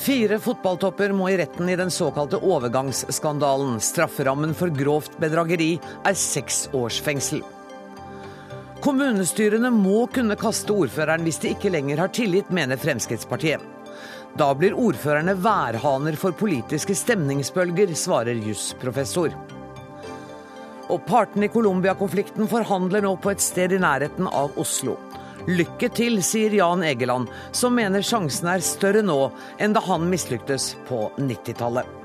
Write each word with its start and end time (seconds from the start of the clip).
Fire 0.00 0.38
fotballtopper 0.40 1.12
må 1.12 1.26
i 1.28 1.36
retten 1.36 1.68
i 1.68 1.76
den 1.76 1.90
såkalte 1.92 2.38
overgangsskandalen. 2.40 3.74
Strafferammen 3.84 4.54
for 4.56 4.72
grovt 4.72 5.18
bedrageri 5.20 5.74
er 6.08 6.16
seks 6.16 6.70
års 6.72 7.02
fengsel. 7.04 7.42
Kommunestyrene 8.80 9.68
må 9.76 10.06
kunne 10.08 10.38
kaste 10.40 10.72
ordføreren 10.72 11.26
hvis 11.26 11.42
de 11.42 11.52
ikke 11.52 11.74
lenger 11.74 12.00
har 12.00 12.14
tillit, 12.16 12.48
mener 12.48 12.80
Fremskrittspartiet. 12.80 13.60
Da 14.40 14.48
blir 14.56 14.78
ordførerne 14.78 15.34
værhaner 15.36 16.16
for 16.16 16.32
politiske 16.32 16.96
stemningsbølger, 16.96 17.92
svarer 17.92 18.40
jusprofessor. 18.40 19.36
Og 20.88 21.04
partene 21.04 21.50
i 21.50 21.52
Colombia-konflikten 21.52 22.48
forhandler 22.48 23.04
nå 23.04 23.18
på 23.20 23.34
et 23.34 23.44
sted 23.44 23.76
i 23.76 23.84
nærheten 23.84 24.32
av 24.32 24.56
Oslo. 24.56 24.96
Lykke 25.48 25.88
til, 25.96 26.18
sier 26.20 26.52
Jan 26.52 26.82
Egeland, 26.84 27.30
som 27.56 27.72
mener 27.78 28.04
sjansen 28.04 28.50
er 28.52 28.60
større 28.64 29.00
nå 29.00 29.30
enn 29.60 29.72
da 29.72 29.80
han 29.86 30.04
mislyktes 30.10 30.74
på 30.88 31.06
90-tallet. 31.16 31.96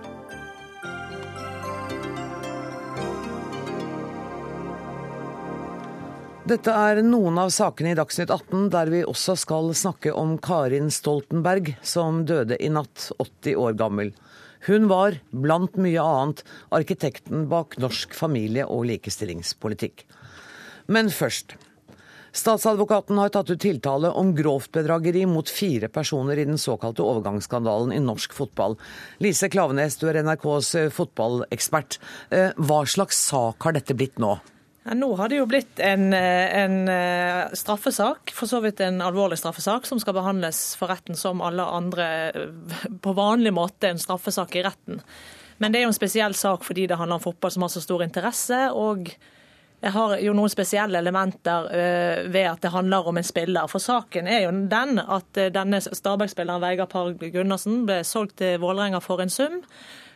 Dette 6.46 6.70
er 6.78 7.02
noen 7.02 7.40
av 7.42 7.50
sakene 7.50 7.92
i 7.92 7.98
Dagsnytt 7.98 8.30
18 8.30 8.68
der 8.70 8.92
vi 8.94 9.02
også 9.02 9.34
skal 9.42 9.72
snakke 9.74 10.14
om 10.14 10.36
Karin 10.38 10.92
Stoltenberg, 10.94 11.74
som 11.82 12.22
døde 12.30 12.60
i 12.62 12.70
natt, 12.70 13.10
80 13.18 13.58
år 13.58 13.76
gammel. 13.82 14.14
Hun 14.70 14.86
var, 14.88 15.18
blant 15.34 15.76
mye 15.82 16.02
annet, 16.02 16.46
arkitekten 16.70 17.50
bak 17.50 17.80
norsk 17.82 18.14
familie- 18.14 18.70
og 18.70 18.86
likestillingspolitikk. 18.92 20.06
Men 20.86 21.10
først. 21.10 21.58
Statsadvokaten 22.36 23.18
har 23.18 23.32
tatt 23.32 23.50
ut 23.50 23.62
tiltale 23.64 24.10
om 24.12 24.34
grovt 24.36 24.74
bedrageri 24.76 25.24
mot 25.26 25.50
fire 25.50 25.88
personer 25.88 26.42
i 26.42 26.44
den 26.46 26.60
såkalte 26.60 27.04
overgangsskandalen 27.06 27.94
i 27.96 28.02
norsk 28.04 28.34
fotball. 28.36 28.76
Lise 29.24 29.48
Klavenes, 29.50 29.96
du 30.02 30.10
er 30.10 30.20
NRKs 30.20 30.74
fotballekspert. 30.98 31.96
Eh, 32.36 32.52
hva 32.58 32.82
slags 32.92 33.22
sak 33.30 33.64
har 33.64 33.78
dette 33.78 33.96
blitt 33.96 34.20
nå? 34.20 34.34
Ja, 34.84 34.98
nå 35.00 35.14
har 35.16 35.32
det 35.32 35.40
jo 35.40 35.48
blitt 35.50 35.80
en, 35.80 36.12
en, 36.14 36.76
straffesak, 37.58 38.36
for 38.36 38.52
så 38.52 38.60
vidt 38.62 38.84
en 38.84 39.00
alvorlig 39.02 39.40
straffesak, 39.40 39.88
som 39.88 40.02
skal 40.04 40.18
behandles 40.20 40.60
for 40.78 40.92
retten 40.92 41.18
som 41.18 41.40
alle 41.42 41.64
andre 41.64 42.10
på 43.02 43.16
vanlig 43.18 43.56
måte 43.56 43.90
en 43.90 44.02
straffesak 44.02 44.60
i 44.60 44.66
retten. 44.68 45.00
Men 45.58 45.72
det 45.72 45.80
er 45.80 45.88
jo 45.88 45.94
en 45.94 45.98
spesiell 45.98 46.36
sak 46.38 46.68
fordi 46.68 46.86
det 46.92 47.00
handler 47.00 47.18
om 47.18 47.24
fotball 47.24 47.56
som 47.56 47.66
har 47.66 47.74
så 47.74 47.82
stor 47.82 48.04
interesse. 48.06 48.60
og 48.76 49.10
har 49.94 50.16
jo 50.24 50.34
noen 50.34 50.50
spesielle 50.50 50.98
elementer 50.98 51.68
ved 52.32 52.48
at 52.50 52.64
det 52.64 52.72
handler 52.74 53.10
om 53.10 53.20
en 53.20 53.28
spiller. 53.28 53.68
For 53.70 53.84
saken 53.84 54.28
er 54.28 54.46
jo 54.46 54.54
den 54.72 54.98
at 55.00 55.42
denne 55.54 55.82
Stabæk-spilleren 55.84 56.64
Vegard 56.64 56.90
Parg 56.94 57.22
Gundersen 57.34 57.84
ble 57.86 58.00
solgt 58.08 58.40
til 58.42 58.58
Vålerenga 58.64 59.04
for 59.04 59.22
en 59.22 59.34
sum. 59.34 59.62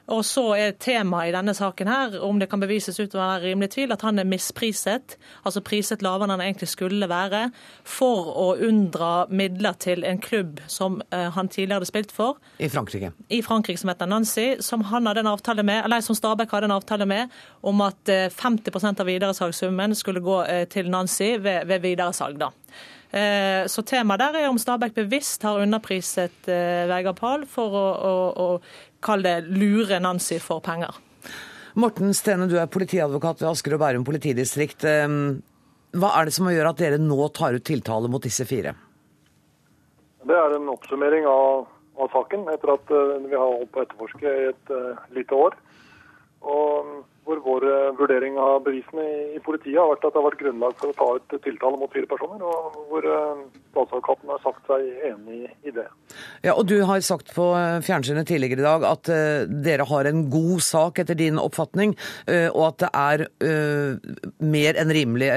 Og 0.09 0.23
så 0.25 0.43
er 0.57 0.77
temaet 0.81 1.29
i 1.29 1.33
denne 1.35 1.53
saken 1.53 1.89
her, 1.89 2.17
om 2.25 2.39
det 2.41 2.49
kan 2.49 2.61
bevises 2.61 2.97
ut 2.99 3.13
å 3.13 3.21
være 3.21 3.51
rimelig 3.51 3.73
tvil, 3.75 3.93
at 3.93 4.03
han 4.05 4.21
er 4.21 4.27
mispriset, 4.29 5.17
altså 5.45 5.61
priset 5.65 6.03
lavere 6.05 6.27
enn 6.27 6.35
han 6.37 6.45
egentlig 6.47 6.71
skulle 6.71 7.09
være, 7.09 7.45
for 7.87 8.31
å 8.33 8.47
unndra 8.65 9.27
midler 9.29 9.77
til 9.81 10.05
en 10.07 10.21
klubb 10.23 10.63
som 10.67 10.99
han 11.11 11.51
tidligere 11.51 11.79
hadde 11.79 11.91
spilt 11.91 12.13
for. 12.15 12.39
I 12.57 12.69
Frankrike. 12.71 13.13
I 13.29 13.41
Frankrike, 13.45 13.81
som 13.81 13.93
heter 13.93 14.09
Nancy, 14.09 14.47
som, 14.65 14.85
han 14.89 15.09
hadde 15.09 15.25
en 15.25 15.33
avtale 15.33 15.65
med, 15.67 15.83
eller 15.85 16.05
som 16.05 16.17
Stabæk 16.17 16.57
hadde 16.57 16.71
en 16.71 16.77
avtale 16.79 17.09
med 17.09 17.39
om 17.61 17.85
at 17.85 18.09
50% 18.09 19.03
av 19.03 19.09
videresalgssummen 19.09 19.97
skulle 19.97 20.23
gå 20.25 20.41
til 20.73 20.89
Nancy 20.89 21.35
ved, 21.37 21.67
ved 21.69 21.85
videresalg. 21.85 22.39
da. 22.41 22.53
Så 23.09 23.81
temaet 23.89 24.21
der 24.21 24.35
er 24.37 24.51
om 24.51 24.57
Stabæk 24.61 24.93
bevisst 24.93 25.41
har 25.43 25.57
underpriset 25.63 26.45
Vegard 26.45 27.17
Pahl 27.17 27.45
for 27.49 27.73
å, 27.73 27.87
å, 28.05 28.11
å 28.37 28.49
kall 29.05 29.23
det 29.25 29.37
lure 29.47 29.99
Nancy 30.03 30.39
for 30.43 30.63
penger. 30.65 30.97
Morten 31.79 32.13
Stene, 32.17 32.47
du 32.49 32.57
er 32.59 32.69
politiadvokat 32.71 33.41
ved 33.41 33.49
Asker 33.51 33.75
og 33.77 33.83
Bærum 33.83 34.05
politidistrikt. 34.07 34.83
Hva 34.83 36.09
er 36.17 36.27
det 36.27 36.33
som 36.35 36.49
gjør 36.49 36.71
at 36.71 36.81
dere 36.81 36.99
nå 37.01 37.27
tar 37.33 37.55
ut 37.55 37.65
tiltale 37.65 38.09
mot 38.11 38.23
disse 38.23 38.45
fire? 38.49 38.73
Det 40.27 40.35
er 40.35 40.55
en 40.57 40.71
oppsummering 40.73 41.27
av, 41.29 41.69
av 42.01 42.11
saken 42.13 42.49
etter 42.51 42.73
at 42.73 42.91
vi 42.91 43.35
har 43.37 43.45
holdt 43.45 43.71
på 43.71 43.81
å 43.81 43.85
etterforske 43.85 44.33
i 44.33 44.49
et 44.49 44.73
uh, 44.73 44.99
lite 45.15 45.37
år. 45.37 45.55
Og 46.43 46.91
hvor 47.29 47.41
vår 47.45 47.65
vurdering 47.99 48.37
av 48.41 48.63
bevisene 48.65 49.05
i 49.35 49.41
politiet 49.45 49.77
har 49.77 49.91
vært 49.91 50.07
at 50.07 50.15
det 50.15 50.21
har 50.21 50.27
vært 50.27 50.41
grunnlag 50.41 50.75
for 50.79 50.91
å 50.91 50.97
ta 50.97 51.07
ut 51.19 51.35
tiltale 51.45 51.79
mot 51.79 51.93
fire 51.93 52.09
personer, 52.09 52.41
og 52.41 52.79
hvor 52.89 53.07
statsadvokaten 53.07 54.33
har 54.33 54.41
sagt 54.43 54.71
seg 54.71 54.87
enig 55.11 55.41
i 55.67 55.73
det. 55.75 55.85
Ja, 56.45 56.55
og 56.55 56.65
Du 56.69 56.77
har 56.85 57.01
sagt 57.05 57.33
på 57.35 57.45
fjernsynet 57.85 58.29
tidligere 58.29 58.61
i 58.61 58.67
dag 58.67 58.85
at 58.87 59.09
dere 59.65 59.87
har 59.89 60.09
en 60.09 60.25
god 60.33 60.63
sak 60.65 61.01
etter 61.03 61.17
din 61.17 61.39
oppfatning, 61.41 61.95
og 62.53 62.63
at 62.67 62.81
det 62.85 62.91
er 62.93 63.25
mer 64.41 64.81
enn 64.81 64.93
rimelig 64.95 65.29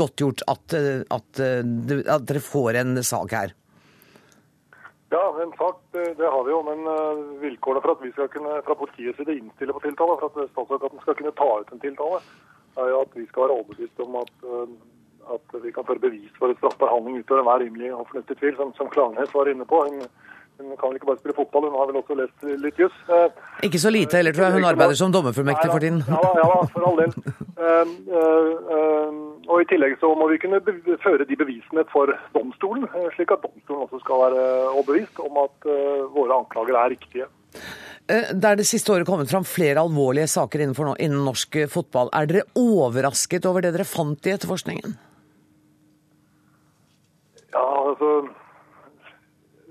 godtgjort 0.00 0.44
at, 0.50 0.76
at, 1.16 1.44
at 1.44 2.28
dere 2.28 2.44
får 2.44 2.80
en 2.84 3.02
sak 3.04 3.36
her. 3.36 3.56
Ja, 5.10 5.22
en 5.42 5.52
sak 5.58 5.80
det 5.92 6.28
har 6.34 6.44
vi 6.46 6.52
jo, 6.54 6.60
men 6.62 6.84
vilkårene 7.42 7.82
for 7.82 7.96
at 7.96 8.04
vi 8.04 8.12
skal 8.14 8.28
kunne 8.30 8.60
fra 8.62 8.76
politiets 8.78 9.18
side 9.18 9.34
innstille 9.34 9.74
på 9.74 9.82
tiltale, 9.82 10.14
for 10.20 10.30
at 10.30 10.52
statsadvokaten 10.52 11.02
skal 11.02 11.16
kunne 11.18 11.34
ta 11.40 11.48
ut 11.60 11.72
en 11.74 11.82
tiltale, 11.82 12.20
er 12.78 12.92
jo 12.92 13.00
at 13.02 13.16
vi 13.18 13.26
skal 13.26 13.42
være 13.42 13.56
overbevist 13.56 14.04
om 14.04 14.20
at, 14.20 14.34
at 15.34 15.56
vi 15.64 15.72
kan 15.74 15.88
føre 15.88 16.04
bevis 16.06 16.36
for 16.38 16.54
et 16.54 16.60
straffbar 16.62 16.92
handling 16.94 17.18
utover 17.18 17.42
enhver 17.42 17.64
rimelig 17.64 17.90
og 17.94 18.06
fornuftig 18.12 18.38
tvil, 18.38 18.54
som, 18.60 18.70
som 18.78 18.92
Klaveness 18.94 19.34
var 19.34 19.50
inne 19.50 19.66
på. 19.66 19.82
Hun, 19.88 20.06
hun 20.60 20.76
kan 20.78 20.90
vel 20.90 20.98
ikke 20.98 21.08
bare 21.10 21.20
spille 21.20 21.36
fotball, 21.36 21.66
hun 21.68 21.78
har 21.80 21.88
vel 21.90 21.98
også 22.00 22.16
lest 22.18 22.46
litt 22.62 22.78
juss. 22.80 22.96
Ikke 23.66 23.80
så 23.82 23.92
lite 23.92 24.20
heller, 24.20 24.34
tror 24.36 24.46
jeg. 24.46 24.56
Hun 24.58 24.68
arbeider 24.68 24.98
som 24.98 25.14
dommerfullmektig 25.14 25.70
for 25.72 25.82
tiden. 25.82 26.02
Ja, 26.08 26.20
ja, 26.40 26.60
for 26.74 26.86
all 26.90 27.00
del. 27.00 27.14
Uh, 27.60 27.84
og 29.50 29.56
I 29.62 29.68
tillegg 29.70 29.98
så 30.00 30.12
må 30.18 30.30
vi 30.30 30.40
kunne 30.42 30.62
føre 31.02 31.26
de 31.28 31.38
bevisene 31.40 31.84
for 31.92 32.12
domstolen, 32.36 32.86
slik 33.16 33.34
at 33.34 33.44
domstolen 33.44 33.84
også 33.86 34.00
skal 34.04 34.24
være 34.26 34.46
overbevist 34.76 35.22
om 35.24 35.44
at 35.44 35.70
våre 36.14 36.40
anklager 36.40 36.78
er 36.78 36.94
riktige. 36.94 37.28
Det 38.10 38.46
er 38.46 38.56
det 38.58 38.66
siste 38.66 38.90
året 38.94 39.06
kommet 39.06 39.30
fram 39.30 39.44
flere 39.46 39.82
alvorlige 39.82 40.30
saker 40.30 40.64
innenfor, 40.64 40.94
innen 40.98 41.22
norsk 41.26 41.60
fotball. 41.70 42.10
Er 42.16 42.26
dere 42.30 42.48
overrasket 42.58 43.46
over 43.46 43.62
det 43.64 43.74
dere 43.76 43.86
fant 43.86 44.26
i 44.26 44.34
etterforskningen? 44.34 44.96
Ja, 47.50 47.62
altså 47.62 48.10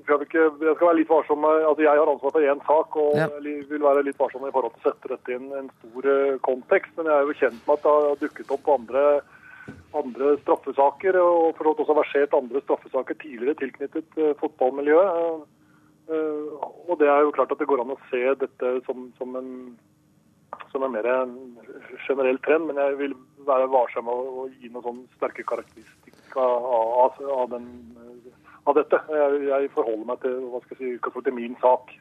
skal 0.10 0.24
ikke, 0.26 0.46
jeg 0.66 0.76
skal 0.76 0.88
være 0.88 1.00
litt 1.00 1.12
varsom. 1.12 1.46
altså 1.46 1.84
Jeg 1.86 2.02
har 2.02 2.12
ansvar 2.12 2.34
for 2.36 2.46
én 2.52 2.62
sak 2.66 2.96
og 3.00 3.18
ja. 3.20 3.28
vil 3.70 3.84
være 3.84 4.06
litt 4.08 4.20
varsom 4.20 4.48
i 4.48 4.54
forhold 4.54 4.74
til 4.76 4.82
å 4.82 4.88
sette 4.90 5.12
dette 5.14 5.36
inn 5.36 5.52
en 5.56 5.70
stor 5.82 6.08
kontekst. 6.48 6.96
Men 6.98 7.12
jeg 7.12 7.16
er 7.18 7.28
jo 7.28 7.38
kjent 7.44 7.62
med 7.68 7.76
at 7.76 7.86
det 7.86 7.94
har 7.98 8.24
dukket 8.24 8.56
opp 8.56 8.72
andre, 8.74 9.04
andre 10.02 10.34
straffesaker, 10.42 11.20
og 11.22 11.60
for 11.60 11.72
også 11.74 11.98
versert 12.00 12.34
andre 12.38 12.64
straffesaker 12.66 13.20
tidligere 13.22 13.60
tilknyttet 13.62 14.20
uh, 14.20 14.34
fotballmiljøet. 14.42 15.46
Uh, 16.10 16.58
og 16.90 16.98
det 17.02 17.10
er 17.12 17.22
jo 17.22 17.36
klart 17.36 17.54
at 17.54 17.62
det 17.62 17.70
går 17.70 17.84
an 17.84 17.94
å 17.94 18.02
se 18.10 18.24
dette 18.42 18.74
som, 18.90 19.12
som, 19.22 19.38
en, 19.38 19.52
som 20.74 20.86
er 20.86 20.96
mer 20.98 21.12
en 21.14 21.38
generell 22.08 22.42
trend, 22.46 22.66
men 22.66 22.82
jeg 22.82 22.98
vil 23.04 23.18
være 23.46 23.70
varsom 23.70 24.10
med 24.10 24.34
å 24.42 24.50
gi 24.58 24.74
noen 24.74 24.86
sånne 24.88 25.20
sterke 25.20 25.46
karakteristikker 25.48 26.42
av, 26.42 26.66
av, 27.06 27.22
av 27.36 27.54
den 27.54 27.70
av 28.70 28.78
dette. 28.78 29.02
Jeg, 29.10 29.42
jeg 29.50 29.74
forholder 29.74 30.06
meg 30.12 30.22
til 30.26 30.38
hva 30.52 30.62
skal 30.66 30.78
jeg 30.86 31.00
si, 31.00 31.26
til 31.26 31.36
min 31.36 31.58
sak. 31.64 31.98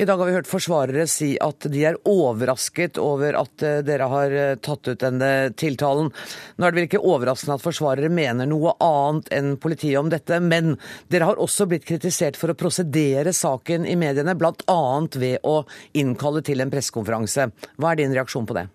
I 0.00 0.04
dag 0.08 0.16
har 0.16 0.28
vi 0.30 0.32
hørt 0.32 0.48
forsvarere 0.48 1.04
si 1.10 1.34
at 1.44 1.66
de 1.68 1.82
er 1.84 1.98
overrasket 2.08 2.96
over 3.02 3.36
at 3.36 3.64
dere 3.84 4.06
har 4.08 4.36
tatt 4.64 4.88
ut 4.88 5.02
denne 5.02 5.50
tiltalen. 5.60 6.08
Nå 6.56 6.64
er 6.64 6.72
det 6.72 6.78
vel 6.78 6.88
ikke 6.88 7.02
overraskende 7.04 7.58
at 7.58 7.64
forsvarere 7.66 8.08
mener 8.08 8.48
noe 8.48 8.72
annet 8.80 9.28
enn 9.36 9.52
politiet 9.60 10.00
om 10.00 10.08
dette, 10.08 10.40
men 10.40 10.78
dere 11.12 11.28
har 11.28 11.42
også 11.42 11.68
blitt 11.68 11.84
kritisert 11.90 12.40
for 12.40 12.54
å 12.54 12.56
prosedere 12.56 13.36
saken 13.36 13.84
i 13.84 13.98
mediene, 14.00 14.38
bl.a. 14.40 14.82
ved 15.20 15.44
å 15.44 15.60
innkalle 16.00 16.40
til 16.46 16.64
en 16.64 16.72
pressekonferanse. 16.72 17.50
Hva 17.76 17.92
er 17.92 18.00
din 18.00 18.16
reaksjon 18.16 18.48
på 18.48 18.56
det? 18.56 18.70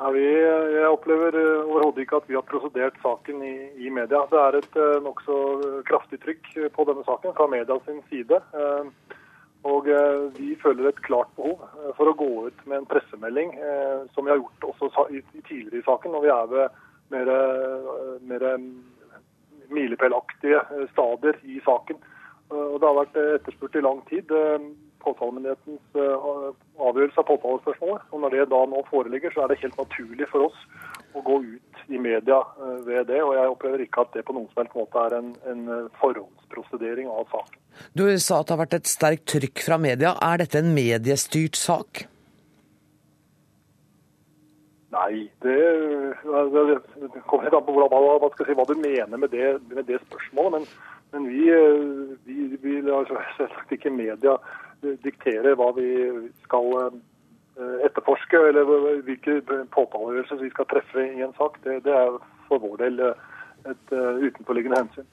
Vi, 0.00 0.24
jeg 0.24 0.88
opplever 0.88 1.36
overhodet 1.66 2.06
ikke 2.06 2.20
at 2.22 2.28
vi 2.30 2.36
har 2.38 2.46
prosedert 2.48 2.96
saken 3.02 3.42
i, 3.44 3.54
i 3.84 3.90
media. 3.92 4.22
Det 4.30 4.38
er 4.40 4.56
et 4.56 4.78
uh, 4.80 4.96
nokså 5.04 5.36
kraftig 5.88 6.20
trykk 6.22 6.48
på 6.72 6.86
denne 6.88 7.04
saken 7.04 7.34
fra 7.36 7.48
media 7.52 7.76
sin 7.84 8.00
side. 8.08 8.40
Og 9.68 9.90
vi 10.38 10.54
føler 10.62 10.88
et 10.88 11.02
klart 11.04 11.28
behov 11.36 11.60
for 11.98 12.08
å 12.08 12.14
gå 12.16 12.28
ut 12.46 12.62
med 12.64 12.78
en 12.78 12.86
pressemelding, 12.88 13.50
som 14.14 14.24
vi 14.24 14.32
har 14.32 14.40
gjort 14.40 14.70
også 14.70 15.04
tidligere 15.10 15.82
i 15.82 15.84
saken, 15.84 16.14
når 16.16 16.24
vi 16.24 16.30
er 16.32 16.46
ved 16.54 16.78
mer, 17.12 17.32
mer 18.24 18.46
milepælaktige 19.68 20.62
stadier 20.94 21.36
i 21.44 21.60
saken. 21.66 22.00
Og 22.48 22.80
Det 22.80 22.88
har 22.88 22.98
vært 23.02 23.20
etterspurt 23.26 23.76
i 23.76 23.84
lang 23.84 24.00
tid 24.08 24.32
påtalemyndighetens 25.04 25.96
avgjørelse 25.96 27.22
av 27.22 27.28
påtalespørsmålet. 27.30 28.06
Og 28.10 28.22
Når 28.24 28.36
det 28.36 28.46
da 28.52 28.60
nå 28.70 28.84
foreligger, 28.90 29.34
så 29.34 29.44
er 29.44 29.52
det 29.52 29.62
helt 29.64 29.78
naturlig 29.80 30.28
for 30.32 30.50
oss 30.50 30.60
å 31.16 31.24
gå 31.26 31.40
ut 31.42 31.82
i 31.90 31.98
media 31.98 32.38
ved 32.86 33.08
det. 33.10 33.22
Og 33.24 33.34
jeg 33.38 33.54
opplever 33.54 33.84
ikke 33.86 34.04
at 34.04 34.14
det 34.14 34.26
på 34.28 34.36
noen 34.36 34.48
som 34.52 34.62
helst 34.62 34.78
måte 34.78 35.06
er 35.08 35.18
en, 35.18 35.32
en 35.50 35.90
forhåndsprosedering 36.02 37.10
av 37.10 37.26
saken. 37.32 37.58
Du 37.96 38.04
sa 38.18 38.40
at 38.40 38.48
det 38.48 38.56
har 38.56 38.62
vært 38.64 38.78
et 38.80 38.90
sterkt 38.90 39.28
trykk 39.34 39.66
fra 39.66 39.80
media. 39.80 40.14
Er 40.22 40.42
dette 40.42 40.60
en 40.60 40.72
mediestyrt 40.76 41.58
sak? 41.58 42.04
Nei, 44.90 45.30
det, 45.44 45.58
det 46.26 47.20
kommer 47.30 47.46
helt 47.46 47.54
an 47.54 47.66
på 47.66 47.74
hva, 47.78 48.30
si, 48.34 48.54
hva, 48.58 48.64
du 48.66 48.74
mener 48.74 49.20
med 49.22 49.30
det, 49.30 49.52
med 49.70 49.86
det 49.86 50.00
spørsmålet. 50.08 50.56
Men, 50.56 50.98
men 51.12 51.28
vi, 51.28 51.44
vi, 52.24 52.56
vi 52.62 52.80
lar 52.86 53.08
selvsagt 53.38 53.72
ikke 53.76 53.92
media 53.94 54.36
diktere 55.04 55.54
hva 55.60 55.70
vi 55.76 55.90
skal 56.46 56.70
eh, 56.80 57.78
etterforske, 57.88 58.40
eller 58.50 59.02
hvilke 59.04 59.40
påtalegjørelser 59.74 60.40
vi 60.40 60.52
skal 60.54 60.68
treffe 60.70 61.04
i 61.04 61.24
en 61.26 61.34
sak. 61.36 61.58
Det, 61.64 61.82
det 61.84 61.96
er 61.96 62.20
for 62.48 62.62
vår 62.62 62.78
del 62.86 63.02
et 63.68 63.92
utenforliggende 63.92 64.78
hensyn. 64.80 65.08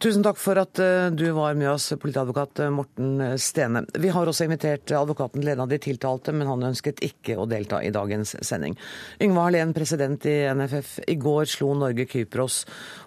Tusen 0.00 0.22
takk 0.24 0.38
for 0.40 0.56
at 0.56 0.80
eh, 0.80 1.10
du 1.12 1.26
var 1.36 1.58
med 1.60 1.68
oss, 1.74 1.90
politiadvokat 2.00 2.62
eh, 2.64 2.70
Morten 2.72 3.18
Stene. 3.36 3.82
Vi 4.00 4.08
har 4.08 4.30
også 4.30 4.46
invitert 4.46 4.88
advokaten 4.96 5.42
til 5.42 5.50
en 5.52 5.60
av 5.60 5.68
de 5.68 5.76
tiltalte, 5.76 6.32
men 6.32 6.48
han 6.48 6.64
ønsket 6.70 7.02
ikke 7.04 7.36
å 7.36 7.44
delta 7.50 7.82
i 7.84 7.90
dagens 7.92 8.32
sending. 8.48 8.78
Yngve 9.20 9.44
Hallén, 9.44 9.74
president 9.76 10.24
i 10.24 10.38
NFF. 10.56 10.94
I 11.04 11.18
går 11.20 11.52
slo 11.52 11.74
Norge 11.76 12.08
Kypros, 12.08 12.62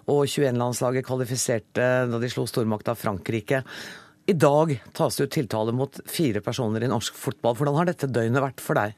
og 0.06 0.22
21-landslaget 0.22 1.08
kvalifiserte 1.08 1.90
da 2.12 2.22
de 2.22 2.30
slo 2.30 2.46
stormakta 2.46 2.94
Frankrike. 2.94 3.64
I 4.30 4.38
dag 4.38 4.76
tas 4.94 5.18
det 5.18 5.26
ut 5.26 5.34
tiltale 5.40 5.74
mot 5.74 5.98
fire 6.06 6.46
personer 6.46 6.86
i 6.86 6.94
norsk 6.94 7.18
fotball. 7.18 7.58
Hvordan 7.58 7.82
har 7.82 7.90
dette 7.90 8.06
døgnet 8.06 8.46
vært 8.46 8.62
for 8.62 8.78
deg? 8.78 8.94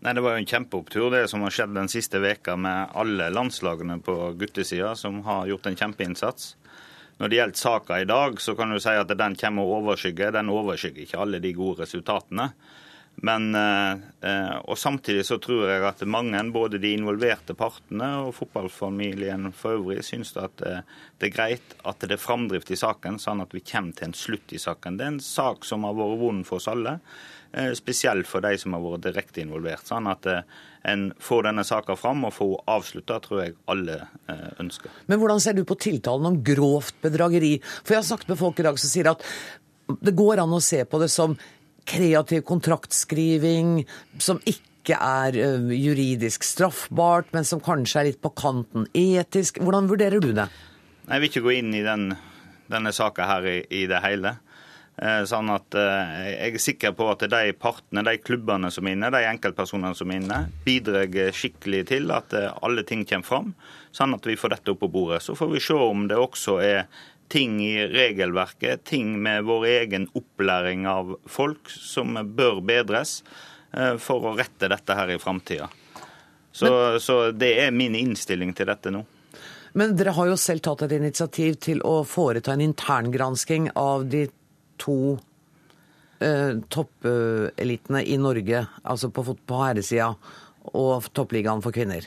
Nei, 0.00 0.16
Det 0.16 0.24
var 0.24 0.38
jo 0.38 0.40
en 0.40 0.52
kjempeopptur, 0.56 1.12
det 1.12 1.26
som 1.28 1.44
har 1.44 1.52
skjedd 1.52 1.76
den 1.76 1.92
siste 1.92 2.24
veka 2.24 2.56
med 2.56 2.96
alle 2.96 3.28
landslagene 3.28 4.00
på 4.00 4.32
guttesida, 4.40 4.96
som 4.96 5.20
har 5.28 5.52
gjort 5.52 5.68
en 5.68 5.82
kjempeinnsats. 5.84 6.54
Når 7.18 7.30
det 7.30 7.36
gjelder 7.38 7.60
saka 7.60 8.00
i 8.00 8.08
dag, 8.10 8.40
så 8.42 8.56
kan 8.58 8.72
du 8.74 8.80
si 8.82 8.94
at 8.98 9.12
den 9.14 9.36
kommer 9.38 9.66
å 9.66 9.76
overskygge. 9.82 10.32
Den 10.34 10.50
overskygger 10.50 11.04
ikke 11.04 11.20
alle 11.22 11.42
de 11.42 11.52
gode 11.54 11.84
resultatene. 11.84 12.50
Men, 13.22 13.54
eh, 13.54 14.56
og 14.64 14.78
Samtidig 14.78 15.22
så 15.26 15.38
tror 15.38 15.68
jeg 15.70 15.84
at 15.86 16.02
mange, 16.10 16.40
både 16.52 16.80
de 16.82 16.90
involverte 16.96 17.54
partene 17.54 18.08
og 18.24 18.34
fotballfamilien 18.34 19.52
for 19.54 19.78
øvrig, 19.78 20.02
syns 20.02 20.34
at 20.36 20.64
eh, 20.66 20.82
det 21.20 21.30
er 21.30 21.36
greit 21.36 21.76
at 21.86 22.02
det 22.02 22.16
er 22.16 22.24
framdrift 22.24 22.72
i 22.74 22.80
saken, 22.80 23.20
sånn 23.22 23.44
at 23.44 23.54
vi 23.54 23.62
kommer 23.62 23.94
til 23.94 24.10
en 24.10 24.18
slutt 24.18 24.56
i 24.56 24.58
saken. 24.58 24.98
Det 24.98 25.06
er 25.06 25.14
en 25.14 25.22
sak 25.22 25.64
som 25.68 25.86
har 25.86 25.94
vært 25.94 26.20
vond 26.24 26.48
for 26.48 26.58
oss 26.58 26.68
alle. 26.72 26.98
Eh, 27.56 27.72
spesielt 27.72 28.26
for 28.26 28.42
de 28.42 28.56
som 28.58 28.74
har 28.74 28.82
vært 28.82 29.04
direkte 29.04 29.38
involvert. 29.44 29.86
Sånn 29.86 30.08
at 30.10 30.26
eh, 30.26 30.40
en 30.90 31.04
får 31.22 31.44
denne 31.46 31.62
saka 31.66 31.94
fram 31.94 32.24
og 32.26 32.34
får 32.34 32.54
avslutta, 32.74 33.20
tror 33.22 33.42
jeg 33.44 33.54
alle 33.70 34.00
eh, 34.02 34.48
ønsker. 34.64 34.90
Men 35.06 35.20
hvordan 35.22 35.42
ser 35.42 35.54
du 35.54 35.62
på 35.68 35.76
tiltalen 35.78 36.32
om 36.32 36.40
grovt 36.42 36.98
bedrageri? 37.04 37.52
For 37.84 37.94
jeg 37.94 38.00
har 38.00 38.08
snakket 38.08 38.32
med 38.32 38.40
folk 38.40 38.58
i 38.58 38.66
dag 38.66 38.80
som 38.82 38.90
sier 38.90 39.12
at 39.12 39.22
det 40.02 40.16
går 40.18 40.42
an 40.42 40.56
å 40.56 40.62
se 40.64 40.82
på 40.82 40.98
det 40.98 41.10
som 41.14 41.36
kreativ 41.86 42.42
kontraktskriving, 42.48 43.84
som 44.18 44.40
ikke 44.50 44.98
er 44.98 45.36
juridisk 45.76 46.42
straffbart, 46.48 47.30
men 47.36 47.46
som 47.46 47.62
kanskje 47.62 48.00
er 48.00 48.08
litt 48.08 48.22
på 48.24 48.32
kanten 48.34 48.88
etisk. 48.96 49.60
Hvordan 49.62 49.86
vurderer 49.92 50.24
du 50.24 50.32
det? 50.34 50.48
Jeg 51.04 51.20
vil 51.20 51.30
ikke 51.30 51.44
gå 51.44 51.54
inn 51.60 51.70
i 51.76 51.84
den, 51.86 52.08
denne 52.72 52.92
saka 52.96 53.28
her 53.28 53.46
i, 53.46 53.58
i 53.68 53.84
det 53.90 54.00
hele. 54.02 54.38
Eh, 54.94 55.24
sånn 55.26 55.48
at 55.50 55.74
eh, 55.74 56.26
Jeg 56.38 56.54
er 56.54 56.62
sikker 56.62 56.92
på 56.94 57.08
at 57.10 57.24
de 57.26 57.54
partene, 57.58 58.04
de 58.06 58.14
klubbene 58.22 58.70
som 58.70 58.86
er 58.86 58.94
inne, 58.94 59.10
de 59.10 59.24
enkeltpersonene 59.26 59.96
som 59.98 60.12
er 60.12 60.20
inne, 60.20 60.38
bidrar 60.66 61.32
skikkelig 61.34 61.80
til 61.90 62.12
at 62.14 62.34
eh, 62.38 62.52
alle 62.62 62.84
ting 62.86 63.02
kommer 63.08 63.26
fram, 63.26 63.48
sånn 63.90 64.14
at 64.14 64.28
vi 64.30 64.38
får 64.38 64.54
dette 64.54 64.70
opp 64.70 64.84
på 64.84 64.92
bordet. 64.94 65.24
Så 65.26 65.34
får 65.38 65.50
vi 65.50 65.62
se 65.64 65.74
om 65.74 66.06
det 66.10 66.20
også 66.20 66.60
er 66.62 66.86
ting 67.32 67.56
i 67.64 67.88
regelverket, 67.90 68.84
ting 68.86 69.16
med 69.24 69.48
vår 69.48 69.66
egen 69.72 70.06
opplæring 70.14 70.86
av 70.86 71.16
folk 71.26 71.72
som 71.72 72.14
bør 72.36 72.60
bedres 72.62 73.22
for 73.98 74.28
å 74.28 74.34
rette 74.38 74.68
dette 74.70 74.94
her 74.94 75.10
i 75.10 75.16
framtida. 75.18 75.66
Så, 76.54 76.68
så 77.02 77.16
det 77.34 77.48
er 77.64 77.72
min 77.74 77.96
innstilling 77.98 78.52
til 78.54 78.68
dette 78.70 78.92
nå. 78.94 79.00
Men 79.74 79.96
dere 79.98 80.12
har 80.14 80.28
jo 80.30 80.36
selv 80.38 80.62
tatt 80.62 80.84
et 80.86 80.94
initiativ 81.00 81.56
til 81.64 81.80
å 81.82 82.04
foreta 82.06 82.54
en 82.54 82.62
interngransking 82.62 83.72
av 83.74 84.04
de 84.12 84.28
to 84.84 84.98
eh, 86.20 86.60
toppelitene 86.68 88.04
i 88.04 88.18
Norge, 88.20 88.66
altså 88.84 89.10
på, 89.14 89.26
på 89.34 89.62
herresida, 89.64 90.12
og 90.72 91.08
toppligaen 91.16 91.64
for 91.64 91.74
kvinner? 91.74 92.06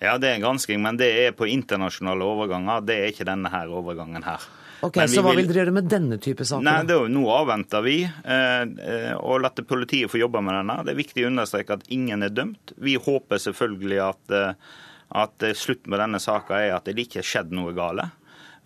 Ja, 0.00 0.14
det 0.16 0.30
er 0.30 0.38
en 0.38 0.44
gransking, 0.46 0.80
men 0.80 0.96
det 0.96 1.10
er 1.26 1.34
på 1.36 1.48
internasjonale 1.50 2.24
overganger. 2.24 2.84
Det 2.88 2.96
er 2.96 3.10
ikke 3.12 3.28
denne 3.28 3.50
her 3.52 3.68
overgangen 3.68 4.24
her. 4.24 4.46
Ok, 4.80 4.96
Så 5.12 5.20
hva 5.20 5.34
vil 5.36 5.44
dere 5.44 5.66
gjøre 5.66 5.74
med 5.76 5.90
denne 5.92 6.16
type 6.24 6.46
saker? 6.48 6.64
Nei, 6.64 6.78
det 6.88 6.94
er 6.94 7.02
jo, 7.02 7.10
Nå 7.12 7.26
avventer 7.34 7.82
vi 7.84 7.98
eh, 8.06 8.62
eh 8.64 9.10
og 9.18 9.42
lar 9.44 9.52
politiet 9.68 10.08
få 10.08 10.22
jobbe 10.22 10.40
med 10.40 10.56
denne. 10.56 10.78
Det 10.86 10.94
er 10.94 11.02
viktig 11.02 11.26
å 11.26 11.28
understreke 11.28 11.76
at 11.76 11.84
ingen 11.92 12.24
er 12.24 12.32
dømt. 12.32 12.72
Vi 12.80 12.96
håper 12.96 13.42
selvfølgelig 13.44 14.00
at, 14.06 14.32
eh, 14.38 14.78
at 15.20 15.46
slutt 15.60 15.84
med 15.84 16.00
denne 16.00 16.22
saka 16.22 16.62
er 16.64 16.78
at 16.78 16.88
det 16.88 16.96
ikke 17.04 17.20
har 17.20 17.28
skjedd 17.28 17.52
noe 17.52 17.76
gale. 17.76 18.08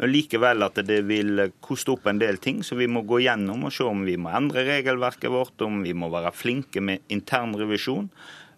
Likevel 0.03 0.65
at 0.67 0.81
det 0.87 1.03
vil 1.07 1.45
koste 1.63 1.93
opp 1.95 2.09
en 2.11 2.19
del 2.19 2.41
ting, 2.43 2.65
så 2.67 2.75
vi 2.75 2.89
må 2.91 3.05
gå 3.07 3.21
gjennom 3.23 3.69
og 3.69 3.75
se 3.75 3.87
om 3.87 4.03
vi 4.07 4.17
må 4.19 4.33
endre 4.35 4.65
regelverket 4.67 5.31
vårt, 5.31 5.55
om 5.63 5.85
vi 5.85 5.95
må 5.95 6.11
være 6.11 6.35
flinke 6.35 6.83
med 6.83 7.05
intern 7.15 7.55
revisjon. 7.59 8.09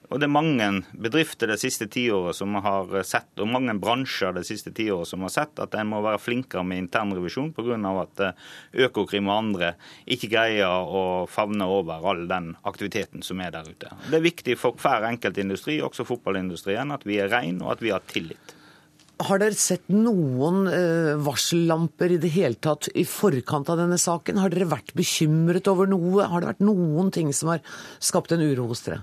Og 0.06 0.20
Det 0.20 0.28
er 0.28 0.30
mange 0.30 0.66
bedrifter 0.94 1.50
det 1.50 1.58
siste 1.58 1.88
tiåret 1.90 2.36
som 2.38 2.54
har 2.62 2.92
sett, 3.06 3.32
og 3.42 3.50
mange 3.50 3.74
bransjer 3.82 4.36
det 4.36 4.44
siste 4.46 4.70
tiåret 4.74 5.10
som 5.10 5.24
har 5.26 5.32
sett 5.34 5.62
at 5.62 5.74
en 5.74 5.90
må 5.90 6.00
være 6.04 6.22
flinkere 6.22 6.62
med 6.64 6.84
internrevisjon 6.84 7.50
pga. 7.56 7.76
at 8.02 8.22
eh, 8.22 8.44
Økokrim 8.86 9.26
og 9.26 9.38
andre 9.38 9.72
ikke 10.06 10.30
greier 10.30 10.70
å 10.70 11.26
favne 11.26 11.66
over 11.66 12.06
all 12.06 12.26
den 12.30 12.54
aktiviteten 12.62 13.22
som 13.22 13.40
er 13.40 13.50
der 13.50 13.66
ute. 13.66 13.90
Det 14.10 14.20
er 14.20 14.28
viktig 14.30 14.56
for 14.58 14.78
hver 14.78 15.10
enkelt 15.10 15.38
industri, 15.38 15.80
også 15.82 16.06
fotballindustrien, 16.06 16.92
at 16.92 17.04
vi 17.04 17.18
er 17.18 17.32
rein 17.32 17.60
og 17.62 17.74
at 17.74 17.82
vi 17.82 17.90
har 17.90 18.06
tillit. 18.06 18.55
Har 19.16 19.40
dere 19.40 19.56
sett 19.56 19.86
noen 19.88 20.66
eh, 20.68 21.14
varsellamper 21.24 22.12
i 22.12 22.18
det 22.20 22.28
hele 22.34 22.58
tatt 22.60 22.90
i 22.92 23.06
forkant 23.08 23.70
av 23.72 23.78
denne 23.80 23.96
saken? 23.96 24.36
Har 24.42 24.52
dere 24.52 24.68
vært 24.68 24.92
bekymret 24.98 25.70
over 25.72 25.88
noe? 25.88 26.26
Har 26.28 26.44
det 26.44 26.50
vært 26.50 26.66
noen 26.66 27.08
ting 27.14 27.30
som 27.32 27.54
har 27.54 27.62
skapt 27.96 28.34
en 28.36 28.44
uro 28.44 28.66
hos 28.68 28.84
dere? 28.84 29.00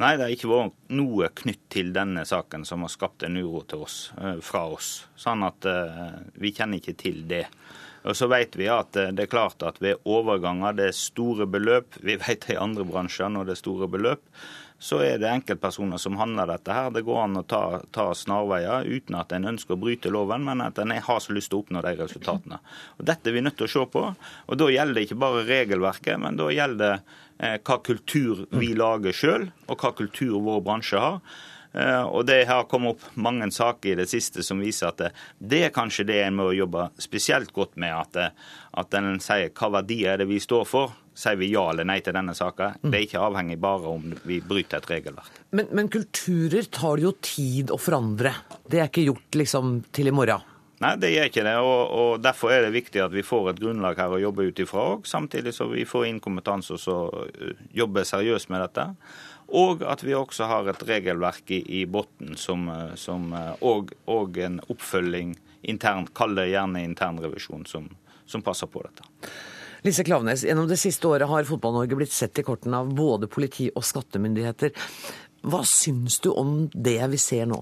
Nei, 0.00 0.14
det 0.16 0.24
har 0.24 0.32
ikke 0.32 0.48
vært 0.48 0.96
noe 0.96 1.28
knytt 1.42 1.66
til 1.70 1.92
denne 1.92 2.24
saken 2.26 2.64
som 2.64 2.86
har 2.86 2.94
skapt 2.94 3.26
en 3.28 3.36
uro 3.36 3.60
til 3.68 3.84
oss, 3.84 3.98
eh, 4.16 4.40
fra 4.40 4.64
oss. 4.72 5.04
Sånn 5.20 5.44
at 5.44 5.68
uh, 5.68 6.16
vi 6.40 6.54
kjenner 6.56 6.80
ikke 6.80 6.96
til 7.04 7.20
det. 7.28 7.44
Og 8.08 8.16
så 8.18 8.26
vet 8.32 8.56
vi 8.58 8.72
at 8.72 8.96
det 8.96 9.26
er 9.26 9.30
klart 9.30 9.62
at 9.62 9.76
ved 9.84 10.00
overganger 10.08 10.74
det 10.80 10.88
er 10.90 10.96
store 10.96 11.44
beløp, 11.46 12.00
vi 12.00 12.16
vet 12.16 12.48
det 12.48 12.56
i 12.56 12.58
andre 12.58 12.88
bransjer 12.88 13.30
når 13.30 13.46
det 13.46 13.54
er 13.54 13.60
store 13.60 13.86
beløp, 13.92 14.24
så 14.82 14.98
er 15.06 15.20
det 15.22 15.28
enkeltpersoner 15.30 16.00
som 16.02 16.16
handler 16.18 16.48
dette 16.50 16.74
her. 16.74 16.90
Det 16.90 17.04
går 17.06 17.20
an 17.22 17.38
å 17.38 17.44
ta, 17.46 17.62
ta 17.94 18.08
snarveier 18.18 18.88
uten 18.90 19.14
at 19.14 19.30
en 19.36 19.46
ønsker 19.52 19.76
å 19.76 19.78
bryte 19.78 20.10
loven, 20.10 20.42
men 20.48 20.64
at 20.64 20.80
en 20.82 20.90
har 20.90 21.20
så 21.22 21.36
lyst 21.36 21.52
til 21.52 21.60
å 21.60 21.62
oppnå 21.62 21.84
de 21.86 21.92
resultatene. 22.00 22.58
Og 22.98 23.06
Dette 23.06 23.30
er 23.30 23.36
vi 23.36 23.44
nødt 23.46 23.60
til 23.60 23.68
å 23.68 23.72
se 23.76 23.84
på. 23.92 24.02
og 24.10 24.58
Da 24.58 24.68
gjelder 24.74 24.98
det 24.98 25.06
ikke 25.06 25.20
bare 25.22 25.46
regelverket, 25.46 26.18
men 26.24 26.40
da 26.40 26.50
gjelder 26.50 26.82
det 26.82 26.92
eh, 27.38 27.56
hva 27.62 27.78
kultur 27.86 28.42
vi 28.58 28.72
lager 28.74 29.14
sjøl, 29.14 29.46
og 29.70 29.78
hva 29.78 29.94
kultur 30.02 30.40
vår 30.42 30.64
bransje 30.66 31.06
har. 31.06 31.22
Eh, 31.72 32.02
og 32.02 32.26
Det 32.26 32.44
har 32.48 32.68
kommet 32.70 32.96
opp 32.96 33.16
mange 33.16 33.48
saker 33.52 33.92
i 33.92 34.00
det 34.02 34.08
siste 34.10 34.44
som 34.44 34.60
viser 34.60 34.90
at 34.90 35.00
det, 35.00 35.12
det 35.38 35.62
er 35.66 35.74
kanskje 35.74 36.06
det 36.08 36.18
en 36.24 36.36
må 36.40 36.50
jobbe 36.56 36.90
spesielt 37.00 37.52
godt 37.52 37.78
med. 37.80 37.94
At, 37.96 38.12
det, 38.16 38.28
at 38.78 38.98
en 38.98 39.20
sier 39.22 39.52
hva 39.56 39.72
verdier 39.80 40.14
er 40.14 40.22
det 40.22 40.28
vi 40.30 40.40
står 40.42 40.68
for. 40.68 40.98
Sier 41.16 41.36
vi 41.36 41.50
ja 41.52 41.66
eller 41.68 41.84
nei 41.88 41.98
til 42.04 42.16
denne 42.16 42.32
saka? 42.36 42.72
Det 42.80 42.94
er 42.96 43.04
ikke 43.06 43.24
avhengig 43.24 43.58
bare 43.60 43.90
om 43.90 44.14
vi 44.24 44.40
bryter 44.40 44.80
et 44.80 44.88
regelverk. 44.94 45.42
Men, 45.52 45.68
men 45.76 45.90
kulturer 45.92 46.68
tar 46.72 46.96
det 46.96 47.04
jo 47.04 47.12
tid 47.20 47.72
å 47.72 47.80
forandre. 47.80 48.32
Det 48.64 48.80
er 48.80 48.88
ikke 48.88 49.04
gjort 49.10 49.42
liksom 49.42 49.76
til 49.92 50.08
i 50.08 50.16
morgen. 50.16 50.48
Nei, 50.82 50.96
det 50.98 51.12
gjør 51.12 51.28
ikke 51.28 51.44
det. 51.46 51.56
Og, 51.62 51.82
og, 51.94 52.12
Derfor 52.24 52.54
er 52.54 52.64
det 52.64 52.72
viktig 52.74 53.02
at 53.04 53.12
vi 53.14 53.22
får 53.22 53.52
et 53.52 53.60
grunnlag 53.62 54.00
her 54.00 54.16
å 54.16 54.22
jobbe 54.22 54.48
ut 54.48 54.62
ifra 54.64 54.86
òg. 54.94 55.04
Samtidig 55.06 55.52
så 55.54 55.68
vi 55.70 55.84
får 55.86 56.08
inn 56.08 56.22
kompetanse 56.22 56.74
og 56.74 56.82
så 56.82 56.96
jobber 57.76 58.08
seriøst 58.08 58.50
med 58.50 58.64
dette. 58.64 58.88
Og 59.52 59.82
at 59.84 60.00
vi 60.04 60.14
også 60.16 60.48
har 60.48 60.68
et 60.70 60.84
regelverk 60.88 61.50
i, 61.52 61.60
i 61.80 61.84
bunnen 61.84 62.38
som, 62.40 62.68
eh, 62.72 62.94
som 62.96 63.32
eh, 63.36 63.64
og, 63.68 63.92
og, 64.08 64.38
en 64.40 64.60
oppfølging 64.72 65.34
intern, 65.68 66.08
kall 66.16 66.36
det 66.38 66.48
gjerne 66.54 66.84
internrevisjon, 66.86 67.66
som, 67.68 67.90
som 68.26 68.44
passer 68.44 68.70
på 68.72 68.82
dette. 68.86 69.04
Lise 69.82 70.06
Klaveness, 70.06 70.44
gjennom 70.46 70.68
det 70.70 70.78
siste 70.80 71.08
året 71.10 71.28
har 71.28 71.44
Fotball-Norge 71.44 71.98
blitt 71.98 72.14
sett 72.14 72.38
i 72.38 72.46
kortene 72.46 72.80
av 72.80 72.92
både 72.96 73.28
politi 73.28 73.68
og 73.74 73.84
skattemyndigheter. 73.84 74.72
Hva 75.42 75.64
syns 75.66 76.20
du 76.22 76.30
om 76.30 76.68
det 76.72 77.00
vi 77.12 77.18
ser 77.20 77.50
nå? 77.50 77.60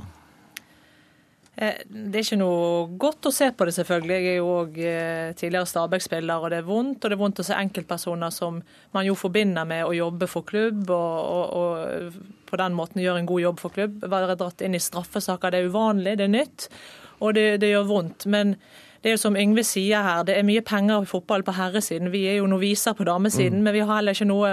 Eh, 1.61 1.83
det 1.85 2.17
er 2.17 2.25
ikke 2.25 2.40
noe 2.40 2.99
godt 3.00 3.29
å 3.29 3.33
se 3.35 3.50
på 3.52 3.67
det, 3.69 3.75
selvfølgelig. 3.76 4.17
Jeg 4.17 4.33
er 4.33 4.38
jo 4.38 4.50
òg 4.62 4.79
eh, 4.81 5.33
tidligere 5.37 5.69
Stabæk-spiller, 5.69 6.40
og 6.40 6.52
det 6.52 6.61
er 6.62 6.69
vondt. 6.69 7.02
Og 7.02 7.12
det 7.12 7.17
er 7.17 7.23
vondt 7.23 7.43
å 7.43 7.47
se 7.47 7.59
enkeltpersoner 7.59 8.33
som 8.35 8.62
man 8.97 9.09
jo 9.09 9.17
forbinder 9.19 9.69
med 9.69 9.85
å 9.85 9.95
jobbe 9.97 10.29
for 10.31 10.47
klubb, 10.49 10.87
og, 10.88 11.19
og, 11.31 11.57
og 11.61 12.47
på 12.50 12.61
den 12.61 12.76
måten 12.79 13.05
gjøre 13.05 13.23
en 13.23 13.29
god 13.29 13.45
jobb 13.45 13.61
for 13.61 13.76
klubb. 13.76 14.00
Være 14.09 14.38
dratt 14.40 14.64
inn 14.64 14.79
i 14.79 14.83
straffesaker, 14.83 15.52
det 15.52 15.61
er 15.61 15.73
uvanlig, 15.73 16.17
det 16.17 16.31
er 16.31 16.38
nytt, 16.38 16.71
og 17.21 17.37
det, 17.37 17.50
det 17.61 17.75
gjør 17.75 17.90
vondt. 17.93 18.31
Men, 18.31 18.57
det 19.00 19.09
er 19.09 19.14
jo 19.14 19.23
som 19.23 19.37
Yngve 19.38 19.62
sier 19.64 20.05
her, 20.05 20.25
det 20.29 20.35
er 20.37 20.45
mye 20.45 20.61
penger 20.61 21.07
i 21.07 21.09
fotball 21.09 21.40
på 21.45 21.55
herresiden. 21.57 22.11
Vi 22.12 22.26
er 22.29 22.37
jo 22.37 22.49
noviser 22.50 22.93
på 22.97 23.07
damesiden, 23.09 23.62
mm. 23.62 23.64
men 23.64 23.76
vi 23.76 23.81
har 23.81 23.95
heller 23.95 24.17
ikke 24.17 24.29
noe, 24.29 24.50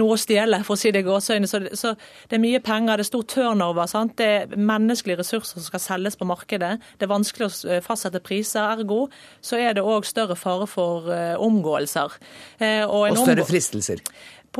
noe 0.00 0.16
å 0.16 0.20
stjele, 0.20 0.60
for 0.66 0.76
å 0.76 0.80
si 0.80 0.92
det 0.94 1.04
i 1.04 1.06
gåseøyne. 1.06 1.48
Så, 1.50 1.60
så, 1.78 1.94
det 2.30 2.38
er 2.38 2.44
mye 2.44 2.60
penger, 2.64 2.98
det 2.98 3.06
er 3.06 3.10
stor 3.10 3.26
turnover. 3.30 3.88
Sant? 3.90 4.16
Det 4.20 4.28
er 4.28 4.54
menneskelige 4.56 5.20
ressurser 5.22 5.60
som 5.60 5.68
skal 5.68 5.82
selges 5.82 6.18
på 6.20 6.28
markedet. 6.28 6.76
Det 6.98 7.08
er 7.08 7.12
vanskelig 7.14 7.48
å 7.50 7.80
fastsette 7.84 8.22
priser. 8.24 8.64
Ergo 8.74 9.06
så 9.44 9.60
er 9.60 9.76
det 9.76 9.84
òg 9.84 10.06
større 10.08 10.36
fare 10.38 10.68
for 10.70 11.10
uh, 11.10 11.34
omgåelser. 11.42 12.16
Uh, 12.60 12.84
og, 12.86 13.10
og 13.10 13.20
større 13.24 13.46
fristelser 13.48 14.02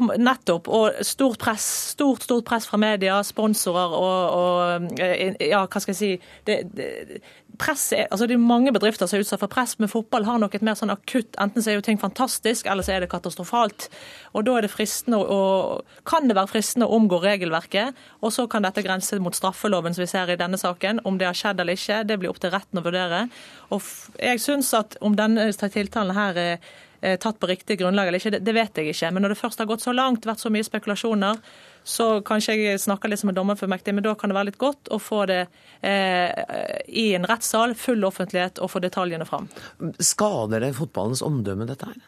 nettopp. 0.03 0.69
Og 0.69 1.05
stort 1.07 1.39
press, 1.39 1.65
stort, 1.95 2.23
stort 2.23 2.45
press 2.45 2.67
fra 2.67 2.79
media, 2.81 3.23
sponsorer 3.23 3.95
og, 3.95 4.35
og 4.35 5.01
eh, 5.01 5.35
ja, 5.51 5.65
hva 5.67 5.81
skal 5.83 5.95
jeg 5.95 5.99
si 5.99 6.11
det, 6.47 6.61
det, 6.75 7.21
press 7.61 7.93
altså 7.95 8.27
det 8.27 8.37
er 8.37 8.43
mange 8.43 8.73
bedrifter 8.75 9.09
som 9.09 9.19
er 9.19 9.25
utsatt 9.25 9.43
for 9.43 9.53
press, 9.53 9.77
men 9.79 9.91
fotball 9.91 10.27
har 10.27 10.41
nok 10.43 10.57
et 10.57 10.65
mer 10.67 10.77
sånn 10.79 10.93
akutt 10.93 11.37
Enten 11.41 11.63
så 11.63 11.73
er 11.73 11.79
jo 11.79 11.85
ting 11.87 11.99
fantastisk, 12.01 12.67
eller 12.71 12.87
så 12.87 12.95
er 12.95 13.05
det 13.05 13.11
katastrofalt. 13.13 13.89
Og 14.35 14.47
Da 14.47 14.57
er 14.57 14.67
det 14.67 14.73
fristende 14.73 15.19
å, 15.19 15.41
kan 16.09 16.29
det 16.29 16.37
være 16.39 16.53
fristende 16.53 16.89
å 16.89 16.99
omgå 16.99 17.21
regelverket. 17.23 17.99
Og 18.23 18.33
så 18.35 18.47
kan 18.51 18.65
dette 18.65 18.85
grense 18.85 19.19
mot 19.23 19.35
straffeloven, 19.37 19.95
som 19.95 20.05
vi 20.05 20.11
ser 20.11 20.31
i 20.33 20.39
denne 20.41 20.59
saken. 20.61 21.03
Om 21.05 21.19
det 21.19 21.29
har 21.29 21.39
skjedd 21.39 21.61
eller 21.61 21.79
ikke, 21.79 22.03
det 22.09 22.19
blir 22.21 22.33
opp 22.33 22.41
til 22.43 22.55
retten 22.55 22.81
å 22.81 22.85
vurdere. 22.87 23.27
Og 23.75 23.83
jeg 24.23 24.43
synes 24.43 24.73
at 24.79 24.99
om 25.05 25.19
denne 25.19 25.51
tiltalen 25.53 26.15
her 26.17 26.41
er 26.41 27.19
tatt 27.21 27.39
på 27.41 27.51
riktig 27.51 27.79
grunnlag 27.83 28.09
eller 28.09 28.23
ikke, 28.23 28.37
det, 28.37 28.45
det, 28.47 28.57
vet 28.57 28.81
jeg 28.81 28.95
ikke. 28.95 29.13
Men 29.13 29.27
når 29.27 29.35
det 29.35 29.41
først 29.43 29.61
har 29.61 29.69
gått 29.69 29.85
så 29.85 29.93
langt, 29.93 30.27
vært 30.29 30.43
så 30.43 30.53
mye 30.53 30.67
spekulasjoner, 30.67 31.41
så 31.85 32.09
kanskje 32.25 32.57
jeg 32.57 32.81
snakker 32.81 33.13
litt 33.13 33.21
som 33.21 33.31
en 33.31 33.37
dommerfullmektig, 33.37 33.93
men 33.95 34.07
da 34.07 34.15
kan 34.19 34.33
det 34.33 34.39
være 34.39 34.51
litt 34.51 34.61
godt 34.61 34.89
å 34.95 34.99
få 35.03 35.25
det 35.29 35.43
eh, 35.85 36.33
i 36.89 37.11
en 37.17 37.29
rettssal, 37.29 37.77
full 37.79 38.07
offentlighet, 38.09 38.59
og 38.65 38.73
få 38.73 38.81
detaljene 38.85 39.29
fram. 39.29 39.51
Skader 40.01 40.65
det 40.65 40.75
fotballens 40.81 41.23
omdømme, 41.25 41.69
dette 41.69 41.93
her? 41.93 42.01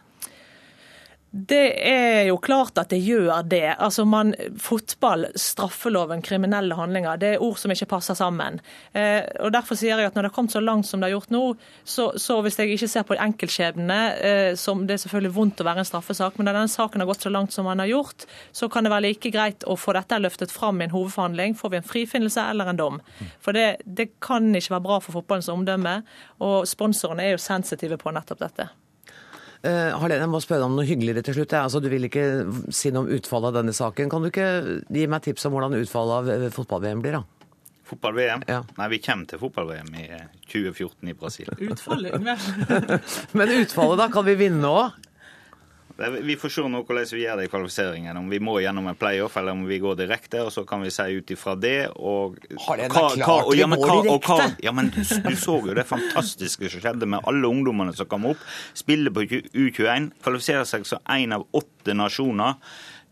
Det 1.37 1.75
er 1.85 2.23
jo 2.31 2.39
klart 2.41 2.79
at 2.81 2.89
det 2.89 3.03
gjør 3.05 3.43
det. 3.45 3.75
Altså 3.83 4.07
man, 4.09 4.33
Fotball, 4.63 5.27
straffeloven, 5.37 6.23
kriminelle 6.25 6.77
handlinger, 6.79 7.19
det 7.21 7.33
er 7.35 7.43
ord 7.45 7.59
som 7.61 7.75
ikke 7.75 7.89
passer 7.91 8.17
sammen. 8.17 8.61
Eh, 8.97 9.21
og 9.45 9.53
Derfor 9.53 9.77
sier 9.77 10.01
jeg 10.01 10.09
at 10.09 10.17
når 10.17 10.25
det 10.25 10.31
har 10.31 10.37
kommet 10.39 10.55
så 10.55 10.63
langt 10.65 10.89
som 10.89 11.03
det 11.03 11.11
har 11.11 11.17
gjort 11.19 11.35
nå, 11.35 11.43
så, 11.85 12.09
så 12.21 12.39
hvis 12.45 12.57
jeg 12.63 12.73
ikke 12.73 12.89
ser 12.89 13.05
på 13.09 13.19
enkeltskjebnene, 13.27 13.99
eh, 14.17 14.53
som 14.57 14.87
det 14.89 14.97
er 14.97 15.03
selvfølgelig 15.05 15.35
vondt 15.37 15.61
å 15.61 15.69
være 15.69 15.85
en 15.85 15.91
straffesak, 15.91 16.39
men 16.39 16.49
når 16.49 16.61
denne 16.61 16.73
saken 16.73 17.05
har 17.05 17.11
gått 17.13 17.29
så 17.29 17.35
langt 17.35 17.53
som 17.53 17.69
den 17.69 17.85
har 17.85 17.93
gjort, 17.93 18.27
så 18.57 18.71
kan 18.73 18.87
det 18.87 18.95
være 18.95 19.09
like 19.11 19.35
greit 19.35 19.69
å 19.69 19.77
få 19.77 19.97
dette 19.99 20.23
løftet 20.23 20.55
fram 20.55 20.81
i 20.81 20.89
en 20.89 20.97
hovedforhandling. 20.97 21.59
Får 21.61 21.75
vi 21.75 21.83
en 21.83 21.91
frifinnelse 21.93 22.49
eller 22.55 22.73
en 22.73 22.81
dom? 22.81 23.05
For 23.45 23.57
det, 23.57 23.83
det 23.85 24.15
kan 24.25 24.49
ikke 24.55 24.79
være 24.79 24.89
bra 24.89 25.03
for 25.05 25.21
fotballens 25.21 25.53
omdømme, 25.53 26.01
og 26.47 26.59
sponsorene 26.71 27.29
er 27.29 27.37
jo 27.37 27.45
sensitive 27.45 28.01
på 28.01 28.15
nettopp 28.17 28.47
dette. 28.47 28.71
Uh, 29.67 29.97
Harlene, 29.99 30.23
jeg 30.23 30.31
må 30.31 30.39
spørre 30.45 30.63
deg 30.63 30.71
om 30.71 30.77
noe 30.79 30.87
hyggeligere 30.87 31.25
til 31.27 31.41
slutt. 31.41 31.55
Altså, 31.59 31.81
du 31.83 31.89
vil 31.91 32.07
ikke 32.07 32.27
si 32.75 32.93
noe 32.95 33.03
om 33.03 33.15
utfallet 33.17 33.51
av 33.51 33.59
denne 33.59 33.75
saken. 33.75 34.11
Kan 34.13 34.23
du 34.23 34.31
ikke 34.31 34.51
gi 34.95 35.07
meg 35.11 35.25
tips 35.25 35.49
om 35.49 35.57
hvordan 35.57 35.75
utfallet 35.81 36.21
av 36.21 36.31
eh, 36.37 36.53
fotball-VM 36.55 37.03
blir? 37.03 37.19
da? 37.19 37.51
Fotball-VM? 37.87 38.45
Ja. 38.51 38.61
Nei, 38.79 38.89
vi 38.95 39.01
kommer 39.03 39.27
til 39.31 39.41
fotball-VM 39.43 39.91
i 39.99 40.07
2014 40.53 40.87
eh, 40.87 41.11
i 41.11 41.17
Brasil. 41.19 41.51
Utfallet? 41.71 42.15
Men 43.39 43.55
utfallet, 43.59 43.99
da? 44.03 44.09
Kan 44.15 44.27
vi 44.29 44.39
vinne 44.39 44.71
òg? 44.71 45.06
Vi 45.97 46.37
får 46.37 46.53
se 46.53 46.63
nå 46.69 46.83
hvordan 46.85 47.07
vi 47.09 47.23
gjør 47.23 47.39
det 47.41 47.47
i 47.47 47.51
kvalifiseringen. 47.51 48.19
Om 48.21 48.27
vi 48.29 48.41
må 48.45 48.59
gjennom 48.61 48.91
en 48.91 48.99
playoff 49.01 49.39
eller 49.41 49.57
om 49.57 49.63
vi 49.69 49.79
går 49.81 49.97
direkte. 50.03 50.43
og 50.45 50.53
Så 50.53 50.67
kan 50.69 50.83
vi 50.85 50.91
si 50.93 51.07
ut 51.17 51.31
ifra 51.33 51.55
det 51.57 51.89
og 51.97 52.37
Har 52.67 52.77
det 52.77 52.91
hva, 52.91 53.07
klart 53.09 53.17
vi 53.17 53.23
ja, 53.61 53.69
og, 53.71 54.05
direkte? 54.05 54.51
ja, 54.67 54.75
men 54.77 54.91
du 54.93 55.01
så 55.41 55.57
jo 55.65 55.77
det 55.77 55.87
fantastiske 55.89 56.69
som 56.69 56.85
skjedde 56.85 57.09
med 57.09 57.25
alle 57.25 57.49
ungdommene 57.49 57.97
som 57.97 58.11
kom 58.11 58.29
opp. 58.29 58.45
Spiller 58.77 59.15
på 59.15 59.25
U21, 59.25 60.13
kvalifiserer 60.21 60.69
seg 60.69 60.85
som 60.89 61.01
én 61.17 61.33
av 61.33 61.49
åtte 61.57 61.97
nasjoner 61.97 62.61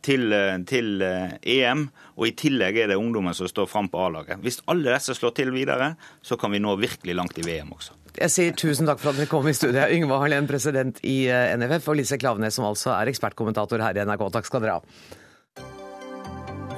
til, 0.04 0.32
eh, 0.32 0.58
til, 0.68 1.02
eh, 1.02 1.38
EM, 1.42 1.88
og 2.18 2.28
i 2.28 2.36
tillegg 2.36 2.76
er 2.76 2.88
det 2.92 3.00
ungdommen 3.00 3.34
som 3.34 3.48
står 3.48 3.68
fram 3.68 3.88
på 3.88 3.98
A-laget. 4.04 4.42
Hvis 4.44 4.60
alle 4.68 4.92
disse 4.92 5.16
slår 5.16 5.34
til 5.34 5.50
videre, 5.50 5.96
så 6.22 6.38
kan 6.38 6.52
vi 6.52 6.60
nå 6.60 6.76
virkelig 6.76 7.16
langt 7.16 7.38
i 7.38 7.46
VM 7.46 7.72
også. 7.72 8.03
Jeg 8.14 8.30
sier 8.30 8.54
tusen 8.54 8.86
takk 8.86 9.00
for 9.02 9.10
at 9.10 9.18
dere 9.18 9.30
kom 9.30 9.48
i 9.50 9.54
studio. 9.56 9.88
Yngve 9.90 10.20
Harlén, 10.22 10.46
president 10.46 11.00
i 11.02 11.24
eh, 11.26 11.56
NFF, 11.58 11.90
og 11.90 11.98
Lise 11.98 12.18
Klaveness, 12.20 12.60
som 12.60 12.68
altså 12.68 12.92
er 12.94 13.10
ekspertkommentator 13.10 13.82
her 13.82 13.98
i 13.98 14.04
NRK. 14.06 14.28
Takk 14.36 14.46
skal 14.46 14.62
dere 14.62 14.78
ha. 14.78 14.84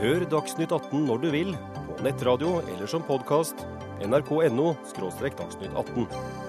Hør 0.01 0.27
Dagsnytt 0.33 0.73
18 0.73 1.07
når 1.09 1.23
du 1.23 1.31
vil, 1.33 1.53
på 1.93 2.09
nettradio 2.09 2.59
eller 2.65 2.89
som 2.89 3.05
podkast. 3.05 3.67
nrk.no– 4.05 4.75
dagsnytt 5.41 5.73
18. 5.73 6.46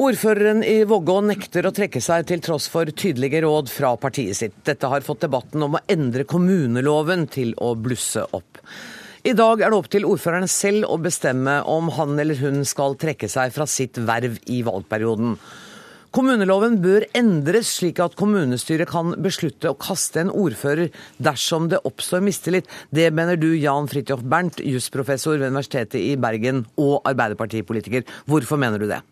Ordføreren 0.00 0.62
i 0.64 0.78
Vågå 0.88 1.18
nekter 1.28 1.66
å 1.68 1.74
trekke 1.76 2.00
seg 2.00 2.22
til 2.30 2.40
tross 2.40 2.70
for 2.72 2.88
tydelige 2.88 3.42
råd 3.44 3.68
fra 3.68 3.90
partiet 4.00 4.38
sitt. 4.38 4.54
Dette 4.64 4.88
har 4.88 5.04
fått 5.04 5.26
debatten 5.26 5.60
om 5.66 5.76
å 5.76 5.82
endre 5.92 6.24
kommuneloven 6.24 7.26
til 7.28 7.50
å 7.60 7.74
blusse 7.76 8.22
opp. 8.38 8.62
I 9.28 9.34
dag 9.36 9.60
er 9.60 9.68
det 9.68 9.76
opp 9.76 9.90
til 9.92 10.06
ordføreren 10.08 10.48
selv 10.48 10.88
å 10.88 10.96
bestemme 11.04 11.58
om 11.68 11.92
han 11.98 12.16
eller 12.16 12.40
hun 12.40 12.64
skal 12.64 12.96
trekke 12.96 13.28
seg 13.28 13.52
fra 13.52 13.68
sitt 13.68 14.00
verv 14.08 14.40
i 14.48 14.62
valgperioden. 14.64 15.36
Kommuneloven 16.16 16.80
bør 16.80 17.04
endres 17.12 17.76
slik 17.76 18.00
at 18.00 18.16
kommunestyret 18.16 18.88
kan 18.88 19.12
beslutte 19.20 19.68
å 19.68 19.76
kaste 19.76 20.24
en 20.24 20.32
ordfører 20.32 20.88
dersom 21.20 21.68
det 21.68 21.84
oppstår 21.84 22.24
mistillit. 22.24 22.72
Det 22.88 23.10
mener 23.12 23.36
du, 23.36 23.50
Jan 23.52 23.92
Fridtjof 23.92 24.24
Bernt, 24.24 24.64
jusprofessor 24.64 25.36
ved 25.36 25.52
Universitetet 25.52 26.00
i 26.00 26.16
Bergen 26.16 26.64
og 26.80 27.02
arbeiderpartipolitiker. 27.04 28.08
Hvorfor 28.24 28.64
mener 28.64 28.80
du 28.80 28.88
det? 28.88 29.04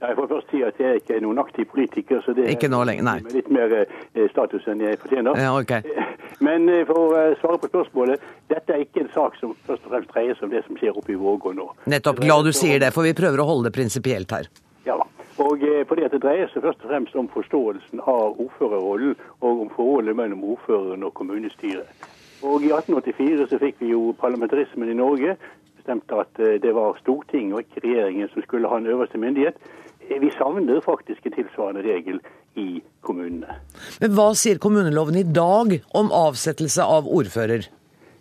Jeg 0.00 0.12
får 0.16 0.26
først 0.28 0.50
si 0.52 0.58
at 0.60 0.76
jeg 0.76 0.98
ikke 1.00 1.14
er 1.16 1.22
noen 1.24 1.38
aktiv 1.40 1.64
politiker, 1.72 2.18
så 2.20 2.34
det 2.36 2.50
ikke 2.52 2.68
nå 2.68 2.82
lenger, 2.84 3.04
nei. 3.06 3.14
med 3.24 3.32
litt 3.32 3.46
mer 3.48 3.72
eh, 3.78 4.26
status 4.28 4.66
enn 4.68 4.82
jeg 4.84 4.98
fortjener. 5.00 5.38
Ja, 5.40 5.54
okay. 5.56 5.88
Men 6.46 6.68
eh, 6.68 6.82
for 6.84 7.00
å 7.00 7.14
eh, 7.16 7.36
svare 7.40 7.56
på 7.62 7.70
spørsmålet, 7.70 8.26
dette 8.52 8.74
er 8.74 8.82
ikke 8.84 9.06
en 9.06 9.08
sak 9.14 9.38
som 9.40 9.54
først 9.64 9.86
og 9.88 9.94
fremst 9.94 10.12
dreier 10.12 10.36
seg 10.36 10.50
om 10.50 10.52
det 10.52 10.60
som 10.66 10.76
skjer 10.76 11.00
oppe 11.00 11.14
i 11.14 11.16
Vågå 11.16 11.54
nå. 11.56 11.70
Nettopp. 11.88 12.20
Glad 12.20 12.44
du 12.44 12.52
sier 12.52 12.82
det, 12.82 12.90
for 12.92 13.08
vi 13.08 13.14
prøver 13.16 13.40
å 13.40 13.46
holde 13.48 13.70
det 13.70 13.78
prinsipielt 13.78 14.34
her. 14.36 14.50
Ja, 14.84 14.98
og 15.40 15.64
fordi 15.88 16.04
at 16.04 16.12
Det 16.12 16.20
dreier 16.26 16.52
seg 16.52 16.66
først 16.66 16.84
og 16.84 16.92
fremst 16.92 17.16
om 17.16 17.32
forståelsen 17.32 18.04
av 18.04 18.36
ordførerrollen 18.36 19.16
og 19.40 19.64
om 19.64 19.72
forholdet 19.72 20.16
mellom 20.20 20.44
ordføreren 20.44 21.08
og 21.08 21.14
kommunestyret. 21.16 21.88
Og 22.44 22.68
I 22.68 22.68
1884 22.68 23.48
så 23.48 23.62
fikk 23.64 23.80
vi 23.80 23.94
jo 23.94 24.12
parlamentarismen 24.20 24.92
i 24.92 25.00
Norge. 25.00 25.38
Bestemte 25.80 26.20
at 26.20 26.40
det 26.62 26.76
var 26.76 27.00
Stortinget 27.00 27.56
og 27.56 27.64
ikke 27.64 27.84
regjeringen 27.88 28.30
som 28.32 28.44
skulle 28.44 28.68
ha 28.70 28.78
en 28.80 28.88
øverste 28.92 29.20
myndighet. 29.20 29.56
Vi 30.08 30.30
savner 30.38 30.80
faktisk 30.80 31.26
en 31.26 31.32
tilsvarende 31.32 31.82
regel 31.82 32.20
i 32.54 32.80
kommunene. 33.00 33.58
Men 34.00 34.14
Hva 34.16 34.30
sier 34.38 34.60
kommuneloven 34.62 35.18
i 35.20 35.26
dag 35.26 35.80
om 35.94 36.12
avsettelse 36.14 36.84
av 36.84 37.08
ordfører? 37.08 37.66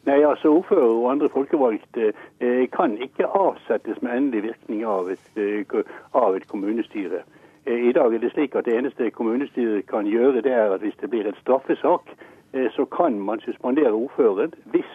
Nei, 0.05 0.19
altså 0.21 0.51
Ordfører 0.53 0.91
og 0.91 1.07
andre 1.11 1.29
folkevalgte 1.33 2.11
eh, 2.11 2.65
kan 2.69 2.93
ikke 3.01 3.25
avsettes 3.25 4.01
med 4.05 4.13
endelig 4.13 4.43
virkning 4.51 4.83
av 4.85 5.09
et, 5.09 5.31
eh, 5.39 5.81
av 6.13 6.35
et 6.37 6.45
kommunestyre. 6.47 7.23
Eh, 7.65 7.89
I 7.89 7.93
dag 7.97 8.13
er 8.13 8.21
det 8.21 8.31
slik 8.35 8.55
at 8.55 8.67
det 8.69 8.75
eneste 8.77 9.09
kommunestyret 9.09 9.87
kan 9.89 10.05
gjøre, 10.05 10.43
det 10.45 10.53
er 10.53 10.75
at 10.75 10.85
hvis 10.85 10.99
det 11.01 11.09
blir 11.09 11.25
en 11.25 11.39
straffesak, 11.41 12.13
eh, 12.53 12.69
så 12.77 12.85
kan 12.85 13.17
man 13.19 13.41
suspendere 13.41 13.97
ordføreren 13.97 14.53
hvis 14.73 14.91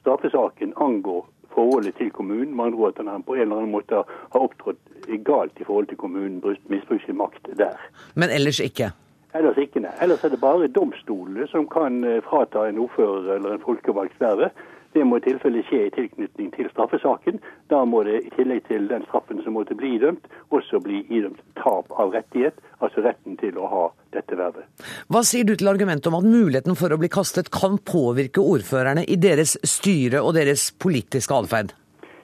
straffesaken 0.00 0.72
angår 0.80 1.26
forholdet 1.54 1.94
til 1.98 2.10
kommunen. 2.10 2.56
Med 2.56 2.64
andre 2.64 2.88
at 2.88 3.00
han 3.06 3.22
på 3.22 3.34
en 3.34 3.40
eller 3.40 3.56
annen 3.62 3.74
måte 3.74 4.02
har 4.06 4.40
opptrådt 4.40 4.78
galt 5.24 5.60
i 5.60 5.64
forhold 5.64 5.86
til 5.86 5.96
kommunen, 5.96 6.42
Misbruk 6.68 7.02
sin 7.04 7.16
makt 7.16 7.48
der. 7.58 7.76
Men 8.14 8.30
ellers 8.30 8.60
ikke? 8.60 8.90
Ellers 9.34 9.58
ikke, 9.58 9.80
nei. 9.82 9.90
Ellers 10.02 10.24
er 10.24 10.30
det 10.30 10.40
bare 10.40 10.70
domstolene 10.70 11.48
som 11.50 11.66
kan 11.68 12.04
eh, 12.06 12.20
frata 12.22 12.68
en 12.68 12.78
ordfører 12.78 13.34
eller 13.36 13.56
en 13.56 13.64
folkevalgt 13.64 14.20
vervet. 14.20 14.54
Det 14.94 15.02
må 15.02 15.18
i 15.18 15.24
tilfelle 15.24 15.62
skje 15.66 15.88
i 15.88 15.92
tilknytning 15.94 16.52
til 16.54 16.68
straffesaken. 16.70 17.40
Da 17.72 17.80
må 17.88 18.04
det 18.06 18.20
i 18.22 18.30
tillegg 18.36 18.62
til 18.68 18.86
den 18.86 19.02
straffen 19.08 19.40
som 19.42 19.56
måtte 19.58 19.74
bli 19.74 19.96
idømt, 19.96 20.28
også 20.54 20.78
bli 20.84 21.00
idømt 21.08 21.40
tap 21.58 21.90
av 21.98 22.12
rettighet, 22.14 22.60
altså 22.78 23.02
retten 23.02 23.34
til 23.40 23.58
å 23.58 23.66
ha 23.72 23.84
dette 24.14 24.38
vervet. 24.38 24.68
Hva 25.10 25.24
sier 25.26 25.48
du 25.48 25.56
til 25.58 25.72
argumentet 25.72 26.06
om 26.10 26.20
at 26.20 26.28
muligheten 26.28 26.78
for 26.78 26.94
å 26.94 26.98
bli 27.00 27.10
kastet 27.10 27.50
kan 27.54 27.80
påvirke 27.82 28.42
ordførerne 28.42 29.02
i 29.10 29.18
deres 29.18 29.56
styre 29.66 30.22
og 30.22 30.36
deres 30.38 30.68
politiske 30.78 31.34
atferd? 31.34 31.74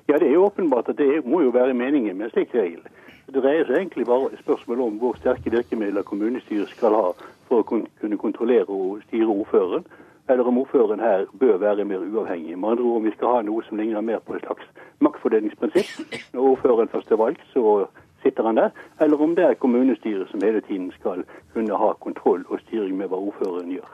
Ja, 0.07 0.19
Det 0.19 0.29
er 0.29 0.35
jo 0.39 0.47
åpenbart 0.47 0.89
at 0.91 0.99
det 0.99 1.25
må 1.27 1.43
jo 1.43 1.51
være 1.55 1.75
meningen 1.75 2.17
med 2.19 2.29
en 2.29 2.35
slik 2.35 2.55
regel. 2.55 2.83
Det 3.31 3.43
dreier 3.43 3.67
seg 3.67 3.77
egentlig 3.79 4.07
bare 4.07 4.31
spørsmålet 4.41 4.87
om 4.87 4.97
hvor 4.99 5.19
sterke 5.19 5.51
virkemidler 5.51 6.07
kommunestyret 6.07 6.71
skal 6.71 6.95
ha 6.95 7.11
for 7.51 7.63
å 7.63 7.67
kunne 7.67 8.19
kontrollere 8.19 8.71
og 8.71 9.03
styre 9.09 9.31
ordføreren 9.31 9.87
eller 10.31 10.49
om 10.49 10.59
ordføreren 10.63 11.03
her 11.03 11.27
bør 11.41 11.57
være 11.59 11.85
mer 11.85 12.03
uavhengig. 12.07 12.59
Med 12.59 12.69
andre 12.71 12.85
ord 12.89 13.01
om 13.01 13.09
vi 13.09 13.15
skal 13.17 13.35
ha 13.35 13.43
noe 13.47 13.65
som 13.67 13.81
ligner 13.81 14.05
mer 14.11 14.21
på 14.27 14.37
et 14.37 14.45
slags 14.47 14.67
maktfordelingsprinsipp. 15.07 15.91
Når 16.35 16.51
ordføreren 16.53 16.93
først 16.95 17.11
er 17.11 17.21
valgt, 17.21 17.43
så 17.55 17.87
sitter 18.23 18.47
han 18.47 18.61
der. 18.61 18.71
Eller 19.01 19.23
om 19.27 19.35
det 19.37 19.45
er 19.45 19.55
kommunestyret 19.61 20.29
som 20.31 20.45
hele 20.45 20.61
tiden 20.69 20.91
skal 20.99 21.25
kunne 21.55 21.81
ha 21.83 21.95
kontroll 22.05 22.45
og 22.49 22.61
styring 22.67 22.97
med 22.99 23.11
hva 23.11 23.19
ordføreren 23.31 23.73
gjør. 23.77 23.89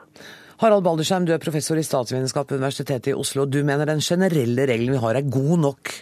Harald 0.61 0.83
Baldersheim, 0.83 1.25
du 1.25 1.33
er 1.35 1.41
professor 1.41 1.77
i 1.77 1.85
statsvitenskap 1.85 2.51
ved 2.51 2.57
Universitetet 2.57 3.11
i 3.11 3.17
Oslo. 3.17 3.45
Du 3.45 3.59
mener 3.63 3.85
den 3.85 4.01
generelle 4.01 4.65
regelen 4.65 4.95
vi 4.95 5.01
har 5.03 5.19
er 5.19 5.31
god 5.31 5.57
nok? 5.61 5.93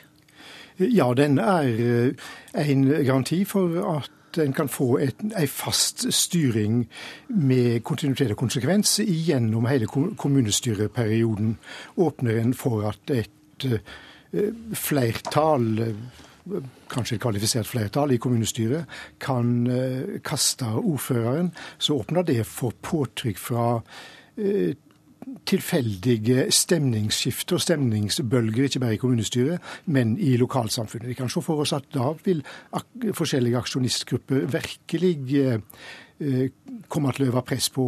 Ja, 0.79 1.09
den 1.15 1.39
er 1.39 1.67
eh, 1.67 2.69
en 2.71 2.83
garanti 2.87 3.43
for 3.47 3.75
at 3.95 4.11
en 4.37 4.53
kan 4.53 4.69
få 4.69 4.97
en 4.97 5.33
fast 5.47 6.05
styring 6.13 6.85
med 7.27 7.83
kontinuitet 7.83 8.31
og 8.35 8.37
konsekvens 8.37 8.99
gjennom 8.99 9.67
hele 9.69 9.87
kommunestyreperioden. 9.87 11.57
Åpner 11.97 12.41
en 12.41 12.53
for 12.53 12.87
at 12.89 13.15
et 13.15 13.67
eh, 13.69 14.51
flertall 14.73 15.95
kanskje 16.91 17.15
et 17.15 17.21
kvalifisert 17.23 17.65
flertall 17.65 18.11
i 18.13 18.19
kommunestyret 18.21 18.85
kan 19.17 19.65
kaste 20.21 20.67
ordføreren, 20.77 21.49
så 21.81 21.95
åpner 21.97 22.21
det 22.21 22.43
for 22.45 22.75
påtrykk 22.85 23.39
fra 23.41 23.63
Eh, 24.37 24.75
tilfeldige 25.45 26.51
stemningsskifter 26.53 27.57
og 27.57 27.61
stemningsbølger, 27.61 28.63
ikke 28.63 28.79
bare 28.79 28.93
i 28.93 29.01
kommunestyret, 29.01 29.59
men 29.85 30.17
i 30.21 30.35
lokalsamfunnet. 30.37 31.09
Vi 31.09 31.17
kan 31.17 31.29
se 31.29 31.41
for 31.41 31.63
oss 31.63 31.73
at 31.73 31.87
da 31.93 32.11
vil 32.25 32.43
ak 32.75 33.11
forskjellige 33.17 33.57
aksjonistgrupper 33.57 34.47
virkelig 34.53 35.15
eh, 35.41 35.59
komme 36.87 37.11
til 37.13 37.25
å 37.25 37.31
øve 37.33 37.45
press 37.47 37.69
på, 37.73 37.85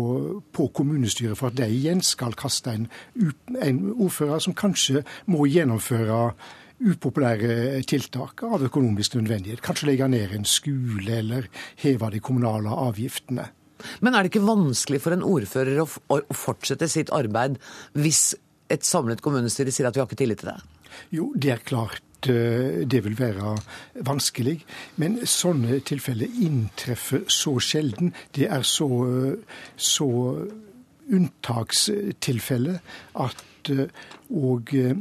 på, 0.51 0.69
kommunestyret 0.75 1.37
for 1.39 1.51
at 1.51 1.59
de 1.59 1.67
igjen 1.71 2.01
skal 2.03 2.35
kaste 2.37 2.73
en, 2.73 2.87
en 3.63 3.83
ordfører 3.93 4.43
som 4.43 4.57
kanskje 4.57 5.03
må 5.31 5.47
gjennomføre 5.47 6.33
upopulære 6.77 7.81
tiltak 7.89 8.43
av 8.45 8.65
økonomisk 8.67 9.15
nødvendighet. 9.17 9.63
Kanskje 9.65 9.91
legge 9.91 10.09
ned 10.11 10.35
en 10.35 10.45
skole 10.45 11.21
eller 11.23 11.47
heve 11.81 12.11
de 12.13 12.21
kommunale 12.21 12.69
avgiftene. 12.69 13.47
Men 14.01 14.15
er 14.15 14.23
det 14.23 14.33
ikke 14.33 14.47
vanskelig 14.47 15.01
for 15.03 15.15
en 15.15 15.25
ordfører 15.25 15.81
å, 15.83 15.87
fortsette 16.35 16.89
sitt 16.91 17.13
arbeid 17.15 17.57
hvis 17.97 18.35
et 18.73 18.85
samlet 18.85 19.23
kommunestyre 19.23 19.71
sier 19.71 19.87
at 19.89 19.95
vi 19.95 20.03
har 20.03 20.09
ikke 20.09 20.19
tillit 20.23 20.43
til 20.43 20.51
det? 20.51 20.59
Jo, 21.13 21.31
det 21.35 21.53
er 21.53 21.65
klart 21.65 22.29
eh, 22.31 22.83
det 22.89 23.03
vil 23.05 23.17
være 23.19 23.55
vanskelig. 24.07 24.59
Men 25.01 25.19
sånne 25.27 25.81
tilfeller 25.87 26.39
inntreffer 26.43 27.27
så 27.31 27.57
sjelden. 27.63 28.13
Det 28.35 28.49
er 28.51 28.65
så, 28.67 28.89
så 29.75 30.09
unntakstilfelle 31.07 32.79
at 33.27 33.73
eh, 33.73 34.07
og 34.35 34.73
eh, 34.75 34.95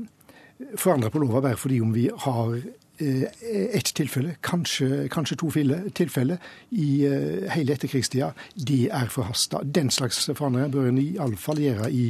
forandre 0.79 1.13
på 1.13 1.21
lova 1.21 1.43
bare 1.45 1.61
fordi 1.61 1.81
om 1.85 1.95
vi 1.97 2.09
har 2.27 2.61
Eh, 2.61 2.86
ett 2.99 3.93
tilfelle, 3.95 4.37
kanskje, 4.41 5.09
kanskje 5.13 5.37
to 5.37 5.51
tilfeller 5.95 6.39
i 6.71 7.05
eh, 7.07 7.47
hele 7.53 7.75
etterkrigstida, 7.77 8.33
det 8.55 8.89
er 8.89 9.11
forhasta. 9.13 9.61
Den 9.63 9.91
slags 9.91 10.25
forandringer 10.27 10.73
bør 10.73 10.89
en 10.91 11.01
iallfall 11.03 11.61
gjøre 11.61 11.91
i, 11.93 12.07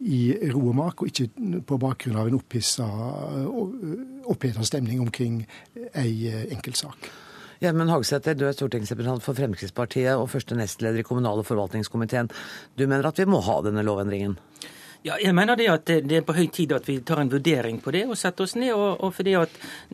i 0.00 0.20
ro 0.52 0.66
og 0.70 0.76
mak, 0.76 1.02
og 1.02 1.12
ikke 1.12 1.60
på 1.66 1.78
bakgrunn 1.80 2.20
av 2.20 2.28
en 2.28 2.38
opphissa, 2.40 2.88
oppheta 4.26 4.64
stemning 4.66 5.00
omkring 5.00 5.42
ei 5.94 6.32
enkeltsak. 6.50 7.10
Gjermund 7.62 7.88
Hagesæter, 7.88 8.36
du 8.36 8.44
er 8.44 8.52
stortingsrepresentant 8.52 9.24
for 9.24 9.36
Fremskrittspartiet 9.36 10.12
og 10.20 10.28
første 10.28 10.56
nestleder 10.58 11.00
i 11.00 11.06
kommunal- 11.06 11.40
og 11.40 11.46
forvaltningskomiteen. 11.48 12.28
Du 12.76 12.84
mener 12.84 13.08
at 13.08 13.16
vi 13.16 13.24
må 13.24 13.40
ha 13.40 13.62
denne 13.64 13.84
lovendringen? 13.86 14.36
Ja, 15.06 15.16
jeg 15.22 15.34
mener 15.36 15.54
det 15.58 15.68
at 15.70 15.86
det 15.86 16.16
er 16.18 16.24
på 16.26 16.34
høy 16.34 16.48
tid 16.50 16.72
at 16.74 16.86
vi 16.88 16.96
tar 17.06 17.20
en 17.22 17.30
vurdering 17.30 17.78
på 17.82 17.92
det 17.94 18.02
og 18.08 18.18
setter 18.18 18.46
oss 18.46 18.56
ned. 18.58 18.72
og, 18.74 19.04
og 19.06 19.12
fordi 19.14 19.36
at 19.38 19.52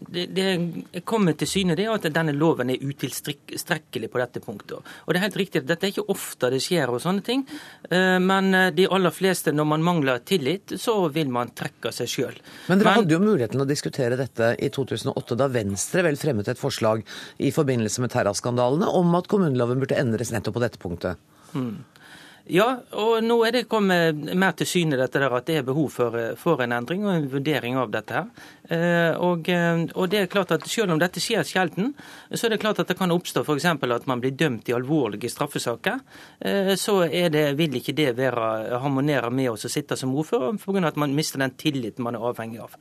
det, 0.08 0.24
det 0.32 1.02
kommer 1.04 1.36
til 1.36 1.50
syne 1.50 1.76
det 1.76 1.88
at 1.92 2.06
denne 2.14 2.32
loven 2.32 2.72
er 2.72 2.80
utilstrekkelig 2.80 4.08
på 4.08 4.22
dette 4.22 4.40
punktet. 4.40 4.80
Og 4.80 5.12
det 5.12 5.20
er 5.20 5.26
helt 5.26 5.36
riktig 5.42 5.60
at 5.62 5.68
Dette 5.68 5.86
er 5.86 5.92
ikke 5.92 6.08
ofte 6.12 6.48
det 6.52 6.62
skjer, 6.64 6.90
og 6.90 7.02
sånne 7.04 7.24
ting, 7.26 7.44
eh, 7.90 8.16
men 8.22 8.50
de 8.76 8.88
aller 8.88 9.14
fleste, 9.14 9.52
når 9.52 9.68
man 9.74 9.84
mangler 9.84 10.24
tillit, 10.28 10.74
så 10.80 10.96
vil 11.12 11.30
man 11.32 11.52
trekke 11.56 11.92
seg 11.94 12.10
sjøl. 12.10 12.40
Men 12.70 12.80
dere 12.80 12.90
men, 12.90 13.02
hadde 13.02 13.16
jo 13.16 13.22
muligheten 13.22 13.64
å 13.64 13.68
diskutere 13.68 14.18
dette 14.20 14.54
i 14.58 14.72
2008, 14.72 15.38
da 15.38 15.48
Venstre 15.52 16.06
vel 16.08 16.20
fremmet 16.20 16.48
et 16.52 16.60
forslag 16.60 17.04
i 17.38 17.52
forbindelse 17.54 18.04
med 18.04 18.12
terraskandalene 18.16 18.88
om 18.88 19.12
at 19.20 19.28
kommuneloven 19.32 19.82
burde 19.82 20.00
endres 20.00 20.32
nettopp 20.32 20.56
på 20.56 20.64
dette 20.64 20.80
punktet. 20.82 21.20
Hmm. 21.52 21.82
Ja, 22.52 22.66
og 23.00 23.22
nå 23.24 23.38
er 23.46 23.54
det 23.54 23.62
kommet 23.70 24.18
mer 24.36 24.52
til 24.52 24.68
syne 24.68 24.98
dette 25.00 25.20
der 25.22 25.32
at 25.32 25.46
det 25.48 25.54
er 25.62 25.64
behov 25.64 25.88
for, 25.94 26.16
for 26.36 26.60
en 26.60 26.74
endring 26.76 27.06
og 27.06 27.14
en 27.14 27.30
vurdering 27.32 27.78
av 27.80 27.88
dette. 27.94 28.12
her. 28.12 28.50
Eh, 28.72 29.16
og, 29.20 29.48
eh, 29.48 29.84
og, 29.94 30.06
det 30.08 30.20
er 30.20 30.28
klart 30.30 30.52
at 30.54 30.66
Selv 30.68 30.94
om 30.94 31.00
dette 31.00 31.20
skjer 31.20 31.44
sjelden, 31.44 31.90
så 32.30 32.46
er 32.46 32.54
det 32.54 32.60
klart 32.62 32.78
at 32.80 32.88
det 32.88 32.96
kan 32.96 33.10
oppstå 33.12 33.42
f.eks. 33.42 33.66
at 33.66 34.06
man 34.06 34.20
blir 34.20 34.36
dømt 34.36 34.68
i 34.68 34.74
alvorlige 34.76 35.28
straffesaker. 35.32 35.98
Eh, 36.40 36.74
så 36.76 37.02
det, 37.08 37.56
vil 37.58 37.76
ikke 37.76 37.92
det 37.96 38.12
være 38.16 38.78
harmonere 38.80 39.30
med 39.30 39.50
oss 39.50 39.66
å 39.66 39.72
sitte 39.72 39.96
som 39.96 40.14
ordfører, 40.14 40.56
pga. 40.60 40.86
at 40.88 41.00
man 41.00 41.14
mister 41.14 41.42
den 41.42 41.56
tilliten 41.56 42.04
man 42.04 42.16
er 42.16 42.28
avhengig 42.28 42.60
av. 42.62 42.76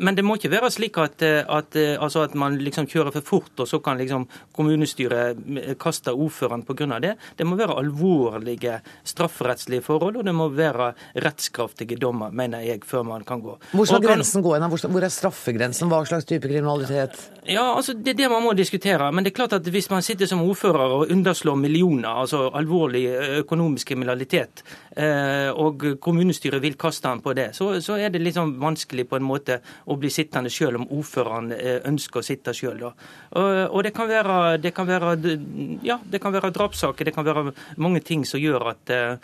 Men 0.00 0.16
det 0.16 0.24
må 0.26 0.34
ikke 0.34 0.50
være 0.50 0.70
slik 0.74 0.96
at, 0.98 1.22
at, 1.22 1.76
altså 2.02 2.24
at 2.26 2.32
man 2.34 2.56
liksom 2.58 2.88
kjører 2.90 3.14
for 3.14 3.26
fort, 3.26 3.52
og 3.62 3.68
så 3.70 3.78
kan 3.78 3.98
liksom 4.00 4.24
kommunestyret 4.56 5.38
kaste 5.78 6.10
ordføreren 6.10 6.64
pga. 6.66 6.98
det. 6.98 7.14
Det 7.36 7.46
må 7.46 7.56
være 7.56 7.78
alvorlige 7.78 8.80
strafferettslige 9.04 9.84
forhold, 9.86 10.20
og 10.20 10.26
det 10.26 10.34
må 10.34 10.48
være 10.54 10.92
rettskraftige 11.24 11.98
dommer, 12.00 12.30
mener 12.30 12.64
jeg, 12.66 12.82
før 12.86 13.06
man 13.06 13.24
kan 13.28 13.42
gå. 13.44 13.56
Hvor 13.72 13.88
skal 13.88 14.04
grensen 14.04 14.42
gå? 14.42 14.54
Hvor 14.58 15.04
er 15.04 15.12
straffegrensen? 15.12 15.90
Hva 15.90 16.02
slags 16.08 16.28
type 16.28 16.48
kriminalitet? 16.48 17.18
Ja, 17.48 17.74
altså 17.76 17.94
Det 17.94 18.12
er 18.12 18.18
det 18.22 18.30
man 18.30 18.42
må 18.44 18.52
diskutere. 18.52 19.12
Men 19.12 19.24
det 19.24 19.32
er 19.32 19.38
klart 19.40 19.56
at 19.56 19.66
hvis 19.66 19.90
man 19.90 20.02
sitter 20.02 20.26
som 20.26 20.42
ordfører 20.42 20.94
og 20.98 21.12
underslår 21.12 21.56
millioner, 21.56 22.08
altså 22.08 22.50
alvorlig 22.54 23.06
økonomisk 23.42 23.88
kriminalitet, 23.88 24.62
og 25.54 25.84
kommunestyret 26.00 26.62
vil 26.62 26.76
kaste 26.76 27.08
han 27.08 27.22
på 27.24 27.32
det, 27.38 27.50
så, 27.56 27.70
så 27.80 27.96
er 27.96 28.10
det 28.12 28.34
sånn 28.34 28.56
vanskelig 28.60 29.06
på 29.08 29.16
en 29.16 29.26
måte 29.26 29.60
å 29.86 29.96
bli 29.96 30.10
sittende 30.12 30.50
sjøl 30.52 30.80
om 30.80 30.88
ordføreren 30.98 31.52
ønsker 31.88 32.20
å 32.20 32.26
sitte 32.26 32.54
sjøl. 32.56 32.84
Og, 32.88 32.94
og 33.38 33.82
det, 33.86 33.94
kan 33.96 34.10
være, 34.10 34.58
det 34.62 34.74
kan 34.76 34.88
være 34.88 35.14
ja, 35.86 35.98
det 36.04 36.20
kan 36.22 36.34
være 36.34 36.52
drapssaker, 36.54 37.08
det 37.08 37.14
kan 37.16 37.26
være 37.26 37.52
mange 37.80 38.02
ting 38.04 38.26
som 38.28 38.42
gjør 38.42 38.72
at, 38.74 38.77
eh, 38.90 39.16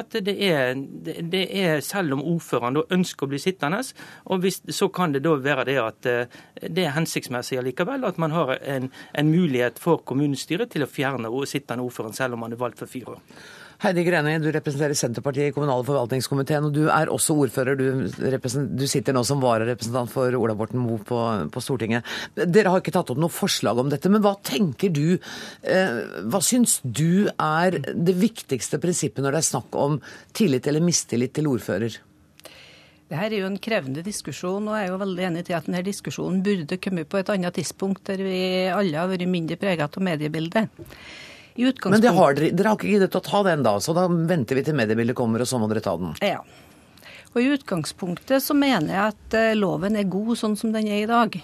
at 0.00 0.16
det, 0.26 0.36
er, 0.46 0.74
det 1.22 1.44
er 1.56 1.80
Selv 1.84 2.14
om 2.16 2.22
ordføreren 2.34 2.78
da 2.78 2.84
ønsker 2.94 3.26
å 3.26 3.30
bli 3.30 3.40
sittende, 3.42 3.82
og 4.30 4.44
hvis 4.44 4.60
så 4.74 4.90
kan 4.92 5.14
det 5.14 5.24
da 5.24 5.36
være 5.40 5.66
det 5.68 5.78
at 5.82 6.10
eh, 6.10 6.38
det 6.66 6.86
er 6.86 6.96
hensiktsmessig 6.96 7.58
allikevel 7.60 8.04
at 8.08 8.20
man 8.20 8.34
har 8.34 8.56
en, 8.60 8.90
en 8.90 9.32
mulighet 9.32 9.80
for 9.82 10.04
kommunestyret 10.06 10.72
til 10.72 10.84
å 10.84 10.90
fjerne 10.90 11.30
sittende 11.46 11.84
ordføreren, 11.84 12.16
selv 12.16 12.36
om 12.36 12.46
man 12.46 12.52
er 12.52 12.60
valgt 12.60 12.80
for 12.82 12.90
fire 12.90 13.16
år. 13.16 13.24
Heidi 13.80 14.02
Greni, 14.04 14.34
du 14.42 14.50
representerer 14.52 14.92
Senterpartiet 14.98 15.48
i 15.48 15.52
kommunal- 15.56 15.80
og 15.80 15.86
forvaltningskomiteen, 15.88 16.66
og 16.68 16.74
du 16.76 16.82
er 16.92 17.08
også 17.08 17.32
ordfører. 17.40 17.78
Du, 17.80 18.66
du 18.76 18.84
sitter 18.90 19.16
nå 19.16 19.22
som 19.24 19.40
vararepresentant 19.40 20.10
for 20.12 20.36
Ola 20.36 20.52
Borten 20.58 20.82
Moe 20.82 21.00
på, 21.00 21.20
på, 21.48 21.62
Stortinget. 21.64 22.04
Dere 22.36 22.74
har 22.74 22.82
ikke 22.82 22.92
tatt 22.92 23.12
opp 23.14 23.22
noe 23.22 23.32
forslag 23.32 23.80
om 23.80 23.88
dette, 23.88 24.12
men 24.12 24.20
hva 24.20 24.34
tenker 24.44 24.92
du 24.92 25.16
eh, 25.16 25.96
Hva 26.28 26.42
syns 26.44 26.76
du 26.84 27.30
er 27.32 27.78
det 27.80 28.16
viktigste 28.20 28.82
prinsippet 28.82 29.24
når 29.24 29.38
det 29.38 29.40
er 29.40 29.48
snakk 29.48 29.80
om 29.80 29.96
tillit 30.36 30.68
eller 30.68 30.84
mistillit 30.84 31.32
til 31.38 31.48
ordfører? 31.48 31.96
Det 33.08 33.16
her 33.16 33.32
er 33.32 33.40
jo 33.40 33.48
en 33.48 33.58
krevende 33.64 34.04
diskusjon, 34.04 34.68
og 34.68 34.76
jeg 34.76 34.90
er 34.90 34.92
jo 34.92 35.00
veldig 35.00 35.26
enig 35.30 35.46
til 35.48 35.56
at 35.56 35.64
denne 35.66 35.80
diskusjonen 35.88 36.44
burde 36.44 36.76
kommet 36.84 37.08
på 37.08 37.24
et 37.24 37.32
annet 37.32 37.56
tidspunkt, 37.56 38.04
der 38.12 38.20
vi 38.28 38.44
alle 38.68 39.00
har 39.00 39.08
vært 39.08 39.26
mindre 39.26 39.56
preget 39.58 39.96
av 39.96 40.04
mediebildet. 40.04 40.68
Men 41.56 42.02
har 42.16 42.36
dere, 42.38 42.50
dere 42.54 42.72
har 42.72 42.78
ikke 42.78 42.90
giddet 42.90 43.16
å 43.18 43.22
ta 43.24 43.42
den 43.46 43.64
da, 43.66 43.76
så 43.82 43.94
da 43.96 44.06
venter 44.08 44.58
vi 44.58 44.64
til 44.66 44.76
mediebildet 44.78 45.18
kommer, 45.18 45.42
og 45.42 45.50
så 45.50 45.58
må 45.60 45.68
dere 45.70 45.82
ta 45.84 45.96
den? 45.98 46.14
Ja. 46.24 46.42
Og 47.30 47.40
I 47.42 47.50
utgangspunktet 47.54 48.42
så 48.42 48.56
mener 48.58 48.94
jeg 48.94 49.14
at 49.14 49.38
eh, 49.38 49.56
loven 49.58 49.98
er 49.98 50.08
god 50.10 50.34
sånn 50.38 50.56
som 50.58 50.72
den 50.74 50.88
er 50.90 51.04
i 51.04 51.10
dag. 51.10 51.36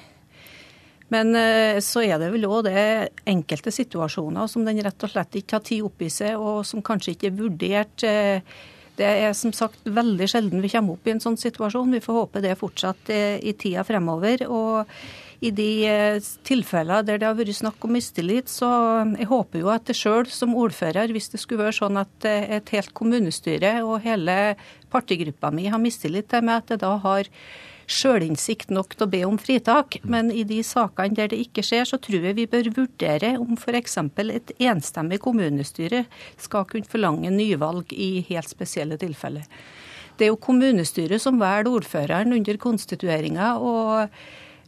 Men 1.14 1.37
eh, 1.38 1.79
så 1.85 2.03
er 2.03 2.19
det 2.19 2.33
vel 2.35 2.49
òg 2.49 2.64
det 2.66 2.87
enkelte 3.29 3.71
situasjoner 3.75 4.49
som 4.51 4.66
den 4.66 4.83
rett 4.83 5.07
og 5.07 5.12
slett 5.12 5.38
ikke 5.38 5.61
har 5.61 5.66
tid 5.66 5.85
opp 5.87 6.03
i 6.03 6.11
seg, 6.11 6.40
og 6.40 6.64
som 6.66 6.83
kanskje 6.87 7.14
ikke 7.14 7.31
er 7.31 7.38
vurdert 7.38 8.07
eh, 8.07 8.57
det 8.97 9.07
er 9.27 9.37
som 9.37 9.53
sagt 9.53 9.85
veldig 9.85 10.27
sjelden 10.31 10.62
vi 10.64 10.73
kommer 10.73 10.97
opp 10.97 11.07
i 11.07 11.12
en 11.12 11.21
sånn 11.21 11.37
situasjon. 11.37 11.92
Vi 11.92 12.01
får 12.01 12.16
håpe 12.16 12.40
det 12.40 12.55
fortsatt 12.57 13.11
i 13.12 13.53
tida 13.61 13.83
fremover. 13.85 14.47
Og 14.49 14.88
i 15.44 15.51
de 15.53 15.68
eh, 15.88 16.18
tilfeller 16.46 17.05
der 17.05 17.20
det 17.20 17.29
har 17.29 17.37
vært 17.37 17.59
snakk 17.59 17.85
om 17.85 17.92
mistillit, 17.96 18.49
så 18.49 18.68
jeg 19.18 19.29
håper 19.29 19.62
jo 19.62 19.70
at 19.72 19.87
det 19.88 19.96
sjøl 19.99 20.29
som 20.33 20.57
ordfører, 20.57 21.12
hvis 21.12 21.29
det 21.33 21.42
skulle 21.42 21.66
være 21.66 21.79
sånn 21.81 22.01
at 22.01 22.29
eh, 22.29 22.57
et 22.59 22.72
helt 22.75 22.94
kommunestyre 22.96 23.79
og 23.85 24.01
hele 24.07 24.57
partigruppa 24.92 25.53
mi 25.53 25.68
har 25.72 25.83
mistillit 25.83 26.31
til 26.33 26.46
meg, 26.46 26.62
at 26.62 26.75
det 26.75 26.83
da 26.87 26.94
har 27.05 27.31
sjølinnsikt 27.87 28.72
nok 28.75 28.96
til 28.96 29.07
å 29.07 29.11
be 29.11 29.20
om 29.29 29.37
fritak. 29.38 30.01
Men 30.03 30.33
i 30.35 30.42
de 30.49 30.59
sakene 30.66 31.14
der 31.14 31.31
det 31.31 31.38
ikke 31.44 31.62
skjer, 31.66 31.87
så 31.87 32.01
tror 32.03 32.25
jeg 32.27 32.38
vi 32.38 32.49
bør 32.51 32.72
vurdere 32.81 33.37
om 33.38 33.55
f.eks. 33.55 33.99
et 34.25 34.55
enstemmig 34.59 35.20
kommunestyre 35.22 36.05
skal 36.42 36.66
kunne 36.70 36.90
forlange 36.90 37.31
nyvalg 37.31 37.92
i 37.94 38.25
helt 38.31 38.51
spesielle 38.51 38.99
tilfeller. 38.99 39.46
Det 40.16 40.27
er 40.27 40.33
jo 40.33 40.40
kommunestyret 40.40 41.20
som 41.20 41.38
velger 41.38 41.70
ordføreren 41.70 42.33
under 42.33 42.59
konstitueringa. 42.59 43.55
og 43.61 44.09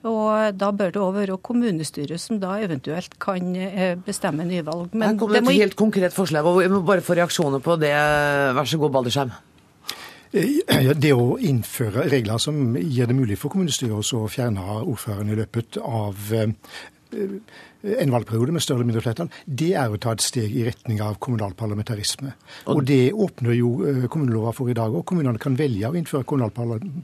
Og 0.06 0.54
da 0.58 0.70
bør 0.70 0.92
det 0.94 1.02
òg 1.02 1.16
være 1.16 1.38
kommunestyret 1.42 2.22
som 2.22 2.38
da 2.42 2.58
eventuelt 2.62 3.16
kan 3.22 3.50
eh, 3.56 3.96
bestemme 3.98 4.46
nyvalg. 4.46 4.94
Men 4.94 5.14
Her 5.14 5.18
kommer 5.18 5.40
det 5.40 5.56
et 5.56 5.64
helt 5.64 5.78
konkret 5.78 6.14
forslag, 6.14 6.46
og 6.46 6.61
vi 6.62 6.70
må 6.70 6.82
bare 6.87 7.02
få 7.04 7.18
reaksjoner 7.18 7.62
på 7.64 7.78
det. 7.82 7.94
Vær 8.54 8.68
så 8.68 8.78
god, 8.78 8.94
Baldersheim. 8.94 9.34
Eh, 10.32 10.92
det 11.02 11.14
å 11.16 11.34
innføre 11.40 12.06
regler 12.12 12.38
som 12.42 12.76
gir 12.78 13.11
det 13.11 13.16
mulig 13.18 13.40
for 13.40 13.54
kommunestyret 13.54 14.14
å 14.14 14.28
fjerne 14.30 14.82
ordføreren 14.84 15.34
i 15.34 15.40
løpet 15.40 15.80
av 15.82 16.30
en 17.82 18.12
valgperiode 18.12 18.52
med 18.52 18.62
større 18.64 18.80
eller 18.80 18.88
mindre 18.90 19.02
flertall, 19.04 19.30
det 19.46 19.70
er 19.78 19.92
å 19.92 20.00
ta 20.02 20.14
et 20.16 20.24
steg 20.24 20.54
i 20.56 20.64
retning 20.66 21.00
av 21.04 21.18
kommunal 21.22 21.54
parlamentarisme. 21.58 22.32
Og 22.74 22.82
det 22.88 23.12
åpner 23.12 23.54
jo 23.54 23.70
eh, 23.86 24.08
kommunelova 24.10 24.52
for 24.56 24.70
i 24.70 24.76
dag 24.76 24.94
òg. 24.94 25.04
Kommunene 25.08 25.38
kan 25.42 25.56
velge 25.58 25.90
å 25.90 25.96
innføre 25.98 26.26
kommunal 26.28 26.52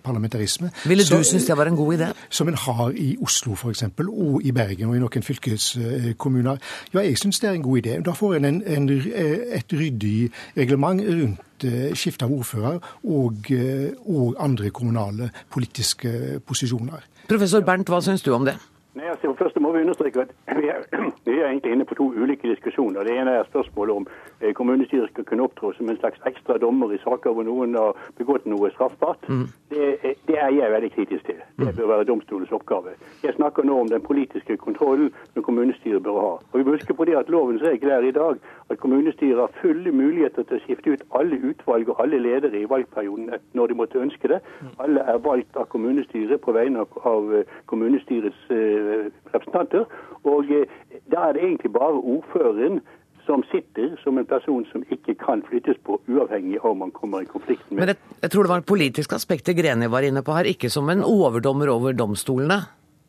parlamentarisme. 0.02 0.72
Ville 0.90 1.06
du 1.06 1.14
synes 1.22 1.46
det 1.46 1.58
var 1.58 1.70
en 1.70 1.78
god 1.78 1.94
idé? 1.98 2.10
Som 2.28 2.50
en 2.50 2.58
har 2.66 2.94
i 2.98 3.14
Oslo 3.22 3.54
f.eks., 3.54 3.87
og 4.04 4.42
i 4.44 4.52
Bergen 4.54 4.90
og 4.90 4.98
i 4.98 5.02
noen 5.02 5.26
fylkeskommuner. 5.26 6.60
Ja, 6.94 7.02
jeg 7.04 7.18
synes 7.20 7.40
det 7.42 7.50
er 7.50 7.58
en 7.58 7.66
god 7.66 7.84
idé. 7.84 7.96
Da 8.04 8.14
får 8.16 8.38
en, 8.40 8.50
en, 8.50 8.62
en 8.64 8.90
et 8.94 9.72
ryddig 9.72 10.30
reglement 10.56 11.02
rundt 11.06 11.66
eh, 11.66 11.90
skifte 11.96 12.26
av 12.26 12.34
ordfører 12.34 12.78
og, 13.04 13.50
eh, 13.54 13.90
og 14.10 14.37
andre 14.42 14.70
kommunale 14.74 15.30
politiske 15.54 16.40
posisjoner. 16.46 17.06
Professor 17.28 17.64
Bernt, 17.64 17.88
hva 17.88 18.02
syns 18.04 18.24
du 18.24 18.32
om 18.34 18.46
det? 18.46 18.58
Nei, 18.94 19.08
altså, 19.10 19.32
først 19.38 19.53
vi 19.74 19.84
understreke 19.84 20.24
at 20.24 20.56
vi 20.58 20.68
er, 20.72 20.84
vi 21.26 21.38
er, 21.38 21.48
egentlig 21.48 21.72
inne 21.72 21.88
på 21.88 21.98
to 21.98 22.10
ulike 22.12 22.48
diskusjoner. 22.48 23.04
Det 23.06 23.16
ene 23.18 23.38
er 23.38 23.50
spørsmålet 23.50 23.96
om 23.96 24.08
kommunestyret 24.52 25.11
skal 25.11 25.24
kunne 25.24 25.42
opptrå 25.42 25.72
som 25.72 25.88
en 25.88 25.96
slags 25.96 26.20
ekstra 26.26 26.59
dommer 26.59 26.92
i 26.92 27.00
saker 27.02 27.33
hvor 27.33 27.46
noen 27.46 27.76
har 27.78 27.96
begått 28.18 28.46
noe 28.50 28.70
straffbart. 28.74 29.28
Mm. 29.28 29.46
Det, 29.70 29.87
det, 30.28 30.37
er 30.38 30.50
jeg 30.54 30.72
veldig 30.72 30.90
kritisk 30.94 31.26
til. 31.26 31.40
Det 31.59 31.70
mm. 31.70 31.76
bør 31.78 31.90
være 31.92 32.09
domstolens 32.11 32.52
oppgave. 32.52 32.94
Jeg 33.24 33.35
snakker 33.38 33.66
nå 33.66 33.78
om 33.80 33.88
den 33.88 34.02
politiske 34.02 34.57
kontrollen 34.57 35.11
som 35.33 35.46
kommunestyret 35.46 36.02
bør 36.02 36.20
ha. 36.20 36.33
Og 36.52 36.59
Vi 36.59 36.64
må 36.64 36.76
huske 36.76 36.94
på 36.94 37.07
det 37.09 37.16
at 37.18 37.33
lovens 37.33 37.62
regel 37.62 37.90
er 37.90 38.09
i 38.09 38.14
dag 38.14 38.38
at 38.70 38.78
kommunestyret 38.78 39.40
har 39.40 39.59
fulle 39.62 39.92
muligheter 39.92 40.42
til 40.42 40.59
å 40.59 40.64
skifte 40.64 40.94
ut 40.94 41.07
alle 41.18 41.40
utvalg 41.50 41.88
og 41.88 42.02
alle 42.04 42.20
ledere 42.22 42.61
i 42.61 42.68
valgperioden 42.68 43.30
når 43.52 43.72
de 43.72 43.78
måtte 43.80 44.02
ønske 44.02 44.28
det. 44.28 44.40
Alle 44.78 45.00
er 45.00 45.22
valgt 45.24 45.57
av 45.57 45.68
kommunestyret 45.72 46.40
på 46.40 46.54
vegne 46.57 46.85
av 47.04 47.33
eh, 47.35 47.54
kommunestyrets 47.70 48.50
eh, 48.50 49.09
representanter. 49.33 49.88
Og 50.24 50.52
eh, 50.52 50.68
da 51.12 51.28
er 51.28 51.37
det 51.37 51.44
egentlig 51.44 51.72
bare 51.72 52.00
ordføreren 52.00 52.80
som 53.26 53.42
sitter 53.50 53.96
som 54.02 54.18
en 54.18 54.28
person 54.28 54.64
som 54.72 54.84
ikke 54.92 55.16
kan 55.20 55.42
flyttes 55.48 55.80
på, 55.87 55.98
uavhengig 56.08 56.58
av 56.62 56.70
om 56.74 56.84
man 56.84 56.94
kommer 56.94 57.24
i 57.24 57.28
konflikt 57.28 57.64
med 57.70 57.80
Men 57.80 57.92
jeg, 57.94 58.00
jeg 58.22 58.32
tror 58.34 58.46
det 58.46 58.52
var 58.54 58.64
et 58.64 58.70
politisk 58.70 59.12
aspekt 59.16 59.48
det 59.48 59.56
Greni 59.58 59.90
var 59.90 60.06
inne 60.06 60.22
på 60.24 60.37
her, 60.37 60.48
ikke 60.48 60.70
som 60.72 60.88
en 60.92 61.04
overdommer 61.04 61.72
over 61.72 61.96
domstolene? 61.96 62.62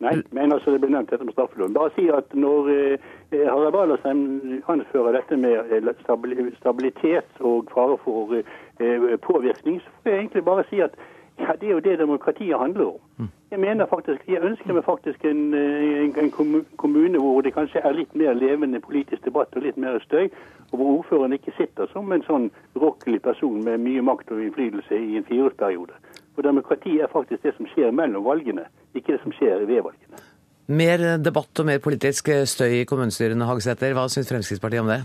Nei, 0.03 0.17
men 0.35 0.51
altså 0.51 0.73
det 0.73 0.81
ble 0.83 0.91
nevnt 0.91 1.11
dette 1.13 1.23
med 1.23 1.33
straffeloven. 1.37 1.75
Bare 1.75 1.93
si 1.95 2.09
at 2.11 2.33
når 2.35 2.67
eh, 2.73 3.05
Harald 3.47 3.71
Ballersheim 3.71 4.25
anfører 4.71 5.15
dette 5.15 5.37
med 5.39 5.71
eh, 5.71 6.49
stabilitet 6.59 7.39
og 7.39 7.71
fare 7.71 7.95
for 8.03 8.35
eh, 8.35 9.05
påvirkning, 9.23 9.79
så 9.79 9.93
får 10.03 10.11
jeg 10.11 10.25
egentlig 10.25 10.43
bare 10.49 10.65
si 10.67 10.81
at 10.83 10.99
ja, 11.39 11.51
Det 11.61 11.67
er 11.67 11.73
jo 11.73 11.79
det 11.79 11.99
demokratiet 11.99 12.59
handler 12.59 12.85
om. 12.85 12.99
Mm. 13.17 13.29
Jeg 13.51 13.59
mener 13.59 13.85
faktisk, 13.85 14.21
jeg 14.27 14.41
ønsker 14.41 14.73
meg 14.73 14.83
faktisk 14.83 15.25
en, 15.25 15.53
eh, 15.53 16.23
en, 16.23 16.31
kommune 16.77 17.19
hvor 17.19 17.41
det 17.41 17.53
kanskje 17.53 17.81
er 17.83 17.93
litt 17.93 18.15
mer 18.15 18.33
levende 18.33 18.79
politisk 18.79 19.25
debatt 19.25 19.55
og 19.55 19.61
litt 19.63 19.77
mer 19.77 19.99
støy, 20.03 20.29
og 20.71 20.75
hvor 20.77 20.97
ordføreren 20.97 21.33
ikke 21.33 21.53
sitter 21.57 21.87
som 21.93 22.11
en 22.11 22.23
sånn 22.23 22.49
rokkelig 22.75 23.21
person 23.21 23.63
med 23.63 23.79
mye 23.79 24.01
makt 24.01 24.31
og 24.31 24.43
innflytelse 24.43 24.95
i 24.95 25.17
en 25.17 25.27
fireårsperiode. 25.27 25.93
For 26.35 26.41
demokrati 26.41 26.99
er 26.99 27.11
faktisk 27.11 27.43
det 27.43 27.55
som 27.57 27.67
skjer 27.73 27.91
mellom 27.91 28.23
valgene, 28.23 28.65
ikke 28.95 29.13
det 29.13 29.21
som 29.23 29.31
skjer 29.31 29.65
ved 29.65 29.81
valgene. 29.81 30.23
Mer 30.67 31.17
debatt 31.21 31.59
og 31.59 31.65
mer 31.65 31.79
politisk 31.79 32.31
støy 32.45 32.81
i 32.81 32.85
kommunestyrene, 32.89 33.45
Hagsæter. 33.45 33.93
Hva 33.93 34.07
syns 34.09 34.31
Fremskrittspartiet 34.31 34.81
om 34.81 34.89
det? 34.89 35.03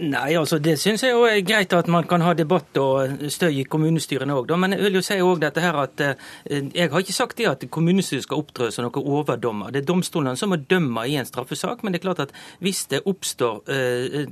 Nei, 0.00 0.32
altså 0.38 0.56
det 0.62 0.78
syns 0.80 1.02
jeg 1.04 1.12
jo 1.12 1.26
er 1.28 1.42
greit 1.44 1.74
at 1.76 1.88
man 1.92 2.06
kan 2.08 2.22
ha 2.24 2.32
debatt 2.32 2.78
og 2.80 3.24
støy 3.32 3.58
i 3.60 3.64
kommunestyrene 3.68 4.32
òg, 4.32 4.52
men 4.56 4.72
jeg 4.72 4.84
vil 4.86 4.96
jo 4.96 5.02
si 5.04 5.18
også 5.20 5.42
dette 5.42 5.60
her 5.60 5.76
at 5.76 6.00
eh, 6.04 6.70
jeg 6.72 6.88
har 6.88 7.02
ikke 7.04 7.12
sagt 7.16 7.36
det 7.36 7.48
at 7.50 7.66
kommunestyret 7.74 8.24
skal 8.24 8.40
opptre 8.40 8.70
som 8.72 8.86
noen 8.86 9.10
overdommer. 9.18 9.68
Det 9.74 9.82
er 9.82 9.88
domstolene 9.90 10.40
som 10.40 10.54
må 10.54 10.56
dømme 10.70 11.04
i 11.04 11.18
en 11.20 11.28
straffesak, 11.28 11.82
men 11.84 11.92
det 11.92 12.00
er 12.00 12.04
klart 12.06 12.22
at 12.24 12.32
hvis 12.64 12.86
det 12.88 13.02
oppstår 13.10 13.60
eh, 13.68 14.30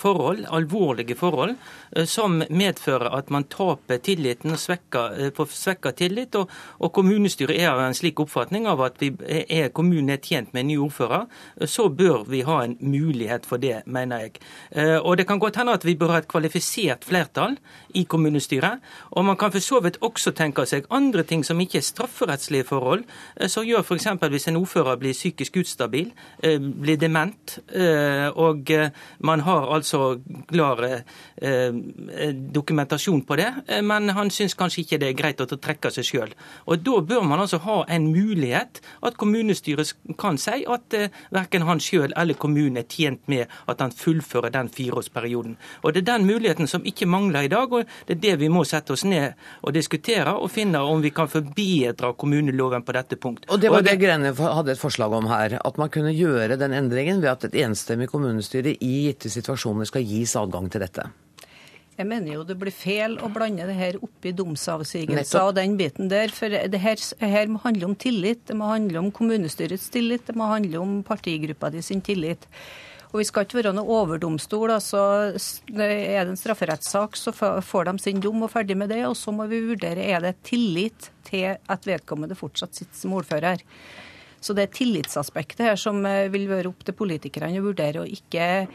forhold, 0.00 0.46
alvorlige 0.48 1.18
forhold, 1.20 1.52
eh, 1.92 2.08
som 2.08 2.40
medfører 2.48 3.12
at 3.18 3.28
man 3.34 3.44
taper 3.52 4.00
tilliten 4.00 4.56
og 4.56 4.62
svekker, 4.62 5.20
får 5.36 5.52
svekka 5.52 5.92
tillit, 6.00 6.40
og, 6.40 6.48
og 6.80 6.94
kommunestyret 6.96 7.58
er 7.58 7.74
av 7.74 7.82
en 7.84 7.98
slik 7.98 8.24
oppfatning 8.24 8.70
av 8.70 8.80
at 8.88 9.04
er 9.04 9.68
kommunen 9.76 10.16
er 10.16 10.24
tjent 10.24 10.54
med 10.56 10.64
en 10.64 10.72
ny 10.72 10.80
ordfører, 10.86 11.28
så 11.68 11.90
bør 11.92 12.24
vi 12.30 12.44
ha 12.48 12.62
en 12.64 12.78
mulighet 12.80 13.44
for 13.44 13.60
det, 13.60 13.82
mener 13.84 14.24
jeg. 14.24 14.40
Eh, 14.94 15.00
og 15.06 15.16
det 15.18 15.26
kan 15.26 15.38
godt 15.38 15.56
hende 15.56 15.74
at 15.74 15.84
vi 15.84 15.94
bør 15.98 16.14
ha 16.14 16.20
et 16.22 16.28
kvalifisert 16.28 17.04
flertall 17.04 17.56
i 17.94 18.04
kommunestyret. 18.04 18.82
Og 19.10 19.24
man 19.24 19.36
kan 19.36 19.52
for 19.52 19.62
så 19.62 19.80
vidt 19.84 20.00
også 20.02 20.34
tenke 20.36 20.66
seg 20.66 20.88
andre 20.90 21.22
ting 21.22 21.44
som 21.46 21.60
ikke 21.60 21.78
er 21.78 21.86
strafferettslige 21.86 22.68
forhold, 22.68 23.04
eh, 23.36 23.48
som 23.48 23.66
gjør 23.66 23.84
f.eks. 23.84 24.08
hvis 24.30 24.48
en 24.48 24.60
ordfører 24.60 24.98
blir 25.00 25.12
psykisk 25.12 25.56
ustabil, 25.62 26.12
eh, 26.42 26.58
blir 26.58 26.96
dement, 26.96 27.58
og 28.34 28.70
man 29.18 29.40
har 29.40 29.74
altså 29.74 30.20
klar 30.48 30.80
dokumentasjon 32.54 33.22
på 33.26 33.36
det, 33.36 33.48
men 33.82 34.08
han 34.08 34.30
syns 34.30 34.54
kanskje 34.54 34.82
ikke 34.82 34.98
det 34.98 35.08
er 35.08 35.18
greit 35.18 35.40
å 35.40 35.46
trekke 35.46 35.90
seg 35.90 36.06
sjøl. 36.06 36.34
Og 36.66 36.82
da 36.84 37.00
bør 37.00 37.22
man 37.26 37.40
altså 37.40 37.58
ha 37.64 37.84
en 37.88 38.06
mulighet 38.12 38.80
at 39.02 39.16
kommunestyret 39.20 39.94
kan 40.18 40.38
si 40.38 40.64
at 40.68 40.96
verken 41.34 41.66
han 41.68 41.82
sjøl 41.82 42.12
eller 42.16 42.38
kommunen 42.38 42.80
er 42.80 42.88
tjent 42.88 43.26
med 43.28 43.50
at 43.68 43.80
han 43.80 43.92
fullfører 43.92 44.54
den 44.54 44.68
fireårsperioden. 44.74 45.56
Og 45.82 45.94
Det 45.94 46.02
er 46.02 46.10
den 46.12 46.26
muligheten 46.26 46.68
som 46.70 46.84
ikke 46.84 47.06
mangler 47.06 47.46
i 47.46 47.52
dag, 47.52 47.72
og 47.72 47.86
det 48.06 48.16
er 48.16 48.20
det 48.20 48.36
vi 48.42 48.50
må 48.52 48.64
sette 48.68 48.92
oss 48.92 49.04
ned 49.04 49.34
og 49.62 49.74
diskutere 49.74 50.34
og 50.34 50.50
finne 50.50 50.82
om 50.82 51.02
vi 51.02 51.10
kan 51.14 51.30
forbedre 51.30 52.14
kommuneloven 52.18 52.82
på 52.82 52.96
dette 52.96 53.16
punkt. 53.16 53.46
Og 53.48 53.60
Det 53.60 53.70
var 53.70 53.78
og 53.78 53.84
det, 53.84 53.96
det 53.98 54.04
Grene 54.04 54.34
hadde 54.34 54.72
et 54.72 54.80
forslag 54.80 55.12
om 55.12 55.28
her, 55.30 55.58
at 55.64 55.78
man 55.78 55.90
kunne 55.90 56.14
gjøre 56.14 56.58
den 56.60 56.72
endringen 56.72 57.22
ved 57.22 57.30
at 57.30 57.44
et 57.44 57.60
enstemmig 57.64 58.10
kommunestyre 58.12 58.76
i 58.80 58.94
gitte 59.08 59.30
situasjoner 59.30 59.88
skal 59.88 60.02
gis 60.02 60.36
adgang 60.36 60.70
til 60.70 60.84
dette. 60.84 61.08
Jeg 61.94 62.08
mener 62.10 62.32
jo 62.32 62.42
det 62.46 62.56
blir 62.58 62.74
feil 62.74 63.12
å 63.22 63.28
blande 63.30 63.66
det 63.68 63.76
her 63.78 63.96
oppi 64.02 64.32
domsavsigelser 64.34 65.44
og 65.46 65.52
den 65.60 65.76
biten 65.78 66.08
der. 66.10 66.32
For 66.34 66.50
det 66.50 66.80
her, 66.82 66.98
her, 67.22 67.50
må 67.50 67.60
handle 67.62 67.92
om 67.92 67.94
tillit. 67.94 68.42
Det 68.48 68.56
må 68.58 68.72
handle 68.72 68.98
om 68.98 69.12
kommunestyrets 69.14 69.92
tillit. 69.94 70.24
Det 70.26 70.34
må 70.34 70.48
handle 70.50 70.80
om 70.82 70.96
partigruppa 71.06 71.70
di 71.70 71.84
sin 71.86 72.02
tillit. 72.02 72.48
Og 73.14 73.20
vi 73.20 73.26
skal 73.28 73.44
ikke 73.46 73.60
være 73.60 73.70
noe 73.76 73.94
overdomstol. 73.94 74.72
altså 74.74 75.00
Er 75.30 75.76
det 75.78 76.24
en 76.26 76.38
strafferettssak, 76.38 77.14
så 77.14 77.30
får 77.30 77.86
de 77.86 77.98
sin 78.02 78.18
dom 78.18 78.42
og 78.42 78.50
ferdig 78.50 78.74
med 78.74 78.90
det. 78.90 79.04
Og 79.06 79.14
så 79.14 79.30
må 79.30 79.46
vi 79.46 79.62
vurdere 79.62 80.02
er 80.02 80.18
det 80.24 80.40
tillit 80.42 81.12
til 81.28 81.54
at 81.54 81.86
vedkommende 81.86 82.34
fortsatt 82.34 82.74
sitter 82.74 82.98
som 82.98 83.14
ordfører. 83.14 83.62
Så 84.42 84.52
det 84.52 84.66
er 84.66 84.74
tillitsaspektet 84.74 85.62
her 85.62 85.78
som 85.80 86.02
eh, 86.04 86.26
vil 86.28 86.48
være 86.50 86.68
opp 86.68 86.82
til 86.84 86.96
politikerne 86.98 87.62
å 87.62 87.68
vurdere, 87.70 88.02
og 88.02 88.10
ikke, 88.12 88.66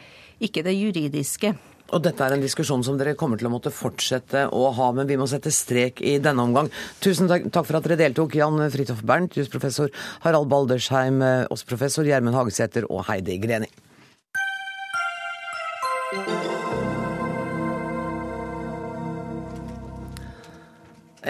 ikke 0.42 0.64
det 0.66 0.72
juridiske. 0.74 1.52
Og 1.94 2.02
dette 2.02 2.24
er 2.24 2.34
en 2.34 2.42
diskusjon 2.42 2.82
som 2.86 2.96
dere 2.98 3.16
kommer 3.18 3.38
til 3.38 3.46
å 3.46 3.52
måtte 3.52 3.70
fortsette 3.74 4.46
å 4.54 4.64
ha, 4.74 4.88
men 4.96 5.06
vi 5.10 5.18
må 5.20 5.28
sette 5.30 5.52
strek 5.54 6.02
i 6.06 6.16
denne 6.22 6.42
omgang. 6.48 6.72
Tusen 7.02 7.30
takk, 7.30 7.46
for 7.54 7.78
at 7.78 7.86
dere 7.86 8.00
deltok, 8.00 8.34
Jan 8.40 8.58
Fridtjof 8.72 9.04
Bernt, 9.06 9.38
jusprofessor 9.38 9.92
Harald 10.24 10.50
Baldersheim, 10.50 11.22
eh, 11.22 11.44
også 11.52 11.70
professor 11.70 12.08
Gjermund 12.08 12.38
Hagesæter 12.40 12.88
og 12.90 13.04
Heidi 13.10 13.38
Greni. 13.44 13.70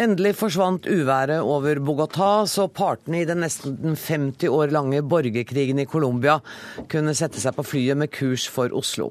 Endelig 0.01 0.39
forsvant 0.39 0.87
uværet 0.89 1.43
over 1.45 1.77
Bogotá, 1.85 2.47
så 2.49 2.65
partene 2.73 3.21
i 3.21 3.27
den 3.29 3.43
nesten 3.45 3.93
50 3.93 4.49
år 4.49 4.73
lange 4.73 5.03
borgerkrigen 5.05 5.83
i 5.83 5.85
Colombia 5.85 6.39
kunne 6.89 7.13
sette 7.19 7.43
seg 7.43 7.59
på 7.59 7.67
flyet 7.75 8.01
med 8.01 8.09
kurs 8.15 8.47
for 8.49 8.73
Oslo. 8.73 9.11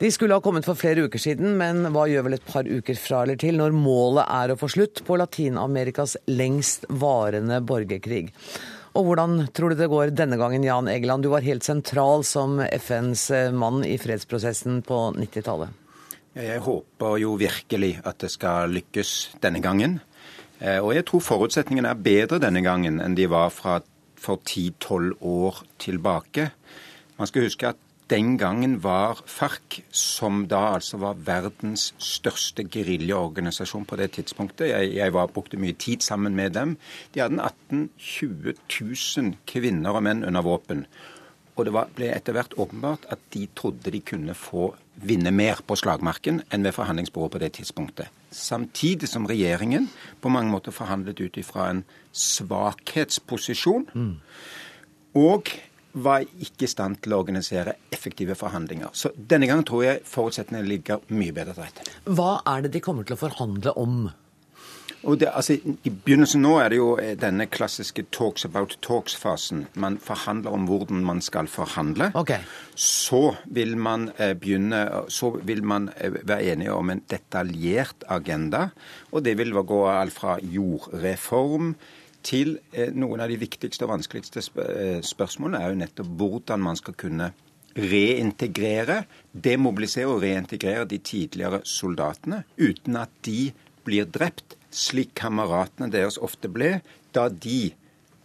De 0.00 0.08
skulle 0.12 0.32
ha 0.32 0.40
kommet 0.40 0.64
for 0.64 0.80
flere 0.80 1.04
uker 1.04 1.20
siden, 1.20 1.58
men 1.60 1.92
hva 1.92 2.06
gjør 2.08 2.30
vel 2.30 2.38
et 2.38 2.48
par 2.48 2.64
uker 2.64 2.96
fra 2.96 3.26
eller 3.26 3.36
til 3.36 3.60
når 3.60 3.76
målet 3.76 4.24
er 4.24 4.54
å 4.54 4.56
få 4.56 4.72
slutt 4.72 5.04
på 5.04 5.20
Latin-Amerikas 5.20 6.16
lengst 6.32 6.88
varende 6.88 7.60
borgerkrig? 7.60 8.32
Og 8.96 9.04
hvordan 9.04 9.42
tror 9.52 9.72
du 9.72 9.76
det 9.76 9.90
går 9.92 10.14
denne 10.16 10.38
gangen, 10.40 10.64
Jan 10.64 10.88
Egeland? 10.88 11.26
Du 11.26 11.28
var 11.32 11.44
helt 11.44 11.66
sentral 11.66 12.24
som 12.24 12.62
FNs 12.64 13.28
mann 13.52 13.82
i 13.84 13.98
fredsprosessen 14.00 14.80
på 14.86 15.10
90-tallet. 15.18 15.82
Jeg 16.36 16.60
håper 16.64 17.16
jo 17.20 17.34
virkelig 17.40 17.94
at 18.04 18.18
det 18.20 18.28
skal 18.32 18.72
lykkes 18.72 19.12
denne 19.44 19.62
gangen. 19.64 20.00
Eh, 20.58 20.80
og 20.80 20.94
jeg 20.96 21.06
tror 21.08 21.24
forutsetningene 21.24 21.92
er 21.92 22.00
bedre 22.00 22.40
denne 22.40 22.60
gangen 22.64 23.00
enn 23.00 23.16
de 23.16 23.28
var 23.28 23.52
fra, 23.52 23.78
for 24.20 24.40
10-12 24.44 25.16
år 25.20 25.62
tilbake. 25.80 26.50
Man 27.16 27.28
skal 27.28 27.48
huske 27.48 27.72
at 27.72 27.80
den 28.10 28.36
gangen 28.38 28.78
var 28.84 29.18
FARC, 29.26 29.80
som 29.90 30.44
da 30.46 30.76
altså 30.76 31.00
var 31.02 31.18
verdens 31.26 31.88
største 31.98 32.62
geriljaorganisasjon 32.70 33.86
på 33.88 33.98
det 33.98 34.12
tidspunktet 34.14 34.70
Jeg, 34.70 34.94
jeg 34.94 35.14
var, 35.14 35.32
brukte 35.34 35.58
mye 35.58 35.74
tid 35.74 36.06
sammen 36.06 36.36
med 36.38 36.54
dem. 36.54 36.76
De 37.14 37.20
hadde 37.20 37.42
18 37.42 37.90
000-20 37.98 38.54
000 39.18 39.34
kvinner 39.46 39.98
og 39.98 40.06
menn 40.06 40.24
under 40.24 40.46
våpen. 40.46 40.86
Og 41.56 41.64
det 41.64 41.72
var, 41.72 41.88
ble 41.96 42.10
etter 42.12 42.36
hvert 42.36 42.54
åpenbart 42.60 43.08
at 43.10 43.22
de 43.34 43.46
trodde 43.56 43.90
de 43.90 44.00
kunne 44.04 44.36
få 44.36 44.74
vinne 45.02 45.32
mer 45.32 45.62
på 45.66 45.76
slagmarken 45.76 46.42
enn 46.52 46.64
ved 46.64 46.76
forhandlingsbordet 46.76 47.32
på 47.32 47.40
det 47.42 47.52
tidspunktet. 47.58 48.12
Samtidig 48.30 49.08
som 49.08 49.26
regjeringen 49.26 49.88
på 50.20 50.30
mange 50.32 50.52
måter 50.52 50.74
forhandlet 50.76 51.20
ut 51.24 51.40
ifra 51.40 51.70
en 51.72 51.82
svakhetsposisjon. 52.12 53.88
Mm. 53.96 54.14
Og 55.16 55.50
var 55.96 56.26
ikke 56.26 56.66
i 56.66 56.70
stand 56.70 57.00
til 57.04 57.14
å 57.16 57.22
organisere 57.22 57.76
effektive 57.94 58.36
forhandlinger. 58.36 58.92
Så 58.92 59.14
denne 59.16 59.48
gangen 59.48 59.64
tror 59.66 59.86
jeg 59.86 60.04
forutsetningene 60.08 60.68
ligger 60.68 61.02
mye 61.08 61.34
bedre 61.36 61.56
til 61.56 61.66
rette. 61.66 61.88
Hva 62.04 62.38
er 62.52 62.66
det 62.66 62.76
de 62.76 62.84
kommer 62.84 63.06
til 63.06 63.16
å 63.16 63.22
forhandle 63.24 63.76
om? 63.80 64.06
Det, 65.06 65.28
altså, 65.30 65.54
I 65.86 65.90
begynnelsen 65.90 66.42
nå 66.42 66.56
er 66.58 66.72
det 66.72 66.78
jo 66.80 66.86
eh, 66.98 67.12
denne 67.20 67.46
klassiske 67.46 68.08
talks 68.14 68.46
about 68.48 68.74
talks-fasen. 68.82 69.66
Man 69.78 70.00
forhandler 70.02 70.54
om 70.56 70.64
hvordan 70.66 71.04
man 71.06 71.20
skal 71.22 71.46
forhandle. 71.50 72.10
Okay. 72.18 72.42
Så 72.74 73.36
vil 73.44 73.76
man 73.78 74.08
eh, 74.18 74.34
begynne, 74.34 74.82
så 75.12 75.36
vil 75.46 75.62
man 75.62 75.92
eh, 75.94 76.16
være 76.26 76.50
enige 76.54 76.74
om 76.74 76.90
en 76.90 77.04
detaljert 77.06 78.02
agenda. 78.10 78.70
Og 79.12 79.22
det 79.22 79.36
vil 79.38 79.54
gå 79.54 79.84
alt 79.92 80.16
fra 80.16 80.40
jordreform 80.42 81.76
til 82.26 82.56
eh, 82.72 82.92
noen 82.94 83.22
av 83.22 83.30
de 83.30 83.38
viktigste 83.40 83.86
og 83.86 83.94
vanskeligste 83.94 84.42
eh, 84.42 85.00
spørsmålene 85.04 85.62
er 85.62 85.72
jo 85.72 85.80
nettopp 85.82 86.12
hvordan 86.20 86.64
man 86.66 86.78
skal 86.78 86.96
kunne 86.98 87.30
reintegrere, 87.76 89.02
demobilisere 89.32 90.08
og 90.08 90.22
reintegrere 90.24 90.86
de 90.88 90.98
tidligere 91.04 91.60
soldatene 91.68 92.42
uten 92.56 92.96
at 92.96 93.12
de 93.26 93.50
blir 93.86 94.08
drept, 94.10 94.56
slik 94.72 95.12
kameratene 95.16 95.90
deres 95.92 96.18
ofte 96.18 96.48
ble 96.52 96.78
da 97.14 97.28
de 97.30 97.68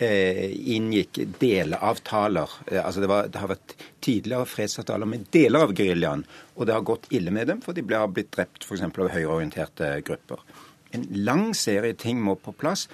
eh, 0.01 0.49
inngikk 0.75 1.21
deleavtaler. 1.39 2.55
Eh, 2.71 2.81
altså 2.81 3.03
det, 3.03 3.11
var, 3.11 3.29
det, 3.29 3.41
har 3.43 3.51
vært 3.53 3.75
tidligere 4.03 4.49
fredsavtaler 4.49 5.09
med 5.09 5.29
deler 5.35 5.67
av 5.67 5.75
geriljaen, 5.77 6.25
og 6.55 6.67
det 6.67 6.75
har 6.75 6.87
gått 6.87 7.11
ille 7.13 7.33
med 7.35 7.51
dem, 7.51 7.61
for 7.63 7.77
de 7.77 7.85
har 7.91 8.11
blitt 8.11 8.33
drept 8.35 8.65
f.eks. 8.65 8.87
av 8.87 9.13
høyreorienterte 9.13 9.93
grupper. 10.07 10.43
En 10.91 11.05
lang 11.23 11.51
serie 11.55 11.95
ting 11.95 12.19
må 12.19 12.35
på 12.35 12.51
plass 12.51 12.89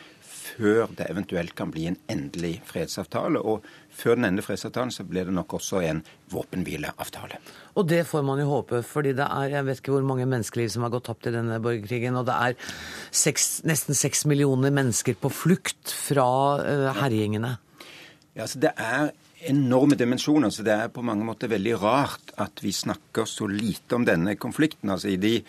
før 0.55 0.91
det 0.97 1.09
eventuelt 1.11 1.53
kan 1.57 1.71
bli 1.73 1.87
en 1.89 1.97
endelig 2.11 2.61
fredsavtale. 2.67 3.41
Og 3.41 3.65
før 3.93 4.17
den 4.17 4.29
endelige 4.29 4.47
fredsavtalen 4.49 4.93
så 4.93 5.05
blir 5.07 5.27
det 5.27 5.35
nok 5.35 5.57
også 5.59 5.81
en 5.85 6.01
våpenhvileavtale. 6.31 7.39
Og 7.77 7.87
det 7.89 8.03
får 8.09 8.25
man 8.25 8.41
jo 8.41 8.49
håpe, 8.49 8.81
fordi 8.85 9.13
det 9.17 9.27
er 9.27 9.53
jeg 9.57 9.67
vet 9.67 9.81
ikke 9.81 9.95
hvor 9.95 10.07
mange 10.07 10.27
menneskeliv 10.29 10.71
som 10.73 10.87
har 10.87 10.93
gått 10.95 11.07
tapt 11.09 11.29
i 11.29 11.35
denne 11.35 11.59
borgerkrigen. 11.63 12.17
Og 12.19 12.27
det 12.29 12.39
er 12.49 12.73
seks, 13.11 13.61
nesten 13.67 13.97
seks 13.97 14.25
millioner 14.29 14.73
mennesker 14.73 15.17
på 15.19 15.31
flukt 15.33 15.93
fra 15.93 16.27
uh, 16.61 16.89
herjingene. 17.01 17.57
Ja, 18.33 18.45
altså 18.45 18.61
det 18.61 18.73
er 18.77 19.11
enorme 19.47 19.95
dimensjoner. 19.95 20.49
så 20.49 20.63
Det 20.63 20.73
er 20.73 20.93
på 20.93 21.01
mange 21.05 21.25
måter 21.25 21.47
veldig 21.51 21.81
rart 21.81 22.33
at 22.37 22.61
vi 22.63 22.71
snakker 22.71 23.25
så 23.25 23.47
lite 23.47 23.95
om 23.95 24.05
denne 24.05 24.35
konflikten. 24.35 24.89
altså 24.89 25.09
i 25.09 25.17
de 25.17 25.43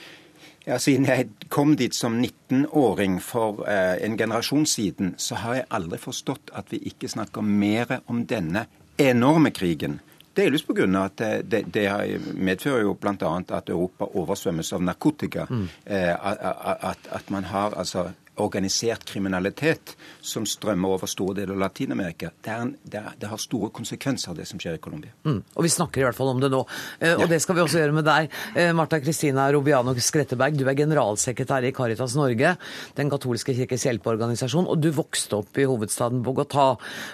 ja, 0.68 0.78
Siden 0.78 1.06
jeg 1.08 1.28
kom 1.48 1.76
dit 1.76 1.94
som 1.96 2.18
19-åring 2.20 3.18
for 3.24 3.64
eh, 3.68 3.96
en 4.04 4.18
generasjon 4.18 4.66
siden, 4.68 5.14
så 5.16 5.40
har 5.42 5.54
jeg 5.54 5.70
aldri 5.78 5.98
forstått 6.02 6.52
at 6.58 6.68
vi 6.72 6.82
ikke 6.90 7.08
snakker 7.08 7.42
mer 7.42 8.00
om 8.06 8.26
denne 8.28 8.66
enorme 8.98 9.50
krigen. 9.54 10.00
Delvis 10.36 10.62
pga. 10.62 10.86
at 11.02 11.16
det, 11.16 11.42
det, 11.50 11.62
det 11.74 12.20
medfører 12.34 12.84
jo 12.84 12.94
bl.a. 12.94 13.30
at 13.48 13.68
Europa 13.68 14.06
oversvømmes 14.14 14.72
av 14.72 14.82
narkotika. 14.82 15.46
Mm. 15.50 15.68
Eh, 15.84 16.14
at, 16.14 17.08
at, 17.10 17.30
man 17.30 17.44
har 17.44 17.74
altså 17.74 18.10
organisert 18.42 19.04
kriminalitet 19.08 19.94
som 20.20 20.46
strømmer 20.46 20.96
over 20.96 21.10
store 21.10 21.36
deler 21.40 21.56
av 21.56 21.62
Latin-Amerika. 21.64 22.30
Det, 22.44 22.56
det, 22.82 23.02
det, 23.20 23.30
har 23.30 23.40
store 23.42 23.70
konsekvenser, 23.74 24.36
det 24.36 24.46
som 24.48 24.60
skjer 24.62 24.78
i 24.78 24.82
Colombia. 24.82 25.14
Mm. 25.26 25.40
Og 25.54 25.66
vi 25.66 25.72
snakker 25.72 26.02
i 26.02 26.06
hvert 26.06 26.18
fall 26.18 26.32
om 26.32 26.42
det 26.42 26.50
nå. 26.52 26.62
Eh, 27.00 27.14
og 27.16 27.26
ja. 27.26 27.30
det 27.34 27.40
skal 27.44 27.58
vi 27.58 27.64
også 27.64 27.82
gjøre 27.82 27.96
med 27.98 28.08
deg. 28.08 28.30
Eh, 28.54 28.72
Marta 28.76 29.00
Kristina 29.02 29.48
Robiano 29.54 29.94
Skretteberg, 29.98 30.56
du 30.58 30.64
er 30.68 30.78
generalsekretær 30.78 31.66
i 31.66 31.74
Caritas 31.76 32.16
Norge, 32.18 32.54
den 32.98 33.12
katolske 33.12 33.56
kirkes 33.58 33.88
hjelpeorganisasjon, 33.88 34.70
og 34.70 34.80
du 34.82 34.90
vokste 34.94 35.42
opp 35.42 35.58
i 35.58 35.68
hovedstaden 35.68 36.24
Bogotá. 36.26 36.70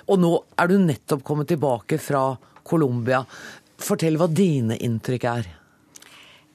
Og 0.09 0.21
nå 0.21 0.37
er 0.61 0.71
du 0.71 0.79
nettopp 0.83 1.25
kommet 1.27 1.51
tilbake 1.53 2.01
fra 2.03 2.31
Colombia. 2.65 3.25
Fortell 3.85 4.19
hva 4.21 4.31
dine 4.31 4.79
inntrykk 4.81 5.31
er. 5.33 5.53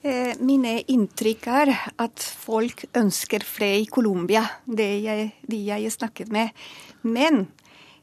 Eh, 0.00 0.32
mine 0.40 0.78
inntrykk 0.88 1.46
er 1.52 1.70
at 2.00 2.22
folk 2.24 2.86
ønsker 2.96 3.42
fred 3.44 3.82
i 3.82 3.88
Colombia, 3.92 4.46
de 4.64 4.86
jeg 5.04 5.92
snakket 5.92 6.30
med. 6.32 6.54
Men 7.04 7.42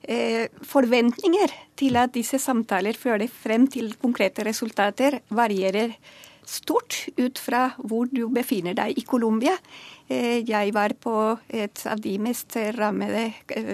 eh, 0.06 0.46
forventninger 0.62 1.56
til 1.78 1.98
at 1.98 2.14
disse 2.14 2.38
samtaler 2.38 2.94
fører 2.94 3.26
frem 3.26 3.66
til 3.66 3.96
konkrete 3.98 4.46
resultater, 4.46 5.24
varierer 5.34 5.96
stort 6.46 7.08
ut 7.18 7.42
fra 7.42 7.72
hvor 7.82 8.06
du 8.14 8.28
befinner 8.30 8.78
deg 8.78 8.94
i 9.02 9.06
Colombia. 9.08 9.56
Eh, 10.06 10.46
jeg 10.46 10.76
var 10.78 10.94
på 11.02 11.16
et 11.50 11.82
av 11.90 12.04
de 12.04 12.14
mest 12.22 12.60
rammede 12.78 13.32
eh, 13.58 13.74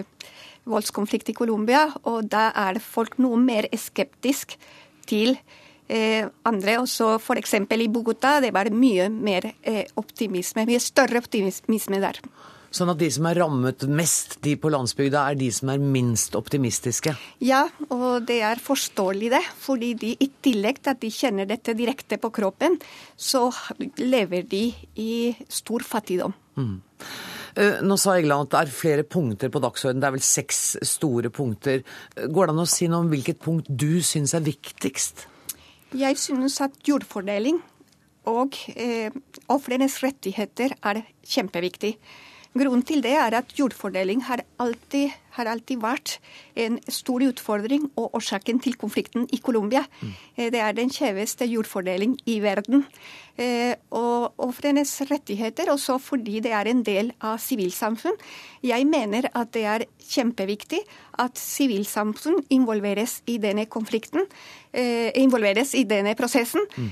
voldskonflikt 0.63 1.33
i 1.33 1.36
Colombia, 1.36 1.89
og 2.07 2.31
da 2.31 2.53
er 2.69 2.79
folk 2.79 3.19
noe 3.19 3.36
mer 3.36 3.67
skeptisk 3.75 4.55
til 5.12 5.36
eh, 5.36 5.59
andre. 5.89 6.80
Også 6.82 7.15
f.eks. 7.19 7.54
i 7.60 7.89
Bogotá, 7.91 8.39
det 8.41 8.54
var 8.56 8.72
mye 8.74 9.10
mer 9.12 9.52
eh, 9.62 9.86
optimisme, 10.00 10.65
mye 10.69 10.82
større 10.82 11.22
optimisme 11.24 12.02
der. 12.04 12.19
Sånn 12.74 12.89
at 12.89 12.98
de 12.98 13.08
som 13.13 13.28
er 13.30 13.38
rammet 13.38 13.84
mest, 13.86 14.39
de 14.41 14.56
på 14.58 14.72
landsbygda, 14.74 15.28
er 15.30 15.38
de 15.38 15.52
som 15.54 15.69
er 15.69 15.82
minst 15.82 16.34
optimistiske? 16.34 17.13
Ja, 17.46 17.67
og 17.93 18.26
det 18.26 18.39
er 18.48 18.62
forståelig 18.62 19.30
det. 19.36 19.43
Fordi 19.62 19.91
de 20.02 20.15
i 20.17 20.30
tillegg 20.41 20.82
til 20.82 20.96
at 20.96 21.04
de 21.04 21.12
kjenner 21.13 21.50
dette 21.50 21.76
direkte 21.78 22.17
på 22.17 22.32
kroppen, 22.34 22.80
så 23.13 23.46
lever 24.02 24.48
de 24.50 24.63
i 24.98 25.13
stor 25.54 25.86
fattigdom. 25.86 26.34
Mm. 26.58 26.80
Eh, 27.62 27.78
nå 27.86 27.98
sa 28.02 28.15
Egeland 28.17 28.48
at 28.48 28.56
det 28.56 28.63
er 28.63 28.74
flere 28.80 29.06
punkter 29.06 29.54
på 29.54 29.62
dagsordenen. 29.62 30.02
Det 30.02 30.10
er 30.10 30.17
vel 30.17 30.26
seks 30.26 30.63
store 30.96 31.30
punkter. 31.34 31.86
Går 32.17 32.50
det 32.50 32.56
an 32.56 32.63
å 32.65 32.69
si 32.69 32.89
noe 32.89 33.06
om 33.06 33.13
hvilket 33.13 33.41
punkt 33.43 33.69
du 33.69 34.02
syns 34.02 34.34
er 34.34 34.46
viktigst? 34.50 35.28
Jeg 35.93 36.17
synes 36.17 36.56
at 36.65 36.73
jordfordeling 36.88 37.60
og 38.25 38.56
eh, 38.73 39.13
ofrenes 39.51 39.99
rettigheter 40.01 40.73
er 40.82 41.03
kjempeviktig. 41.21 41.91
Grunnen 42.53 42.82
til 42.88 43.03
det 43.06 43.13
er 43.13 43.36
at 43.38 43.53
jordfordeling 43.58 44.23
har 44.25 44.41
alltid, 44.62 45.13
har 45.38 45.50
alltid, 45.50 45.82
vært 45.84 46.17
en 46.60 46.78
stor 46.91 47.24
utfordring 47.26 47.89
og 47.98 48.15
årsaken 48.19 48.60
til 48.63 48.78
konflikten 48.80 49.26
i 49.34 49.39
Colombia. 49.43 49.84
Mm. 50.02 50.13
Det 50.54 50.62
er 50.62 50.76
den 50.78 50.91
kjeveste 50.93 51.48
jordfordeling 51.50 52.15
i 52.30 52.39
verden. 52.43 52.86
Eh, 53.34 53.74
og 53.89 54.38
ofrenes 54.46 54.91
rettigheter, 55.10 55.72
også 55.74 55.98
fordi 55.98 56.38
det 56.46 56.52
er 56.54 56.69
en 56.69 56.84
del 56.86 57.10
av 57.26 57.39
sivilsamfunn. 57.41 58.19
Jeg 58.62 58.86
mener 58.86 59.26
at 59.34 59.50
det 59.56 59.63
er 59.65 59.86
kjempeviktig 60.06 60.84
at 61.24 61.41
sivilsamfunn 61.41 62.43
involveres 62.54 63.22
i 63.26 63.39
denne 63.41 63.65
konflikten, 63.65 64.28
eh, 64.72 65.10
involveres 65.17 65.74
i 65.74 65.84
denne 65.84 66.15
prosessen. 66.15 66.62
Mm. 66.78 66.91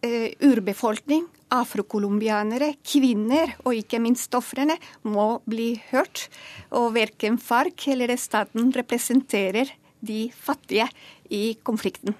urbefolkning, 0.00 1.26
afrocolombianere, 1.54 2.74
kvinner 2.86 3.54
og 3.64 3.76
ikke 3.78 4.00
minst 4.02 4.34
ofrene 4.38 4.76
må 5.02 5.40
bli 5.48 5.74
hørt. 5.90 6.28
Og 6.76 6.94
verken 6.96 7.38
FARC 7.42 7.88
eller 7.94 8.16
staten 8.20 8.72
representerer 8.74 9.72
de 10.00 10.28
fattige 10.32 10.88
i 11.30 11.56
konflikten. 11.62 12.16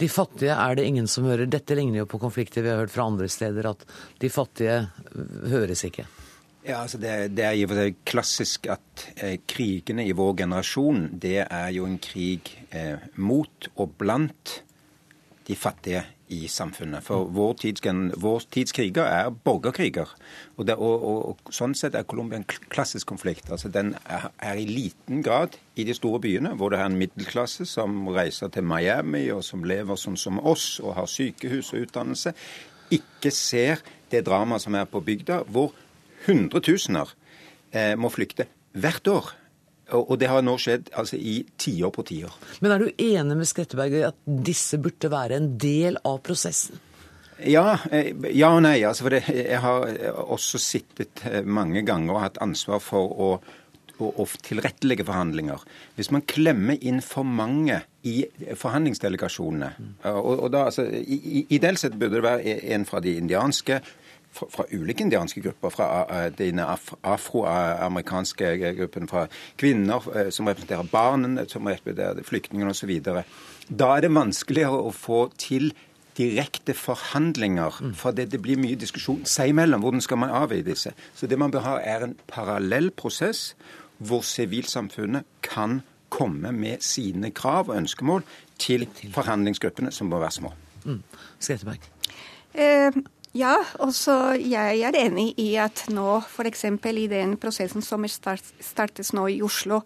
De 0.00 0.08
fattige 0.12 0.52
er 0.52 0.76
det 0.76 0.84
ingen 0.88 1.06
som 1.08 1.24
hører. 1.28 1.48
Dette 1.48 1.76
ligner 1.76 2.02
jo 2.02 2.08
på 2.10 2.20
konflikter 2.20 2.64
vi 2.64 2.72
har 2.72 2.82
hørt 2.82 2.92
fra 2.92 3.06
andre 3.08 3.28
steder, 3.32 3.70
at 3.70 3.86
de 4.20 4.32
fattige 4.32 4.82
høres 5.48 5.84
ikke. 5.88 6.06
Ja, 6.60 6.82
altså 6.82 6.98
det, 7.00 7.32
det 7.38 7.44
er 7.46 7.54
jo 7.56 7.68
klassisk 8.04 8.68
at 8.68 9.06
eh, 9.16 9.38
krigene 9.48 10.04
i 10.04 10.12
vår 10.12 10.34
generasjon, 10.42 11.06
det 11.22 11.38
er 11.46 11.70
jo 11.72 11.86
en 11.88 11.96
krig 12.02 12.50
eh, 12.68 13.00
mot 13.16 13.70
og 13.80 13.94
blant 14.00 14.58
de 15.48 15.56
fattige 15.56 16.04
i 16.30 16.48
samfunnet. 16.48 17.04
For 17.04 17.26
vår 17.34 17.54
tids, 17.60 17.82
vår 18.22 18.44
tids 18.54 18.74
kriger 18.76 19.04
er 19.04 19.30
borgerkriger. 19.30 20.10
Og, 20.56 20.66
det, 20.66 20.76
og, 20.76 21.04
og, 21.04 21.18
og, 21.28 21.52
Sånn 21.54 21.74
sett 21.78 21.96
er 21.98 22.06
Colombia 22.08 22.38
en 22.40 22.46
klassisk 22.46 23.10
konflikt. 23.10 23.50
Altså 23.50 23.68
Den 23.72 23.94
er, 24.04 24.28
er, 24.38 24.60
i 24.60 24.66
liten 24.68 25.24
grad 25.26 25.58
i 25.74 25.84
de 25.88 25.96
store 25.96 26.20
byene, 26.22 26.54
hvor 26.54 26.70
det 26.70 26.80
er 26.80 26.90
en 26.90 26.98
middelklasse 27.00 27.66
som 27.66 28.08
reiser 28.14 28.52
til 28.54 28.66
Miami, 28.66 29.26
og 29.34 29.42
som 29.46 29.66
lever 29.66 29.98
sånn 29.98 30.18
som 30.20 30.38
oss, 30.38 30.78
og 30.84 30.96
har 30.98 31.10
sykehus 31.10 31.72
og 31.74 31.86
utdannelse, 31.86 32.34
ikke 32.94 33.34
ser 33.34 33.82
det 34.10 34.24
dramaet 34.26 34.62
som 34.64 34.74
er 34.78 34.88
på 34.90 35.02
bygda, 35.06 35.44
hvor 35.50 35.74
hundretusener 36.26 37.12
eh, 37.72 37.94
må 37.98 38.10
flykte 38.12 38.48
hvert 38.78 39.10
år. 39.10 39.34
Og 39.96 40.14
det 40.20 40.28
har 40.30 40.44
nå 40.44 40.56
skjedd 40.60 40.92
altså, 40.98 41.18
i 41.18 41.40
tiår 41.60 41.92
på 41.94 42.04
tiår. 42.10 42.36
Men 42.62 42.74
er 42.74 42.84
du 42.84 43.02
enig 43.06 43.38
med 43.40 43.48
Skretteberg 43.48 43.96
i 43.98 44.06
at 44.06 44.20
disse 44.24 44.78
burde 44.82 45.10
være 45.12 45.40
en 45.40 45.52
del 45.60 45.98
av 46.06 46.20
prosessen? 46.26 46.78
Ja, 47.46 47.78
eh, 47.90 48.12
ja 48.36 48.52
og 48.54 48.62
nei. 48.66 48.80
Altså, 48.84 49.06
for 49.06 49.16
det, 49.16 49.24
jeg 49.32 49.62
har 49.62 49.86
også 50.26 50.60
sittet 50.60 51.24
eh, 51.28 51.40
mange 51.44 51.84
ganger 51.86 52.16
og 52.16 52.24
hatt 52.24 52.40
ansvar 52.44 52.82
for 52.84 53.14
å, 53.14 53.30
å, 54.00 54.26
tilrettelegge 54.44 55.06
forhandlinger. 55.08 55.64
Hvis 55.96 56.10
man 56.14 56.24
klemmer 56.28 56.80
inn 56.80 57.00
for 57.04 57.26
mange 57.26 57.82
i 58.08 58.22
forhandlingsdelegasjonene 58.56 59.68
og, 60.08 60.30
og 60.46 60.46
da, 60.54 60.62
altså, 60.70 60.86
Ideelt 60.88 61.82
sett 61.82 61.98
burde 62.00 62.16
det 62.16 62.24
være 62.24 62.54
en 62.72 62.86
fra 62.88 63.02
de 63.04 63.18
indianske, 63.20 63.80
fra, 64.32 64.46
fra 64.50 64.64
ulike 64.72 65.04
indianske 65.04 65.42
grupper, 65.44 65.74
fra 65.74 65.88
den 66.28 66.38
dine 66.38 66.66
af, 66.66 66.92
afroamerikanske 67.02 68.74
gruppen, 68.78 69.08
fra 69.08 69.26
kvinner 69.58 70.30
som 70.30 70.50
representerer 70.50 70.88
barna, 70.92 71.46
som 71.48 71.66
representerer 71.66 72.22
flyktningene 72.26 72.70
osv. 72.70 72.96
Da 73.70 73.92
er 73.96 74.06
det 74.06 74.14
vanskeligere 74.14 74.80
å 74.80 74.92
få 74.94 75.28
til 75.38 75.72
direkte 76.18 76.74
forhandlinger. 76.74 77.80
For 77.96 78.14
det, 78.16 78.30
det, 78.32 78.40
blir 78.42 78.60
mye 78.60 78.78
diskusjon 78.78 79.22
seg 79.28 79.54
imellom. 79.54 79.84
Hvordan 79.84 80.04
skal 80.04 80.20
man 80.20 80.34
avveie 80.34 80.66
disse? 80.66 80.92
Så 81.16 81.28
det 81.30 81.38
man 81.38 81.52
bør 81.54 81.66
ha, 81.66 81.76
er 81.80 82.06
en 82.06 82.16
parallell 82.30 82.90
prosess 82.90 83.54
hvor 84.00 84.24
sivilsamfunnet 84.24 85.28
kan 85.44 85.80
komme 86.10 86.52
med 86.56 86.82
sine 86.82 87.30
krav 87.36 87.70
og 87.70 87.76
ønskemål 87.76 88.24
til 88.60 88.86
forhandlingsgruppene, 89.14 89.92
som 89.94 90.10
må 90.10 90.18
være 90.20 90.36
små. 90.40 90.52
Mm. 90.84 91.02
Skretteberg. 91.38 91.86
Eh, 92.54 92.96
ja, 93.36 93.54
også 93.78 94.34
jeg 94.42 94.80
er 94.82 94.96
enig 94.98 95.28
i 95.38 95.52
at 95.62 95.84
nå 95.94 96.16
f.eks. 96.24 96.64
i 96.66 97.06
den 97.10 97.36
prosessen 97.38 97.84
som 97.84 98.06
start, 98.10 98.42
startes 98.58 99.12
nå 99.14 99.28
i 99.30 99.38
Oslo, 99.46 99.82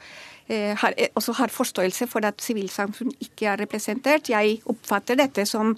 eh, 0.49 0.73
har, 0.81 0.95
eh, 0.97 1.13
også 1.15 1.35
har 1.41 1.53
forståelse 1.53 2.09
for 2.09 2.25
at 2.25 2.41
sivilsamfunn 2.41 3.13
ikke 3.21 3.51
er 3.53 3.61
representert. 3.61 4.31
Jeg 4.33 4.63
oppfatter 4.65 5.21
dette 5.21 5.45
som 5.47 5.77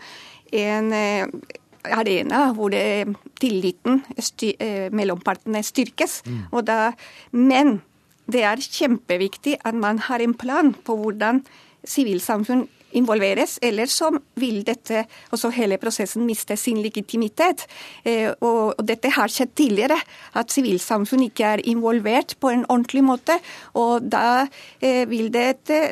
en 0.52 0.92
eh, 0.92 1.26
arena 1.90 2.52
hvor 2.54 2.70
det, 2.70 3.16
tilliten 3.40 4.04
styr, 4.18 4.90
mellom 4.94 5.18
partene 5.20 5.62
styrkes. 5.62 6.22
Mm. 6.26 6.40
Da, 6.66 6.92
men 7.32 7.80
det 8.30 8.42
er 8.46 8.62
kjempeviktig 8.62 9.58
at 9.64 9.74
man 9.74 9.98
har 10.06 10.22
en 10.22 10.34
plan 10.34 10.72
på 10.86 10.96
hvordan 11.02 11.42
sivilsamfunn 11.86 12.66
involveres, 12.96 13.58
eller 13.64 13.90
som 13.90 14.18
vil 14.40 14.62
dette, 14.66 15.04
også 15.34 15.50
hele 15.56 15.78
prosessen 15.82 16.26
miste 16.26 16.56
sin 16.60 16.80
legitimitet. 16.84 17.66
Eh, 18.04 18.30
og, 18.40 18.74
og, 18.76 18.82
dette 18.86 19.12
har 19.16 19.32
skjedd 19.32 19.54
tidligere, 19.58 19.98
at 20.36 20.52
sivilsamfunn 20.52 21.26
ikke 21.28 21.52
er 21.56 21.64
involvert 21.68 22.36
på 22.40 22.52
en 22.52 22.64
ordentlig 22.68 23.04
måte. 23.06 23.38
Og 23.78 24.06
da 24.12 24.46
eh, 24.80 25.04
vil 25.10 25.30
det 25.34 25.46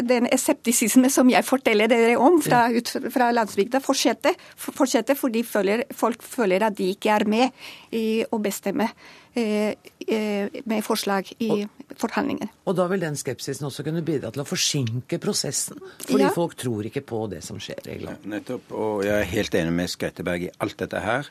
den 0.06 0.28
eseptisisme 0.32 1.10
som 1.12 1.30
jeg 1.32 1.46
forteller 1.46 1.90
dere 1.90 2.16
om 2.20 2.40
fra, 2.44 2.66
ut, 2.72 2.94
fra 3.14 3.30
landsbygda, 3.34 3.82
fortsette, 3.84 4.34
fortsette 4.56 5.16
fordi 5.18 5.44
føler, 5.46 5.84
folk 5.94 6.22
føler 6.24 6.64
at 6.66 6.78
de 6.78 6.92
ikke 6.94 7.12
er 7.14 7.28
med 7.28 7.68
i 7.94 8.24
å 8.30 8.40
bestemme. 8.42 8.90
Eh, 9.34 9.74
eh, 10.06 10.48
med 10.64 10.84
forslag 10.86 11.32
i 11.42 11.64
forhandlingene. 11.98 12.52
Og 12.70 12.76
da 12.78 12.84
vil 12.86 13.02
den 13.02 13.16
skepsisen 13.18 13.66
også 13.66 13.82
kunne 13.82 14.04
bidra 14.06 14.30
til 14.30 14.44
å 14.44 14.46
forsinke 14.46 15.18
prosessen? 15.18 15.80
Fordi 16.04 16.22
ja. 16.22 16.30
folk 16.34 16.54
tror 16.60 16.86
ikke 16.86 17.02
på 17.02 17.24
det 17.32 17.40
som 17.42 17.58
skjer, 17.58 17.80
egentlig. 17.82 18.14
Ja, 18.14 18.30
nettopp. 18.36 18.70
Og 18.70 19.02
jeg 19.02 19.16
er 19.16 19.32
helt 19.32 19.56
enig 19.58 19.74
med 19.74 19.90
Skretteberg 19.90 20.46
i 20.46 20.52
alt 20.62 20.78
dette 20.78 21.02
her. 21.02 21.30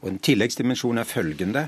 Og 0.00 0.14
en 0.14 0.22
tilleggsdimensjon 0.24 1.02
er 1.02 1.10
følgende. 1.10 1.66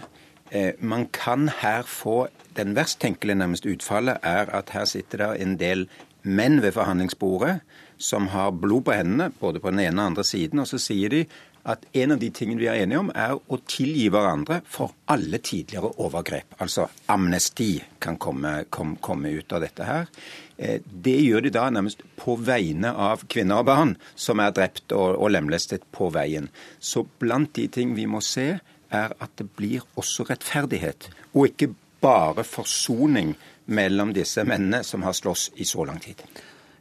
Eh, 0.49 0.73
man 0.81 1.09
kan 1.12 1.51
her 1.61 1.85
få 1.85 2.29
Den 2.57 2.73
verst 2.73 3.03
tenkelige 3.03 3.37
nærmest 3.37 3.67
utfallet 3.69 4.17
er 4.25 4.49
at 4.49 4.71
her 4.73 4.87
sitter 4.89 5.19
det 5.19 5.43
en 5.45 5.59
del 5.61 5.83
menn 6.23 6.62
ved 6.62 6.73
forhandlingsbordet 6.73 7.59
som 7.99 8.31
har 8.33 8.55
blod 8.57 8.87
på 8.87 8.95
hendene, 8.97 9.29
både 9.41 9.61
på 9.61 9.71
den 9.75 9.83
ene 9.85 10.01
og 10.01 10.07
andre 10.07 10.25
siden, 10.25 10.62
og 10.62 10.69
så 10.71 10.81
sier 10.81 11.12
de 11.12 11.21
at 11.66 11.87
en 11.98 12.14
av 12.14 12.20
de 12.22 12.31
tingene 12.35 12.61
vi 12.61 12.68
er 12.70 12.85
enige 12.85 13.00
om, 13.02 13.11
er 13.11 13.35
å 13.37 13.59
tilgi 13.66 14.07
hverandre 14.12 14.61
for 14.70 14.94
alle 15.11 15.40
tidligere 15.42 15.90
overgrep. 16.02 16.57
Altså 16.62 16.87
amnesti 17.12 17.72
kan 18.02 18.18
komme, 18.22 18.64
kom, 18.70 18.94
komme 19.02 19.33
ut 19.35 19.52
av 19.57 19.64
dette 19.66 19.88
her. 19.88 20.11
Eh, 20.57 20.79
det 20.87 21.16
gjør 21.24 21.46
de 21.46 21.52
da 21.57 21.66
nærmest 21.70 22.05
på 22.20 22.37
vegne 22.38 22.92
av 22.92 23.26
kvinner 23.31 23.64
og 23.64 23.68
barn 23.70 23.96
som 24.14 24.40
er 24.42 24.55
drept 24.55 24.94
og, 24.96 25.18
og 25.18 25.33
lemlestet 25.35 25.85
på 25.94 26.11
veien. 26.14 26.48
Så 26.79 27.05
blant 27.18 27.55
de 27.59 27.66
ting 27.72 27.96
vi 27.98 28.07
må 28.11 28.22
se, 28.24 28.55
er 28.94 29.16
at 29.18 29.33
det 29.40 29.48
blir 29.59 29.83
også 29.98 30.29
rettferdighet, 30.29 31.09
og 31.35 31.50
ikke 31.50 31.72
bare 32.00 32.44
forsoning 32.46 33.35
mellom 33.66 34.12
disse 34.14 34.44
mennene 34.46 34.85
som 34.87 35.02
har 35.02 35.16
slåss 35.16 35.50
i 35.59 35.66
så 35.66 35.85
lang 35.88 35.98
tid. 35.98 36.22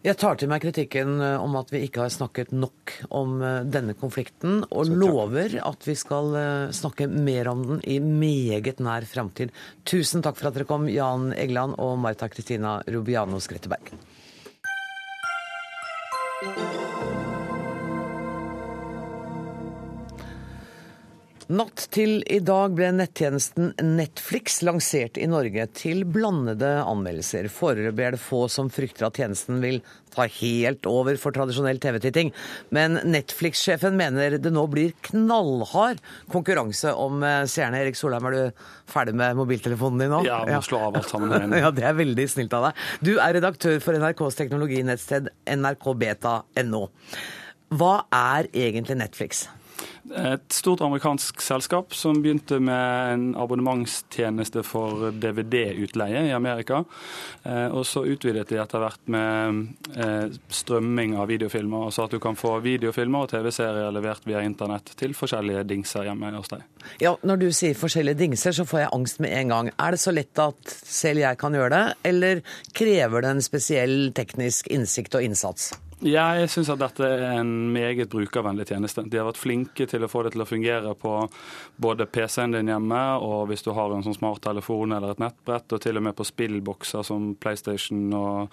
Jeg 0.06 0.20
tar 0.22 0.36
til 0.38 0.50
meg 0.52 0.62
kritikken 0.62 1.16
eh, 1.18 1.42
om 1.42 1.56
at 1.58 1.72
vi 1.74 1.80
ikke 1.88 2.04
har 2.04 2.12
snakket 2.14 2.52
nok 2.54 2.92
om 3.18 3.40
eh, 3.42 3.64
denne 3.66 3.96
konflikten, 3.98 4.60
og 4.70 4.92
lover 4.94 5.56
at 5.58 5.88
vi 5.88 5.96
skal 5.98 6.36
eh, 6.38 6.74
snakke 6.78 7.08
mer 7.10 7.50
om 7.50 7.64
den 7.66 7.82
i 7.90 7.98
meget 7.98 8.84
nær 8.86 9.08
framtid. 9.10 9.50
Tusen 9.82 10.22
takk 10.22 10.38
for 10.38 10.52
at 10.52 10.60
dere 10.60 10.70
kom, 10.70 10.86
Jan 10.94 11.32
Egeland 11.34 11.80
og 11.82 11.98
Marta 12.04 12.30
Kristina 12.30 12.78
Rubiano 12.86 13.42
Skretteberg. 13.42 13.96
Natt 21.46 21.84
til 21.94 22.24
i 22.26 22.40
dag 22.42 22.74
ble 22.74 22.88
nettjenesten 22.98 23.76
Netflix 23.78 24.64
lansert 24.66 25.20
i 25.22 25.28
Norge 25.30 25.68
til 25.78 26.00
blandede 26.10 26.72
anmeldelser. 26.82 27.52
Foreløpig 27.54 28.02
er 28.02 28.16
det 28.16 28.22
få 28.24 28.48
som 28.50 28.72
frykter 28.74 29.06
at 29.06 29.20
tjenesten 29.20 29.60
vil 29.62 29.78
ta 30.16 30.26
helt 30.40 30.88
over 30.90 31.20
for 31.22 31.36
tradisjonell 31.36 31.78
TV-titting. 31.84 32.32
Men 32.74 32.98
Netflix-sjefen 33.06 33.94
mener 34.00 34.40
det 34.42 34.52
nå 34.56 34.64
blir 34.74 34.96
knallhard 35.06 36.02
konkurranse 36.34 36.96
om 36.98 37.22
eh, 37.22 37.44
seerne. 37.52 37.84
Erik 37.84 38.00
Solheim, 38.00 38.26
er 38.26 38.34
du 38.34 38.64
ferdig 38.90 39.14
med 39.20 39.38
mobiltelefonen 39.38 40.02
din 40.02 40.16
nå? 40.16 40.24
Ja, 40.26 40.40
må 40.50 40.64
slå 40.66 40.80
av 40.88 40.98
alt 40.98 41.12
sammen. 41.12 41.54
ja, 41.62 41.70
Det 41.70 41.86
er 41.86 42.00
veldig 42.00 42.26
snilt 42.32 42.56
av 42.58 42.72
deg. 42.72 42.88
Du 43.06 43.12
er 43.20 43.38
redaktør 43.38 43.78
for 43.86 44.02
NRKs 44.02 44.40
teknologinettsted 44.42 45.30
nrkbeta.no. 45.60 46.82
Hva 47.76 47.94
er 48.10 48.50
egentlig 48.50 48.98
Netflix? 48.98 49.46
Et 50.14 50.54
stort 50.54 50.84
amerikansk 50.86 51.42
selskap 51.42 51.94
som 51.98 52.20
begynte 52.22 52.60
med 52.62 53.14
en 53.14 53.24
abonnementstjeneste 53.42 54.62
for 54.66 55.10
DVD-utleie 55.18 56.28
i 56.28 56.34
Amerika. 56.36 56.84
Eh, 57.42 57.68
og 57.74 57.88
så 57.90 58.04
utvidet 58.06 58.46
de 58.52 58.60
etter 58.62 58.84
hvert 58.84 59.02
med 59.10 59.64
eh, 59.98 60.28
strømming 60.54 61.16
av 61.18 61.32
videofilmer. 61.32 61.88
Altså 61.88 62.06
at 62.06 62.14
du 62.14 62.20
kan 62.22 62.38
få 62.38 62.60
videofilmer 62.66 63.26
og 63.26 63.32
TV-serier 63.34 63.96
levert 63.96 64.28
via 64.30 64.44
internett 64.46 64.94
til 65.00 65.18
forskjellige 65.18 65.66
dingser 65.74 66.06
hjemme 66.06 66.36
hos 66.38 66.54
deg. 66.54 66.62
Ja, 67.02 67.16
Når 67.26 67.42
du 67.42 67.48
sier 67.56 67.78
forskjellige 67.78 68.20
dingser, 68.20 68.54
så 68.54 68.68
får 68.70 68.84
jeg 68.84 68.94
angst 68.94 69.24
med 69.26 69.34
en 69.40 69.56
gang. 69.56 69.72
Er 69.82 69.96
det 69.96 70.04
så 70.04 70.14
lett 70.14 70.38
at 70.42 70.78
selv 70.86 71.26
jeg 71.26 71.42
kan 71.42 71.58
gjøre 71.58 71.74
det, 71.74 71.86
eller 72.12 72.46
krever 72.78 73.26
det 73.26 73.34
en 73.34 73.46
spesiell 73.46 73.98
teknisk 74.14 74.70
innsikt 74.70 75.18
og 75.18 75.26
innsats? 75.26 75.74
Jeg 76.04 76.50
syns 76.52 76.68
at 76.74 76.82
dette 76.82 77.08
er 77.08 77.38
en 77.38 77.52
meget 77.72 78.10
brukervennlig 78.12 78.66
tjeneste. 78.68 79.06
De 79.08 79.16
har 79.16 79.30
vært 79.30 79.40
flinke 79.40 79.86
til 79.88 80.04
å 80.04 80.10
få 80.12 80.26
det 80.26 80.34
til 80.34 80.44
å 80.44 80.48
fungere 80.48 80.92
på 81.00 81.14
både 81.80 82.08
PC-en 82.12 82.52
din 82.52 82.68
hjemme, 82.68 83.00
og 83.24 83.48
hvis 83.48 83.64
du 83.64 83.70
har 83.72 83.94
en 83.96 84.04
sånn 84.04 84.18
smarttelefon 84.18 84.92
eller 84.92 85.14
et 85.14 85.22
nettbrett, 85.24 85.72
og 85.72 85.84
til 85.86 85.96
og 85.96 86.04
med 86.04 86.18
på 86.18 86.28
spillbokser 86.28 87.06
som 87.08 87.30
PlayStation 87.40 88.10
og 88.12 88.52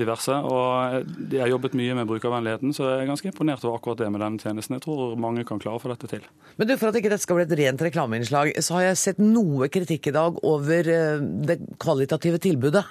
diverse. 0.00 0.34
Og 0.34 1.06
de 1.30 1.38
har 1.38 1.52
jobbet 1.52 1.76
mye 1.78 1.94
med 2.00 2.10
brukervennligheten, 2.10 2.74
så 2.74 2.88
jeg 2.88 3.04
er 3.04 3.12
ganske 3.12 3.30
imponert 3.30 3.62
over 3.62 3.78
akkurat 3.78 4.02
det 4.02 4.10
med 4.10 4.24
denne 4.24 4.42
tjenesten. 4.42 4.80
Jeg 4.80 4.86
tror 4.88 5.14
mange 5.14 5.46
kan 5.46 5.62
klare 5.62 5.78
å 5.78 5.84
få 5.84 5.92
dette 5.94 6.10
til. 6.10 6.26
Men 6.58 6.72
du, 6.72 6.74
For 6.80 6.90
at 6.90 6.98
ikke 6.98 7.12
dette 7.12 7.22
skal 7.22 7.38
bli 7.38 7.46
et 7.46 7.58
rent 7.62 7.86
reklameinnslag, 7.86 8.56
så 8.58 8.80
har 8.80 8.88
jeg 8.88 9.02
sett 9.04 9.22
noe 9.22 9.70
kritikk 9.70 10.10
i 10.10 10.16
dag 10.18 10.42
over 10.42 10.90
eh, 10.90 11.22
det 11.46 11.60
kvalitative 11.78 12.42
tilbudet. 12.42 12.82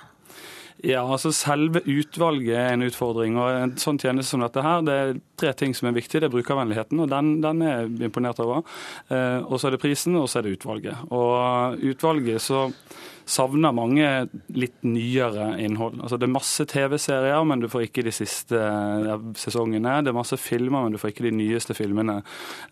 Ja, 0.88 1.02
altså 1.04 1.32
Selve 1.36 1.82
utvalget 1.84 2.56
er 2.56 2.74
en 2.74 2.86
utfordring. 2.88 3.36
og 3.39 3.52
En 3.52 3.76
sånn 3.82 4.00
tjeneste 4.00 4.32
som 4.32 4.44
dette 4.46 4.63
her, 4.63 4.82
det 4.88 4.96
er 4.96 5.13
tre 5.39 5.52
ting 5.60 5.76
som 5.76 5.89
er 5.89 5.98
viktig. 5.98 6.22
Det 6.22 6.30
er 6.30 6.34
brukervennligheten, 6.34 7.02
og 7.04 7.10
den, 7.12 7.34
den 7.44 7.62
er 7.65 7.82
jeg 7.82 8.08
imponert 8.08 8.39
over. 8.39 8.63
Eh, 9.12 9.44
og 9.44 9.60
så 9.60 9.68
er 9.68 9.76
det 9.76 9.84
prisen, 9.84 10.15
og 10.15 10.30
så 10.32 10.39
er 10.39 10.48
det 10.48 10.56
utvalget. 10.56 11.02
Og 11.12 11.84
utvalget 11.92 12.44
så 12.46 12.70
savner 13.30 13.76
mange 13.76 14.08
litt 14.56 14.80
nyere 14.88 15.52
innhold. 15.62 16.00
Altså 16.02 16.18
Det 16.18 16.26
er 16.30 16.34
masse 16.34 16.65
TV-serier, 16.72 17.44
men 17.46 17.62
du 17.62 17.68
får 17.70 17.86
ikke 17.88 18.06
de 18.08 18.13
siste 18.15 18.62
sesongene. 19.38 20.00
Det 20.06 20.13
er 20.13 20.18
masse 20.18 20.39
filmer, 20.42 20.86
men 20.86 20.96
du 20.96 21.02
får 21.02 21.14
ikke 21.14 21.28
de 21.28 21.36
nyeste 21.41 21.76
filmene. 21.78 22.22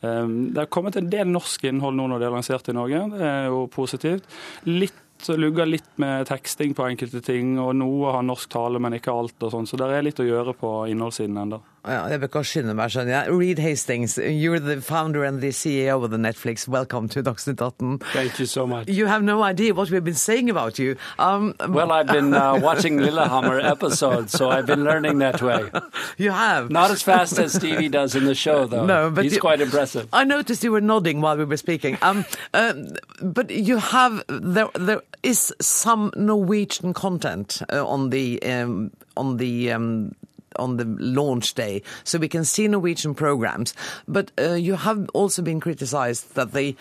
Eh, 0.01 0.23
det 0.55 0.63
har 0.63 0.71
kommet 0.71 0.95
en 0.97 1.11
del 1.11 1.27
norsk 1.29 1.67
innhold 1.67 1.99
nå 1.99 2.07
når 2.07 2.23
det 2.23 2.29
er 2.29 2.37
lansert 2.39 2.71
i 2.71 2.77
Norge. 2.77 3.03
Det 3.17 3.27
er 3.33 3.51
jo 3.51 3.65
positivt. 3.73 4.31
Litt 4.69 5.03
lugger 5.37 5.65
litt 5.65 5.89
med 5.97 6.27
teksting 6.27 6.73
på 6.77 6.85
enkelte 6.87 7.21
ting, 7.25 7.55
og 7.59 7.75
noe 7.75 8.11
har 8.13 8.25
norsk 8.25 8.49
tale, 8.49 8.79
men 8.79 8.93
ikke 8.93 9.13
alt. 9.13 9.35
og 9.43 9.51
sånn, 9.51 9.67
Så 9.67 9.77
det 9.77 9.89
er 9.89 10.03
litt 10.03 10.19
å 10.19 10.27
gjøre 10.27 10.53
på 10.53 10.89
innholdssiden 10.91 11.37
ennå. 11.37 11.61
Ja, 11.87 12.05
jeg 12.11 12.19
bør 12.19 12.27
ikke 12.27 12.41
skynde 12.43 12.73
meg, 12.75 12.91
skjønner 12.91 13.13
jeg. 13.13 13.31
Reed 13.31 13.59
Hastings, 13.63 14.17
you're 14.19 14.59
the 14.59 14.81
founder 14.81 15.23
and 15.23 15.39
the 15.39 15.53
CEO 15.55 16.03
of 16.03 16.11
the 16.11 16.17
Netflix. 16.17 16.67
Welcome 16.67 17.07
to 17.09 17.23
Dagsnytt 17.23 17.61
18. 17.61 17.99
Thank 18.11 18.39
you 18.39 18.45
so 18.45 18.67
much. 18.67 18.89
You 18.89 19.05
have 19.07 19.23
no 19.23 19.41
idea 19.41 19.73
what 19.73 19.89
we've 19.89 20.03
been 20.03 20.13
saying 20.13 20.49
about 20.49 20.77
you. 20.79 20.97
Um, 21.17 21.55
well, 21.69 21.93
I've 21.93 22.07
been 22.07 22.33
uh, 22.33 22.59
watching 22.59 22.97
Lillehammer 22.97 23.61
episodes, 23.61 24.33
so 24.33 24.49
I've 24.49 24.65
been 24.65 24.83
learning 24.83 25.19
that 25.19 25.41
way. 25.41 25.71
You 26.17 26.31
have? 26.31 26.71
Not 26.71 26.91
as 26.91 27.01
fast 27.03 27.37
as 27.39 27.53
Stevie 27.53 27.89
does 27.89 28.15
in 28.15 28.25
the 28.25 28.35
show, 28.35 28.65
though. 28.65 28.85
No, 28.85 29.09
but 29.09 29.23
He's 29.23 29.35
you, 29.35 29.39
quite 29.39 29.61
impressive. 29.61 30.09
I 30.11 30.23
noticed 30.23 30.63
you 30.63 30.71
were 30.71 30.81
nodding 30.81 31.21
while 31.21 31.37
we 31.37 31.45
were 31.45 31.57
speaking. 31.57 31.97
Um, 32.01 32.25
uh, 32.53 32.73
but 33.21 33.49
you 33.49 33.77
have, 33.77 34.23
there, 34.27 34.69
there 34.73 35.01
is 35.23 35.53
some 35.61 36.11
Norwegian 36.15 36.93
content 36.93 37.61
uh, 37.71 37.87
on 37.87 38.09
the, 38.09 38.41
um, 38.43 38.91
on 39.15 39.37
the, 39.37 39.71
um, 39.71 40.15
on 40.57 40.77
the 40.77 40.85
launch 40.99 41.53
day, 41.53 41.81
so 42.03 42.19
we 42.19 42.27
can 42.27 42.45
see 42.45 42.67
Norwegian 42.67 43.13
programs. 43.15 43.73
But 44.07 44.31
uh, 44.39 44.53
you 44.53 44.75
have 44.75 45.09
also 45.13 45.41
been 45.41 45.59
criticized 45.59 46.35
that 46.35 46.53
the 46.53 46.75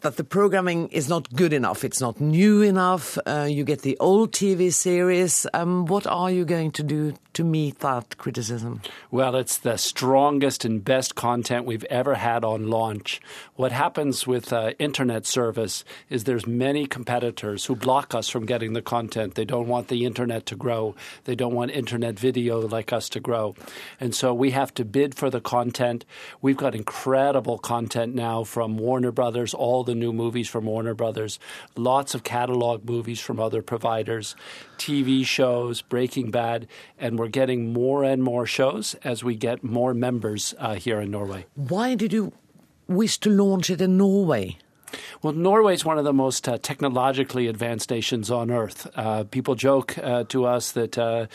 that 0.00 0.16
the 0.16 0.24
programming 0.24 0.88
is 0.88 1.08
not 1.08 1.30
good 1.34 1.52
enough. 1.52 1.84
It's 1.84 2.00
not 2.00 2.20
new 2.20 2.62
enough. 2.62 3.18
Uh, 3.26 3.46
you 3.48 3.64
get 3.64 3.82
the 3.82 3.98
old 4.00 4.32
TV 4.32 4.72
series. 4.72 5.46
Um, 5.52 5.86
what 5.86 6.06
are 6.06 6.30
you 6.30 6.44
going 6.44 6.70
to 6.72 6.82
do 6.82 7.14
to 7.34 7.44
meet 7.44 7.78
that 7.80 8.18
criticism? 8.18 8.82
Well, 9.10 9.36
it's 9.36 9.58
the 9.58 9.76
strongest 9.76 10.64
and 10.64 10.84
best 10.84 11.14
content 11.14 11.64
we've 11.64 11.84
ever 11.84 12.16
had 12.16 12.44
on 12.44 12.68
launch. 12.68 13.20
What 13.54 13.72
happens 13.72 14.26
with 14.26 14.52
uh, 14.52 14.72
internet 14.78 15.26
service 15.26 15.84
is 16.08 16.24
there's 16.24 16.46
many 16.46 16.86
competitors 16.86 17.66
who 17.66 17.76
block 17.76 18.14
us 18.14 18.28
from 18.28 18.46
getting 18.46 18.72
the 18.72 18.82
content. 18.82 19.36
They 19.36 19.44
don't 19.44 19.68
want 19.68 19.88
the 19.88 20.04
internet 20.04 20.46
to 20.46 20.56
grow. 20.56 20.96
They 21.24 21.34
don't 21.34 21.54
want 21.54 21.70
internet 21.70 22.18
video 22.18 22.66
like 22.66 22.92
us 22.92 23.08
to 23.10 23.20
grow. 23.20 23.54
And 24.00 24.14
so 24.14 24.34
we 24.34 24.50
have 24.50 24.74
to 24.74 24.84
bid 24.84 25.14
for 25.14 25.30
the 25.30 25.40
content. 25.40 26.04
We've 26.42 26.56
got 26.56 26.74
incredible 26.74 27.58
content 27.58 28.14
now 28.14 28.42
from 28.42 28.76
Warner 28.76 29.12
Brothers, 29.12 29.54
all 29.54 29.84
the 29.84 29.94
new 29.94 30.12
movies 30.12 30.48
from 30.48 30.64
Warner 30.64 30.94
Brothers, 30.94 31.38
lots 31.76 32.14
of 32.14 32.24
catalog 32.24 32.84
movies 32.84 33.20
from 33.20 33.38
other 33.38 33.62
providers, 33.62 34.34
TV 34.78 35.24
shows, 35.24 35.82
Breaking 35.82 36.30
Bad, 36.30 36.66
and 36.98 37.19
we're 37.20 37.28
getting 37.28 37.72
more 37.72 38.02
and 38.02 38.22
more 38.22 38.46
shows 38.46 38.94
as 39.04 39.22
we 39.22 39.34
get 39.34 39.62
more 39.62 39.92
members 39.92 40.54
uh, 40.58 40.74
here 40.74 41.00
in 41.00 41.10
Norway. 41.10 41.44
Why 41.54 41.94
did 41.94 42.14
you 42.14 42.32
wish 42.88 43.18
to 43.18 43.28
launch 43.30 43.68
it 43.68 43.82
in 43.82 43.98
Norway? 43.98 44.56
Well, 45.22 45.34
Norway 45.34 45.74
is 45.74 45.84
one 45.84 45.98
of 45.98 46.04
the 46.04 46.14
most 46.14 46.48
uh, 46.48 46.56
technologically 46.56 47.46
advanced 47.46 47.90
nations 47.90 48.30
on 48.30 48.50
earth. 48.50 48.90
Uh, 48.96 49.24
people 49.24 49.54
joke 49.54 49.98
uh, 49.98 50.24
to 50.24 50.46
us 50.46 50.72
that, 50.72 50.96
uh, 50.96 51.26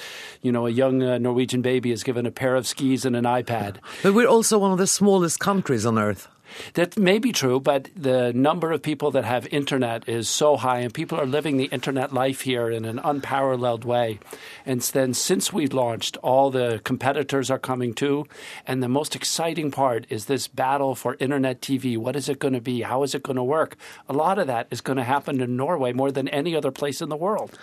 you 0.42 0.52
know, 0.52 0.66
a 0.66 0.72
young 0.72 1.04
uh, 1.04 1.20
Norwegian 1.20 1.62
baby 1.62 1.92
is 1.92 2.04
given 2.04 2.26
a 2.26 2.32
pair 2.32 2.56
of 2.56 2.66
skis 2.66 3.06
and 3.06 3.16
an 3.16 3.26
iPad. 3.26 3.78
But 4.02 4.16
we're 4.16 4.28
also 4.28 4.58
one 4.58 4.72
of 4.72 4.80
the 4.80 4.88
smallest 4.88 5.40
countries 5.40 5.86
on 5.86 6.00
earth. 6.00 6.28
That 6.74 6.98
may 6.98 7.20
be 7.20 7.32
true, 7.32 7.60
but 7.60 7.90
the 7.96 8.34
number 8.34 8.72
of 8.72 8.82
people 8.82 9.12
that 9.12 9.26
have 9.26 9.48
internet 9.48 10.08
is 10.08 10.30
so 10.30 10.58
high, 10.58 10.80
and 10.80 10.94
people 10.94 11.20
are 11.20 11.26
living 11.26 11.58
the 11.58 11.66
internet 11.66 12.14
life 12.14 12.42
here 12.42 12.70
in 12.70 12.86
an 12.86 13.00
unparalleled 13.00 13.86
way. 13.86 14.20
And 14.66 14.82
then, 14.82 15.14
since 15.14 15.52
we 15.52 15.68
launched, 15.68 16.18
all 16.18 16.52
the 16.52 16.82
competitors 16.84 17.50
are 17.50 17.60
coming 17.60 17.94
too. 17.94 18.26
And 18.66 18.82
the 18.82 18.90
most 18.90 19.16
exciting 19.16 19.72
part 19.72 20.06
is 20.10 20.26
this 20.26 20.48
battle 20.48 20.96
for 20.96 21.18
internet 21.20 21.62
TV. 21.62 21.98
What 21.98 22.16
is 22.16 22.30
it 22.30 22.40
going 22.40 22.54
to 22.54 22.62
be? 22.62 22.82
How 22.82 23.04
is 23.04 23.16
it 23.16 23.24
going 23.24 23.38
to 23.38 23.44
work? 23.44 23.78
A 24.08 24.14
lot 24.14 24.40
of 24.40 24.48
that 24.48 24.68
is 24.72 24.82
going 24.82 24.98
to 24.98 25.04
happen 25.04 25.42
in 25.42 25.56
Norway 25.56 25.94
more 25.94 26.12
than 26.12 26.28
any 26.30 26.56
other 26.56 26.72
place 26.72 27.02
in 27.02 27.10
the 27.10 27.16
world. 27.16 27.58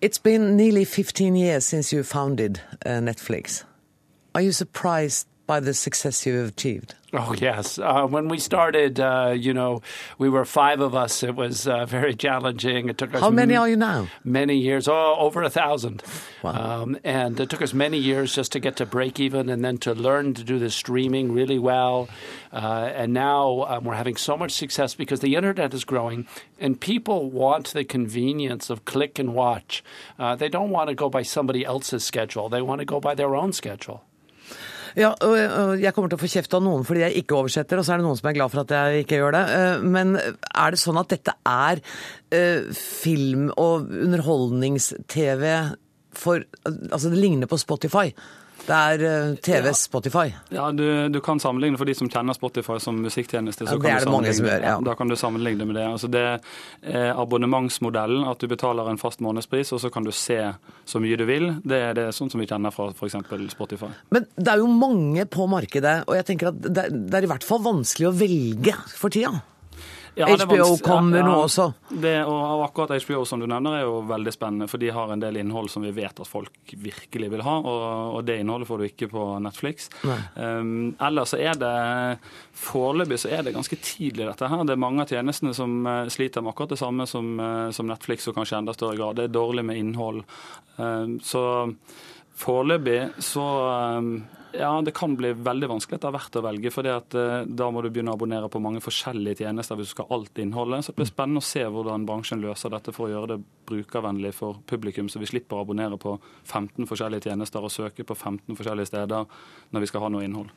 It's 0.00 0.18
been 0.18 0.56
nearly 0.56 0.84
15 0.84 1.36
years 1.36 1.66
since 1.66 1.92
you 1.92 2.02
founded 2.02 2.60
uh, 2.86 3.00
Netflix. 3.00 3.64
Are 4.34 4.40
you 4.40 4.52
surprised 4.52 5.26
by 5.50 5.58
the 5.58 5.74
success 5.74 6.24
you 6.26 6.36
have 6.36 6.50
achieved? 6.50 6.94
Oh, 7.12 7.34
yes. 7.36 7.76
Uh, 7.76 8.06
when 8.06 8.28
we 8.28 8.38
started, 8.38 9.00
uh, 9.00 9.34
you 9.36 9.52
know, 9.52 9.82
we 10.16 10.28
were 10.28 10.44
five 10.44 10.78
of 10.78 10.94
us. 10.94 11.24
It 11.24 11.34
was 11.34 11.66
uh, 11.66 11.86
very 11.86 12.14
challenging. 12.14 12.88
It 12.88 12.98
took 12.98 13.12
us. 13.12 13.20
How 13.20 13.30
many 13.30 13.56
are 13.56 13.68
you 13.68 13.74
now? 13.74 14.06
Many 14.22 14.58
years. 14.58 14.86
Oh, 14.86 15.16
over 15.18 15.42
a 15.42 15.50
thousand. 15.50 16.04
Wow. 16.44 16.82
Um, 16.82 16.98
and 17.02 17.40
it 17.40 17.50
took 17.50 17.62
us 17.62 17.74
many 17.74 17.98
years 17.98 18.32
just 18.32 18.52
to 18.52 18.60
get 18.60 18.76
to 18.76 18.86
break 18.86 19.18
even 19.18 19.48
and 19.48 19.64
then 19.64 19.78
to 19.78 19.92
learn 19.92 20.34
to 20.34 20.44
do 20.44 20.60
the 20.60 20.70
streaming 20.70 21.32
really 21.32 21.58
well. 21.58 22.08
Uh, 22.52 22.92
and 22.94 23.12
now 23.12 23.64
um, 23.68 23.82
we're 23.82 23.96
having 23.96 24.14
so 24.14 24.36
much 24.36 24.52
success 24.52 24.94
because 24.94 25.18
the 25.18 25.34
internet 25.34 25.74
is 25.74 25.84
growing 25.84 26.28
and 26.60 26.80
people 26.80 27.28
want 27.28 27.72
the 27.72 27.82
convenience 27.82 28.70
of 28.70 28.84
click 28.84 29.18
and 29.18 29.34
watch. 29.34 29.82
Uh, 30.16 30.36
they 30.36 30.48
don't 30.48 30.70
want 30.70 30.90
to 30.90 30.94
go 30.94 31.10
by 31.10 31.22
somebody 31.22 31.64
else's 31.64 32.04
schedule, 32.04 32.48
they 32.48 32.62
want 32.62 32.78
to 32.78 32.84
go 32.84 33.00
by 33.00 33.16
their 33.16 33.34
own 33.34 33.52
schedule. 33.52 34.04
Ja, 34.98 35.12
og 35.14 35.78
Jeg 35.80 35.94
kommer 35.94 36.10
til 36.10 36.18
å 36.18 36.22
få 36.22 36.30
kjeft 36.30 36.54
av 36.56 36.64
noen 36.64 36.86
fordi 36.86 37.04
jeg 37.04 37.22
ikke 37.22 37.38
oversetter, 37.38 37.78
og 37.78 37.86
så 37.86 37.94
er 37.94 38.00
det 38.00 38.08
noen 38.08 38.18
som 38.18 38.30
er 38.30 38.36
glad 38.38 38.52
for 38.52 38.64
at 38.64 38.74
jeg 38.74 39.04
ikke 39.04 39.20
gjør 39.20 39.36
det. 39.36 39.44
Men 39.86 40.16
er 40.18 40.74
det 40.74 40.80
sånn 40.82 41.00
at 41.00 41.12
dette 41.12 41.36
er 41.46 41.82
film- 42.76 43.52
og 43.56 43.90
underholdnings-TV 43.90 45.46
for 46.20 46.42
Altså 46.66 47.10
det 47.12 47.20
ligner 47.22 47.46
på 47.50 47.58
Spotify? 47.60 48.10
Det 48.66 48.76
er 48.76 49.04
uh, 49.04 49.36
TV 49.42 49.70
Spotify. 49.76 50.26
Ja, 50.54 50.68
du, 50.72 51.08
du, 51.08 51.20
kan 51.24 51.40
sammenligne 51.42 51.78
for 51.80 51.88
de 51.88 51.94
som 51.96 52.10
kjenner 52.10 52.36
Spotify 52.36 52.78
som 52.82 53.00
musikktjeneste. 53.02 53.66
Så 53.66 53.78
ja, 53.78 53.82
det 53.82 53.92
er 53.94 54.06
det 54.06 54.14
mange 54.14 54.34
som 54.36 54.48
gjør, 54.48 54.66
ja. 54.66 54.76
Da 54.84 54.96
kan 54.98 55.10
du 55.10 55.16
sammenligne 55.18 55.66
med 55.68 55.78
det. 55.78 55.86
Altså 55.88 56.10
det 56.12 56.24
er 56.26 57.12
abonnementsmodellen, 57.14 58.26
at 58.30 58.42
du 58.42 58.48
betaler 58.50 58.90
en 58.90 59.00
fast 59.00 59.22
månedspris, 59.24 59.72
og 59.76 59.82
så 59.82 59.92
kan 59.92 60.06
du 60.06 60.12
se 60.14 60.38
så 60.84 61.02
mye 61.02 61.18
du 61.18 61.26
vil. 61.28 61.52
Det 61.64 61.80
er 61.90 61.96
det 61.98 62.08
sånn 62.16 62.32
som 62.32 62.42
vi 62.42 62.48
kjenner 62.50 62.74
fra 62.74 62.90
f.eks. 62.94 63.18
Spotify. 63.54 63.90
Men 64.14 64.28
det 64.36 64.52
er 64.52 64.62
jo 64.62 64.70
mange 64.70 65.26
på 65.30 65.48
markedet, 65.50 66.00
og 66.06 66.18
jeg 66.18 66.28
tenker 66.32 66.52
at 66.52 66.60
det, 66.66 66.88
det 67.10 67.20
er 67.20 67.28
i 67.28 67.32
hvert 67.32 67.46
fall 67.46 67.62
vanskelig 67.64 68.10
å 68.10 68.16
velge 68.16 68.76
for 68.94 69.12
tida. 69.12 69.40
Ja, 70.14 70.26
HBO 70.26 70.76
kommer 70.82 71.18
ja, 71.18 71.26
nå 71.26 71.34
også. 71.44 71.66
Det, 71.88 72.14
og 72.26 72.64
akkurat 72.64 73.02
HBO 73.04 73.22
som 73.28 73.40
du 73.40 73.46
nevner 73.50 73.78
er 73.78 73.84
jo 73.84 74.00
veldig 74.08 74.32
spennende, 74.34 74.68
for 74.70 74.82
de 74.82 74.90
har 74.94 75.12
en 75.12 75.22
del 75.22 75.38
innhold 75.40 75.70
som 75.70 75.84
vi 75.86 75.92
vet 75.94 76.20
at 76.20 76.28
folk 76.28 76.74
virkelig 76.74 77.30
vil 77.32 77.44
ha, 77.46 77.56
og, 77.60 77.84
og 78.16 78.24
det 78.26 78.40
innholdet 78.42 78.68
får 78.68 78.82
du 78.82 78.86
ikke 78.88 79.10
på 79.12 79.26
Netflix. 79.44 79.88
Um, 80.34 80.92
ellers 80.98 81.34
så 81.34 81.40
er 81.40 81.60
det 81.60 81.74
Foreløpig 82.60 83.20
så 83.22 83.30
er 83.32 83.46
det 83.46 83.54
ganske 83.54 83.78
tidlig, 83.80 84.26
dette 84.26 84.48
her. 84.50 84.64
Det 84.66 84.74
er 84.74 84.82
mange 84.82 85.04
av 85.04 85.14
tjenestene 85.14 85.54
som 85.56 85.78
uh, 85.86 86.04
sliter 86.12 86.44
med 86.44 86.52
akkurat 86.52 86.74
det 86.74 86.80
samme 86.82 87.06
som, 87.08 87.32
uh, 87.40 87.70
som 87.74 87.88
Netflix, 87.88 88.28
og 88.28 88.36
kanskje 88.36 88.58
enda 88.60 88.74
større 88.76 88.98
grad. 88.98 89.16
Det 89.16 89.28
er 89.28 89.38
dårlig 89.38 89.64
med 89.70 89.80
innhold. 89.80 90.24
Um, 90.76 91.16
så 91.24 91.42
foreløpig 92.40 93.00
så 93.24 93.46
um, 94.00 94.12
ja, 94.52 94.82
det 94.82 94.94
kan 94.96 95.16
bli 95.16 95.32
veldig 95.32 95.68
vanskelig 95.70 95.98
etter 95.98 96.12
hvert 96.14 96.36
å 96.36 96.42
velge. 96.44 96.72
for 96.74 96.86
uh, 96.86 97.44
Da 97.46 97.70
må 97.70 97.82
du 97.82 97.90
begynne 97.90 98.12
å 98.12 98.18
abonnere 98.18 98.50
på 98.50 98.62
mange 98.62 98.82
forskjellige 98.84 99.44
tjenester 99.44 99.78
hvis 99.78 99.90
du 99.90 99.94
skal 99.94 100.08
ha 100.08 100.18
alt 100.18 100.38
innholdet. 100.42 100.84
Så 100.84 100.92
det 100.92 101.00
blir 101.00 101.10
spennende 101.10 101.42
å 101.42 101.46
se 101.46 101.64
hvordan 101.64 102.06
bransjen 102.08 102.42
løser 102.42 102.74
dette 102.74 102.94
for 102.96 103.06
å 103.06 103.12
gjøre 103.14 103.32
det 103.34 103.40
brukervennlig 103.70 104.34
for 104.34 104.60
publikum, 104.66 105.08
så 105.08 105.22
vi 105.22 105.30
slipper 105.30 105.58
å 105.58 105.64
abonnere 105.64 105.98
på 106.00 106.16
15 106.44 106.88
forskjellige 106.90 107.30
tjenester 107.30 107.64
og 107.64 107.74
søke 107.74 108.06
på 108.06 108.16
15 108.16 108.58
forskjellige 108.58 108.90
steder 108.90 109.42
når 109.70 109.84
vi 109.84 109.90
skal 109.90 110.06
ha 110.06 110.12
noe 110.12 110.26
innhold. 110.26 110.50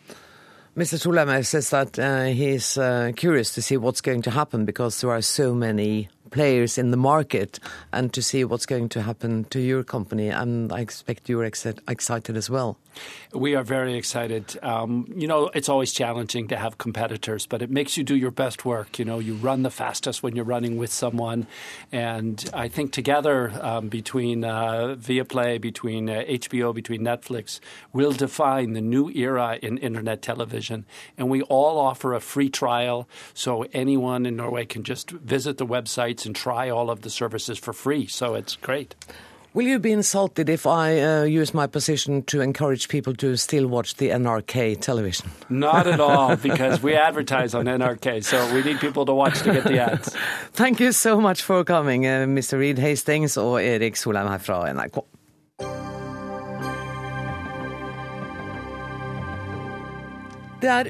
Mr. 0.75 0.97
Solheim 0.97 1.43
says 1.43 1.69
that 1.69 1.99
uh, 1.99 2.33
he's 2.33 2.79
uh, 2.79 3.11
curious 3.15 3.53
to 3.53 3.61
see 3.61 3.77
what's 3.77 4.01
going 4.01 4.23
to 4.23 4.31
happen 4.31 4.65
because 4.65 5.01
there 5.01 5.11
are 5.11 5.21
so 5.21 5.53
many 5.53 6.09
players 6.33 6.79
in 6.79 6.89
the 6.89 6.97
market 6.97 7.59
and 7.91 8.11
to 8.11 8.21
see 8.21 8.43
what's 8.43 8.65
going 8.65 8.89
to 8.89 9.03
happen 9.03 9.45
to 9.45 9.59
your 9.59 9.83
company. 9.83 10.29
And 10.29 10.73
I 10.73 10.79
expect 10.79 11.29
you're 11.29 11.45
ex 11.45 11.65
excited 11.87 12.35
as 12.35 12.49
well. 12.49 12.77
We 13.33 13.55
are 13.55 13.63
very 13.63 13.95
excited. 13.95 14.57
Um, 14.61 15.11
you 15.15 15.27
know, 15.27 15.49
it's 15.55 15.69
always 15.69 15.91
challenging 15.91 16.47
to 16.49 16.57
have 16.57 16.77
competitors, 16.77 17.47
but 17.47 17.61
it 17.61 17.71
makes 17.71 17.97
you 17.97 18.03
do 18.03 18.15
your 18.15 18.31
best 18.31 18.65
work. 18.65 18.99
You 18.99 19.05
know, 19.05 19.19
you 19.19 19.33
run 19.33 19.63
the 19.63 19.71
fastest 19.71 20.21
when 20.21 20.35
you're 20.35 20.45
running 20.45 20.77
with 20.77 20.91
someone. 20.91 21.47
And 21.91 22.47
I 22.53 22.67
think 22.67 22.91
together 22.91 23.51
um, 23.61 23.89
between 23.89 24.43
uh, 24.43 24.95
Viaplay, 24.99 25.59
between 25.59 26.09
uh, 26.09 26.23
HBO, 26.27 26.73
between 26.73 27.01
Netflix, 27.01 27.59
we'll 27.91 28.11
define 28.11 28.73
the 28.73 28.81
new 28.81 29.09
era 29.09 29.57
in 29.61 29.77
internet 29.79 30.21
television. 30.21 30.85
And 31.17 31.29
we 31.29 31.41
all 31.43 31.79
offer 31.79 32.13
a 32.13 32.21
free 32.21 32.49
trial 32.49 33.07
so 33.33 33.65
anyone 33.73 34.25
in 34.25 34.35
Norway 34.35 34.65
can 34.65 34.83
just 34.83 35.09
visit 35.11 35.57
the 35.57 35.65
websites 35.65 36.22
and 36.25 36.35
try 36.35 36.69
all 36.69 36.89
of 36.89 37.01
the 37.01 37.09
services 37.09 37.57
for 37.57 37.73
free. 37.73 38.07
So 38.07 38.35
it's 38.35 38.55
great. 38.55 38.95
Will 39.55 39.67
you 39.67 39.77
be 39.77 39.91
insulted 39.91 40.49
if 40.49 40.65
I 40.65 40.99
uh, 40.99 41.23
use 41.25 41.53
my 41.53 41.67
position 41.67 42.23
to 42.23 42.41
encourage 42.41 42.89
people 42.89 43.13
to 43.17 43.37
still 43.37 43.67
watch 43.67 43.97
the 43.97 44.09
NRK 44.09 44.81
television? 44.81 45.29
Not 45.47 45.85
at 45.85 45.99
all, 45.99 46.35
because 46.41 46.81
we 46.81 46.95
advertise 46.95 47.53
on 47.53 47.65
NRK, 47.65 48.23
so 48.23 48.51
we 48.55 48.63
need 48.63 48.79
people 48.79 49.05
to 49.05 49.13
watch 49.13 49.43
to 49.43 49.53
get 49.53 49.63
the 49.65 49.77
ads. 49.77 50.15
Thank 50.53 50.79
you 50.79 50.91
so 50.91 51.21
much 51.21 51.43
for 51.43 51.63
coming, 51.63 52.07
uh, 52.07 52.25
Mr. 52.25 52.57
Reed 52.57 52.79
Hastings 52.79 53.37
og 53.37 53.63
Erik 53.63 53.95
Solheim 53.95 54.27
her 54.27 54.39
fra 54.39 54.73
NRK. 54.73 55.05
Det 60.63 60.69
er, 60.71 60.87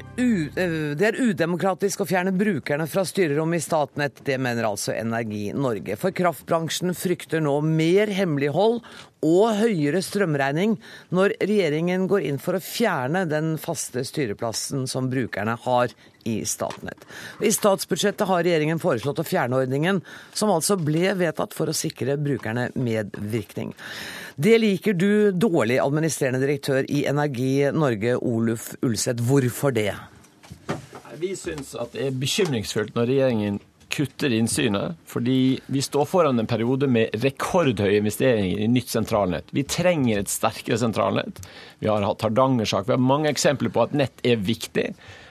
det 0.94 1.02
er, 1.02 1.16
udemokratisk 1.18 2.04
å 2.04 2.06
fjerne 2.06 2.30
brukerne 2.38 2.84
fra 2.86 3.02
styrerommet 3.02 3.58
i 3.58 3.64
Statnett. 3.64 4.20
Det 4.22 4.36
mener 4.38 4.68
altså 4.68 4.92
Energi 4.94 5.48
Norge. 5.50 5.96
For 5.98 6.14
kraftbransjen 6.14 6.94
frykter 6.94 7.42
nå 7.42 7.56
mer 7.66 8.12
hemmelighold 8.14 8.84
og 9.26 9.58
høyere 9.58 9.98
strømregning 10.04 10.76
når 11.10 11.34
regjeringen 11.42 12.06
går 12.06 12.28
inn 12.28 12.38
for 12.38 12.54
å 12.54 12.62
fjerne 12.62 13.24
den 13.26 13.56
faste 13.58 14.06
styreplassen 14.06 14.86
som 14.86 15.10
brukerne 15.10 15.58
har 15.66 15.98
i 16.24 16.44
Statnett. 16.48 17.04
I 17.40 17.52
statsbudsjettet 17.52 18.28
har 18.28 18.44
regjeringen 18.44 18.80
foreslått 18.82 19.20
å 19.22 19.26
fjerne 19.26 19.60
ordningen, 19.64 20.00
som 20.32 20.52
altså 20.54 20.76
ble 20.80 21.14
vedtatt 21.18 21.54
for 21.56 21.70
å 21.70 21.76
sikre 21.76 22.16
brukerne 22.20 22.70
medvirkning. 22.74 23.74
Det 24.36 24.56
liker 24.58 24.96
du 24.98 25.30
dårlig, 25.32 25.78
administrerende 25.78 26.42
direktør 26.42 26.88
i 26.90 27.04
Energi 27.06 27.70
Norge, 27.72 28.16
Oluf 28.18 28.72
Ulseth. 28.82 29.22
Hvorfor 29.22 29.74
det? 29.76 29.92
Vi 31.20 31.36
syns 31.38 31.76
at 31.78 31.94
det 31.94 32.08
er 32.08 32.18
bekymringsfullt 32.18 32.96
når 32.96 33.10
regjeringen 33.12 33.60
kutter 33.94 34.32
innsynet, 34.34 34.96
fordi 35.06 35.60
vi 35.66 35.82
står 35.82 36.06
foran 36.10 36.38
en 36.38 36.48
periode 36.50 36.88
med 36.90 37.14
rekordhøye 37.22 38.00
investeringer 38.00 38.64
i 38.64 38.70
nytt 38.70 38.90
sentralnett. 38.90 39.52
Vi 39.54 39.62
trenger 39.70 40.18
et 40.18 40.32
sterkere 40.32 40.78
sentralnett. 40.80 41.38
Vi 41.78 41.90
har 41.90 42.02
hatt 42.02 42.24
Hardanger-sak. 42.26 42.88
Vi 42.88 42.96
har 42.96 43.02
mange 43.02 43.30
eksempler 43.30 43.70
på 43.70 43.84
at 43.84 43.94
nett 43.94 44.24
er 44.26 44.42
viktig. 44.42 44.88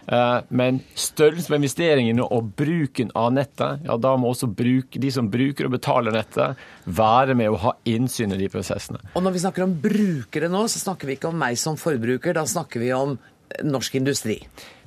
Eh, 0.08 0.40
men 0.50 0.82
størrelsen 1.00 1.54
på 1.54 1.60
investeringene 1.62 2.26
og 2.26 2.52
bruken 2.60 3.12
av 3.16 3.32
nettet, 3.36 3.86
ja 3.88 3.98
da 4.02 4.14
må 4.20 4.34
også 4.34 4.50
bruk, 4.52 5.00
de 5.00 5.12
som 5.14 5.30
bruker 5.32 5.70
og 5.70 5.76
betaler 5.78 6.16
nettet, 6.16 6.60
være 6.86 7.38
med 7.40 7.54
å 7.54 7.62
ha 7.64 7.76
innsyn 7.90 8.36
i 8.36 8.42
de 8.42 8.52
prosessene. 8.52 9.02
Og 9.14 9.24
når 9.24 9.38
vi 9.38 9.44
snakker 9.46 9.66
om 9.66 9.76
brukere 9.84 10.52
nå, 10.52 10.66
så 10.72 10.84
snakker 10.84 11.10
vi 11.10 11.18
ikke 11.18 11.32
om 11.32 11.40
meg 11.40 11.60
som 11.60 11.80
forbruker, 11.80 12.36
da 12.36 12.46
snakker 12.50 12.84
vi 12.84 12.94
om 12.96 13.18
norsk 13.64 14.00
industri. 14.00 14.42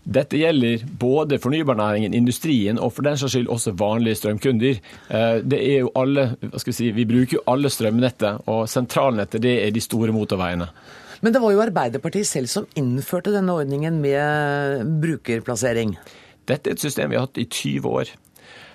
Dette 0.06 0.38
gjelder 0.38 0.84
både 1.00 1.40
fornybarnæringen, 1.42 2.14
industrien 2.14 2.78
og 2.78 2.92
for 2.94 3.06
den 3.06 3.16
saks 3.18 3.34
skyld 3.34 3.48
også 3.50 3.72
vanlige 3.78 4.20
strømkunder. 4.20 4.78
Eh, 5.10 5.40
det 5.42 5.58
er 5.58 5.80
jo 5.82 5.90
alle, 5.98 6.28
hva 6.44 6.60
skal 6.62 6.70
Vi 6.72 6.76
si, 6.76 6.92
vi 6.94 7.08
bruker 7.08 7.40
jo 7.40 7.42
alle 7.50 7.70
strømnettet, 7.70 8.46
og 8.46 8.68
sentralnettet 8.70 9.42
det 9.42 9.56
er 9.64 9.74
de 9.74 9.82
store 9.82 10.14
motorveiene. 10.14 10.68
Men 11.20 11.32
det 11.32 11.40
var 11.42 11.54
jo 11.54 11.64
Arbeiderpartiet 11.64 12.28
selv 12.28 12.50
som 12.52 12.68
innførte 12.78 13.32
denne 13.34 13.54
ordningen 13.56 14.00
med 14.02 14.86
brukerplassering. 15.02 15.96
Dette 16.46 16.70
er 16.70 16.76
et 16.76 16.82
system 16.82 17.10
vi 17.10 17.18
har 17.18 17.26
hatt 17.26 17.40
i 17.40 17.48
20 17.48 17.90
år. 17.90 18.12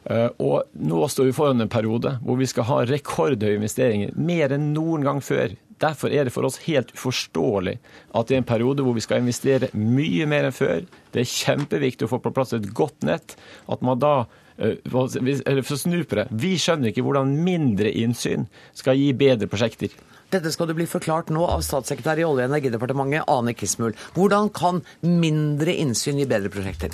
Eh, 0.10 0.30
og 0.42 0.72
nå 0.82 1.02
står 1.12 1.30
vi 1.30 1.36
foran 1.36 1.62
en 1.62 1.72
periode 1.72 2.16
hvor 2.26 2.40
vi 2.40 2.50
skal 2.50 2.66
ha 2.70 2.80
rekordhøye 2.90 3.60
investeringer, 3.60 4.16
mer 4.18 4.56
enn 4.56 4.72
noen 4.76 5.06
gang 5.06 5.22
før. 5.24 5.54
Derfor 5.82 6.14
er 6.14 6.28
det 6.28 6.34
for 6.34 6.46
oss 6.46 6.60
helt 6.68 6.92
uforståelig 6.94 7.78
at 8.18 8.32
i 8.32 8.38
en 8.38 8.46
periode 8.48 8.86
hvor 8.86 8.98
vi 8.98 9.04
skal 9.06 9.22
investere 9.24 9.72
mye 9.78 10.28
mer 10.30 10.50
enn 10.50 10.56
før, 10.56 10.86
det 11.14 11.24
er 11.24 11.32
kjempeviktig 11.32 12.06
å 12.06 12.12
få 12.12 12.22
på 12.22 12.34
plass 12.34 12.54
et 12.58 12.70
godt 12.78 13.06
nett, 13.06 13.36
at 13.70 13.86
man 13.86 14.02
da 14.02 14.16
eh, 14.58 14.78
eller 14.82 15.64
for 15.66 15.78
å 15.78 15.82
snu 15.82 16.02
på 16.04 16.18
det, 16.20 16.28
Vi 16.32 16.56
skjønner 16.62 16.92
ikke 16.92 17.06
hvordan 17.06 17.34
mindre 17.46 17.94
innsyn 17.94 18.50
skal 18.78 18.98
gi 18.98 19.12
bedre 19.18 19.50
prosjekter. 19.50 19.94
Dette 20.32 20.52
skal 20.54 20.70
du 20.70 20.76
bli 20.78 20.86
forklart 20.88 21.28
nå 21.36 21.44
av 21.44 21.60
statssekretær 21.66 22.22
i 22.22 22.24
Olje- 22.24 22.46
og 22.46 22.54
energidepartementet, 22.54 23.26
Ane 23.28 23.52
Kismul. 23.52 23.98
Hvordan 24.16 24.48
kan 24.56 24.80
mindre 25.04 25.74
innsyn 25.76 26.22
gi 26.22 26.28
bedre 26.30 26.48
prosjekter? 26.54 26.94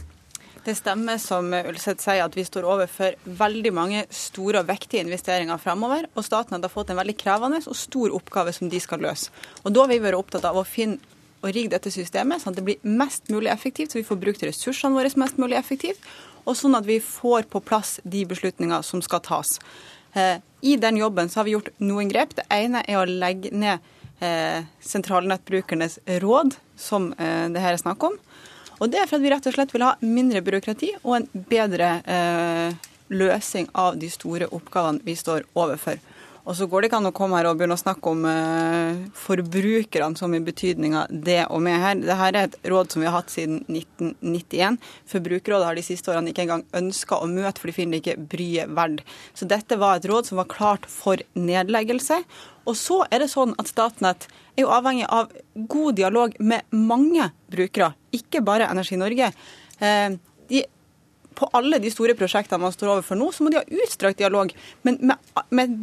Det 0.65 0.73
stemmer 0.75 1.19
som 1.21 1.53
Ulseth 1.53 2.01
sier 2.01 2.23
at 2.25 2.33
vi 2.35 2.43
står 2.43 2.65
overfor 2.65 3.13
veldig 3.39 3.71
mange 3.77 4.01
store 4.09 4.63
og 4.63 4.71
vektige 4.71 5.05
investeringer 5.05 5.61
fremover. 5.61 6.09
Og 6.17 6.25
staten 6.25 6.57
har 6.57 6.73
fått 6.73 6.89
en 6.89 6.97
veldig 6.97 7.15
krevende 7.21 7.61
og 7.61 7.77
stor 7.77 8.15
oppgave 8.17 8.55
som 8.57 8.71
de 8.73 8.81
skal 8.81 9.05
løse. 9.05 9.29
Og 9.63 9.71
Da 9.71 9.85
har 9.85 9.93
vi 9.93 10.01
vært 10.01 10.17
opptatt 10.17 10.47
av 10.49 10.57
å 10.57 10.65
finne 10.65 10.97
og 11.43 11.53
rigge 11.53 11.75
dette 11.75 11.93
systemet 11.93 12.41
sånn 12.41 12.55
at 12.55 12.57
det 12.57 12.65
blir 12.65 12.81
mest 12.81 13.29
mulig 13.29 13.51
effektivt, 13.53 13.93
så 13.93 14.01
vi 14.01 14.07
får 14.07 14.17
brukt 14.17 14.41
ressursene 14.41 14.97
våre 14.97 15.13
mest 15.21 15.37
mulig 15.37 15.59
effektivt, 15.59 16.01
og 16.47 16.57
sånn 16.57 16.75
at 16.75 16.87
vi 16.87 16.97
får 17.03 17.45
på 17.51 17.61
plass 17.61 17.99
de 18.03 18.25
beslutninger 18.25 18.81
som 18.81 19.03
skal 19.05 19.21
tas. 19.21 19.59
Eh, 20.17 20.39
I 20.61 20.75
den 20.77 20.97
jobben 20.97 21.29
så 21.29 21.39
har 21.39 21.45
vi 21.45 21.53
gjort 21.53 21.69
noen 21.77 22.09
grep. 22.09 22.33
Det 22.37 22.47
ene 22.53 22.81
er 22.87 22.99
å 22.99 23.05
legge 23.05 23.51
ned 23.53 23.83
eh, 24.19 24.65
sentralnettbrukernes 24.81 25.99
råd, 26.23 26.57
som 26.75 27.11
eh, 27.13 27.45
det 27.53 27.61
her 27.61 27.75
er 27.75 27.81
snakk 27.81 28.07
om. 28.09 28.17
Og 28.77 28.91
det 28.93 29.01
er 29.01 29.09
for 29.09 29.17
at 29.17 29.25
vi 29.25 29.33
rett 29.33 29.49
og 29.49 29.55
slett 29.55 29.73
vil 29.73 29.85
ha 29.85 29.95
mindre 30.05 30.43
byråkrati 30.45 30.91
og 30.99 31.13
en 31.17 31.23
bedre 31.49 31.87
løsning 33.09 33.65
av 33.73 33.95
de 33.97 34.09
store 34.13 34.45
oppgavene 34.53 35.01
vi 35.07 35.15
står 35.17 35.47
overfor. 35.57 35.97
Og 36.47 36.55
så 36.55 36.63
går 36.71 36.81
det 36.81 36.87
ikke 36.87 36.99
an 37.01 37.09
å 37.09 37.15
komme 37.15 37.35
her 37.35 37.49
og 37.49 37.57
begynne 37.59 37.75
å 37.75 37.81
snakke 37.81 38.11
om 38.13 38.21
uh, 38.23 38.99
forbrukerne 39.19 40.15
som 40.15 40.31
i 40.31 40.39
betydninga 40.43 41.03
det 41.11 41.41
og 41.51 41.59
med 41.65 41.75
her. 41.83 41.97
Dette 41.99 42.27
er 42.29 42.37
et 42.39 42.55
råd 42.71 42.93
som 42.93 43.03
vi 43.03 43.09
har 43.09 43.17
hatt 43.17 43.33
siden 43.33 43.57
1991. 43.67 44.77
Forbrukerrådet 45.11 45.67
har 45.67 45.79
de 45.79 45.83
siste 45.83 46.13
årene 46.13 46.31
ikke 46.31 46.45
engang 46.45 46.63
ønska 46.79 47.19
å 47.19 47.27
møte, 47.27 47.59
for 47.59 47.67
de 47.67 47.75
finner 47.75 47.97
det 47.97 48.03
ikke 48.05 48.29
bryet 48.31 48.71
verdt. 48.79 49.03
Så 49.35 49.49
dette 49.51 49.79
var 49.81 49.99
et 49.99 50.07
råd 50.07 50.29
som 50.29 50.39
var 50.39 50.47
klart 50.53 50.87
for 50.87 51.19
nedleggelse. 51.35 52.21
Og 52.63 52.79
så 52.79 53.01
er 53.11 53.25
det 53.25 53.29
sånn 53.33 53.51
at 53.59 53.67
Statnett 53.67 54.29
er 54.55 54.63
jo 54.63 54.71
avhengig 54.71 55.11
av 55.11 55.35
god 55.67 55.99
dialog 55.99 56.39
med 56.39 56.63
mange 56.71 57.27
brukere, 57.51 57.91
ikke 58.15 58.39
bare 58.47 58.71
Energi 58.71 58.95
Norge. 58.99 59.33
Uh, 59.83 60.15
de 60.47 60.63
på 61.37 61.45
alle 61.53 61.77
de 61.81 61.91
store 61.93 62.15
prosjektene 62.17 62.63
man 62.63 62.73
står 62.73 62.95
overfor 62.95 63.19
nå, 63.19 63.29
så 63.29 63.45
må 63.45 63.51
de 63.53 63.59
ha 63.59 63.83
utstrakt 63.83 64.17
dialog. 64.17 64.49
Men 64.87 64.97
med, 65.11 65.33
med 65.53 65.75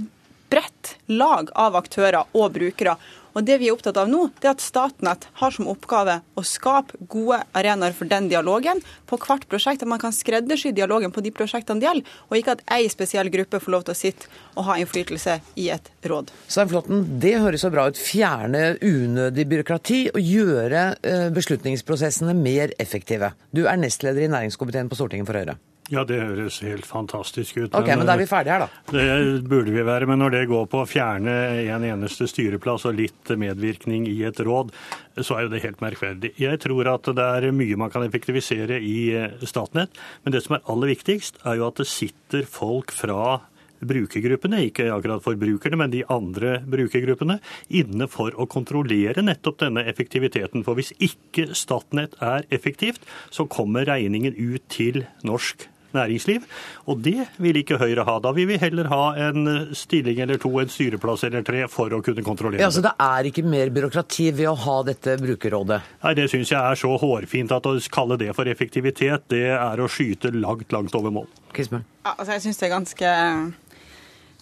bredt 0.54 0.96
lag 1.10 1.50
av 1.58 1.76
aktører 1.82 2.24
og 2.32 2.54
brukere. 2.54 2.96
Og 3.34 3.42
Det 3.42 3.56
vi 3.58 3.66
er 3.66 3.74
opptatt 3.74 3.98
av 3.98 4.10
nå, 4.10 4.28
det 4.38 4.46
er 4.46 4.54
at 4.54 4.62
Statnett 4.62 5.26
har 5.40 5.54
som 5.54 5.66
oppgave 5.70 6.20
å 6.38 6.44
skape 6.46 7.00
gode 7.10 7.40
arenaer 7.56 7.94
for 7.96 8.06
den 8.06 8.28
dialogen 8.30 8.78
på 9.10 9.18
hvert 9.18 9.48
prosjekt. 9.50 9.82
At 9.82 9.90
man 9.90 10.02
kan 10.02 10.14
skreddersy 10.14 10.70
dialogen 10.74 11.10
på 11.14 11.24
de 11.24 11.34
prosjektene 11.34 11.82
det 11.82 11.88
gjelder, 11.88 12.14
og 12.30 12.38
ikke 12.38 12.54
at 12.54 12.64
ei 12.76 12.86
spesiell 12.92 13.32
gruppe 13.34 13.58
får 13.58 13.74
lov 13.74 13.86
til 13.88 13.96
å 13.96 13.98
sitte 13.98 14.30
og 14.54 14.68
ha 14.68 14.78
innflytelse 14.78 15.40
i 15.58 15.66
et 15.74 15.90
råd. 16.06 16.30
Svein 16.46 16.70
Flåtten, 16.70 17.04
det 17.24 17.34
høres 17.42 17.66
så 17.66 17.74
bra 17.74 17.88
ut. 17.90 17.98
Fjerne 17.98 18.76
unødig 18.78 19.48
byråkrati 19.50 20.00
og 20.14 20.22
gjøre 20.22 20.86
eh, 21.02 21.28
beslutningsprosessene 21.34 22.38
mer 22.38 22.76
effektive. 22.78 23.34
Du 23.50 23.64
er 23.66 23.82
nestleder 23.82 24.28
i 24.28 24.30
næringskomiteen 24.30 24.92
på 24.92 25.02
Stortinget 25.02 25.26
for 25.26 25.42
Høyre. 25.42 25.58
Ja, 25.92 26.00
det 26.08 26.16
høres 26.16 26.62
helt 26.64 26.86
fantastisk 26.88 27.58
ut. 27.58 27.74
Ok, 27.76 27.90
Men 27.92 28.06
da 28.08 28.14
er 28.14 28.22
vi 28.22 28.28
ferdige 28.28 28.54
her, 28.56 28.64
da. 28.64 28.92
Det 28.94 29.44
burde 29.44 29.72
vi 29.74 29.84
være. 29.84 30.08
Men 30.08 30.22
når 30.22 30.32
det 30.32 30.42
går 30.48 30.68
på 30.72 30.80
å 30.80 30.88
fjerne 30.88 31.34
en 31.60 31.84
eneste 31.84 32.24
styreplass 32.30 32.86
og 32.88 32.96
litt 32.96 33.32
medvirkning 33.36 34.06
i 34.08 34.22
et 34.24 34.40
råd, 34.40 34.72
så 35.20 35.36
er 35.36 35.44
jo 35.44 35.52
det 35.52 35.60
helt 35.66 35.84
merkverdig. 35.84 36.32
Jeg 36.40 36.62
tror 36.64 36.88
at 36.94 37.10
det 37.12 37.26
er 37.38 37.52
mye 37.52 37.76
man 37.80 37.92
kan 37.92 38.06
effektivisere 38.06 38.80
i 38.80 38.98
eh, 39.12 39.44
Statnett. 39.44 39.92
Men 40.24 40.32
det 40.32 40.46
som 40.46 40.56
er 40.56 40.64
aller 40.72 40.94
viktigst, 40.94 41.42
er 41.44 41.60
jo 41.60 41.68
at 41.68 41.82
det 41.82 41.90
sitter 41.90 42.48
folk 42.48 42.94
fra 42.94 43.42
brukergruppene, 43.84 44.62
ikke 44.70 44.88
akkurat 44.94 45.20
forbrukerne, 45.20 45.76
men 45.76 45.92
de 45.92 46.00
andre 46.08 46.56
brukergruppene, 46.70 47.36
inne 47.76 48.08
for 48.08 48.32
å 48.40 48.48
kontrollere 48.48 49.20
nettopp 49.20 49.60
denne 49.66 49.84
effektiviteten. 49.90 50.64
For 50.64 50.80
hvis 50.80 50.94
ikke 50.96 51.50
Statnett 51.52 52.16
er 52.24 52.48
effektivt, 52.54 53.04
så 53.28 53.44
kommer 53.44 53.84
regningen 53.90 54.32
ut 54.32 54.64
til 54.72 55.04
norsk 55.26 55.68
næringsliv. 55.96 56.46
Og 56.90 57.00
det 57.04 57.28
vil 57.42 57.60
ikke 57.60 57.78
Høyre 57.80 58.06
ha. 58.06 58.16
Da 58.22 58.32
vil 58.36 58.48
vi 58.50 58.58
heller 58.60 58.90
ha 58.92 59.02
en 59.28 59.48
stilling 59.76 60.20
eller 60.24 60.40
to, 60.42 60.52
en 60.60 60.72
styreplass 60.72 61.26
eller 61.28 61.44
tre, 61.46 61.64
for 61.70 61.92
å 61.94 62.00
kunne 62.04 62.24
kontrollere 62.26 62.62
ja, 62.62 62.70
så 62.74 62.82
det. 62.84 62.94
er 63.00 63.30
ikke 63.30 63.44
mer 63.46 63.72
byråkrati 63.74 64.30
ved 64.36 64.50
å 64.50 64.56
ha 64.64 64.76
dette 64.86 65.16
brukerrådet? 65.20 65.80
Nei, 66.04 66.14
det 66.18 66.28
syns 66.32 66.52
jeg 66.52 66.60
er 66.60 66.80
så 66.80 66.92
hårfint 67.00 67.54
at 67.54 67.68
å 67.70 67.76
kalle 67.94 68.18
det 68.20 68.32
for 68.36 68.50
effektivitet, 68.50 69.28
det 69.32 69.46
er 69.54 69.80
å 69.80 69.90
skyte 69.90 70.32
langt, 70.34 70.70
langt 70.74 70.94
over 70.98 71.14
mål. 71.14 71.30
Kismen. 71.54 71.86
Ja, 72.04 72.16
altså 72.16 72.36
jeg 72.36 72.46
syns 72.46 72.60
det 72.60 72.68
er 72.68 72.74
ganske 72.74 73.14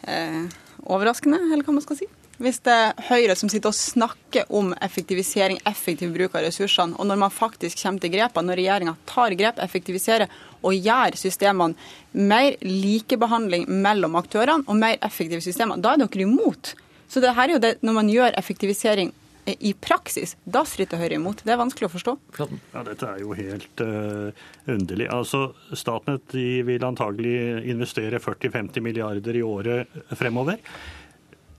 eh, 0.08 0.42
overraskende, 0.82 1.40
eller 1.52 1.64
hva 1.66 1.76
man 1.76 1.84
skal 1.84 2.00
si. 2.00 2.08
Hvis 2.42 2.62
det 2.66 2.74
er 2.74 3.02
Høyre 3.06 3.36
som 3.38 3.50
sitter 3.52 3.70
og 3.70 3.76
snakker 3.76 4.48
om 4.56 4.72
effektivisering, 4.82 5.60
effektiv 5.68 6.14
bruk 6.14 6.34
av 6.34 6.46
ressursene, 6.46 6.96
og 6.98 7.06
når 7.06 7.20
man 7.20 7.34
faktisk 7.34 7.78
kommer 7.84 8.02
til 8.02 8.14
grepene, 8.16 8.48
når 8.48 8.58
regjeringa 8.58 8.94
tar 9.06 9.36
grep, 9.38 9.60
effektiviserer 9.62 10.32
og 10.62 10.76
gjør 10.76 11.18
systemene 11.18 11.76
mer 12.12 12.56
likebehandling 12.64 13.66
mellom 13.68 14.16
aktørene 14.20 14.66
og 14.66 14.78
mer 14.78 14.98
effektive 15.04 15.42
systemer, 15.44 15.80
da 15.82 15.94
er 15.94 16.04
dere 16.04 16.26
imot. 16.26 16.74
Så 17.12 17.20
det 17.20 17.34
her 17.36 17.50
er 17.50 17.56
jo 17.56 17.62
det, 17.62 17.74
når 17.84 17.98
man 17.98 18.08
gjør 18.08 18.38
effektivisering 18.40 19.12
i 19.42 19.72
praksis, 19.74 20.36
da 20.46 20.62
stritter 20.68 21.00
Høyre 21.00 21.18
imot. 21.18 21.42
Det 21.42 21.50
er 21.50 21.58
vanskelig 21.58 21.88
å 21.88 21.92
forstå. 21.92 22.14
Ja, 22.38 22.82
Dette 22.86 23.08
er 23.08 23.22
jo 23.24 23.34
helt 23.34 23.82
uh, 23.82 24.30
underlig. 24.70 25.08
Altså, 25.10 25.48
Statnett 25.74 26.36
vil 26.36 26.86
antagelig 26.86 27.34
investere 27.72 28.22
40-50 28.22 28.84
milliarder 28.86 29.38
i 29.38 29.42
året 29.42 29.98
fremover. 30.14 30.62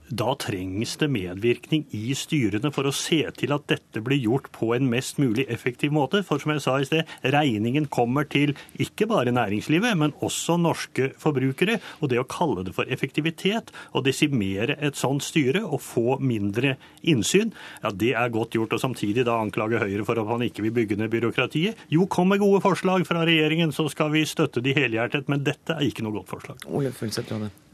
Da 0.08 0.34
trengs 0.36 0.96
det 1.00 1.08
medvirkning 1.08 1.86
i 1.96 2.12
styrene 2.16 2.70
for 2.74 2.88
å 2.88 2.92
se 2.94 3.22
til 3.38 3.54
at 3.56 3.64
dette 3.70 4.02
blir 4.04 4.20
gjort 4.20 4.50
på 4.52 4.72
en 4.76 4.88
mest 4.90 5.18
mulig 5.22 5.46
effektiv 5.52 5.94
måte. 5.96 6.20
For 6.26 6.42
som 6.42 6.52
jeg 6.52 6.64
sa 6.64 6.76
i 6.80 6.88
sted, 6.88 7.08
regningen 7.24 7.88
kommer 7.92 8.28
til 8.28 8.52
ikke 8.80 9.08
bare 9.10 9.32
næringslivet, 9.34 9.96
men 9.96 10.14
også 10.24 10.58
norske 10.60 11.10
forbrukere. 11.20 11.78
Og 12.02 12.12
det 12.12 12.20
å 12.20 12.26
kalle 12.28 12.66
det 12.66 12.74
for 12.76 12.90
effektivitet 12.92 13.72
og 13.92 14.04
desimere 14.08 14.76
et 14.84 14.98
sånt 15.00 15.24
styre 15.24 15.64
og 15.64 15.80
få 15.84 16.18
mindre 16.20 16.76
innsyn, 17.00 17.54
ja 17.82 17.92
det 17.94 18.12
er 18.18 18.34
godt 18.34 18.58
gjort. 18.58 18.76
Og 18.76 18.84
samtidig 18.84 19.24
da 19.26 19.38
anklage 19.40 19.80
Høyre 19.80 20.04
for 20.06 20.20
at 20.20 20.28
man 20.28 20.44
ikke 20.44 20.66
vil 20.66 20.74
bygge 20.76 21.00
ned 21.00 21.12
byråkratiet. 21.12 21.86
Jo, 21.92 22.06
kom 22.10 22.30
med 22.32 22.42
gode 22.42 22.60
forslag 22.64 23.06
fra 23.08 23.24
regjeringen, 23.24 23.72
så 23.74 23.88
skal 23.92 24.12
vi 24.12 24.24
støtte 24.28 24.62
de 24.64 24.76
helhjertet. 24.76 25.30
Men 25.32 25.44
dette 25.46 25.76
er 25.76 25.88
ikke 25.88 26.04
noe 26.04 26.18
godt 26.20 26.30
forslag. 26.30 26.60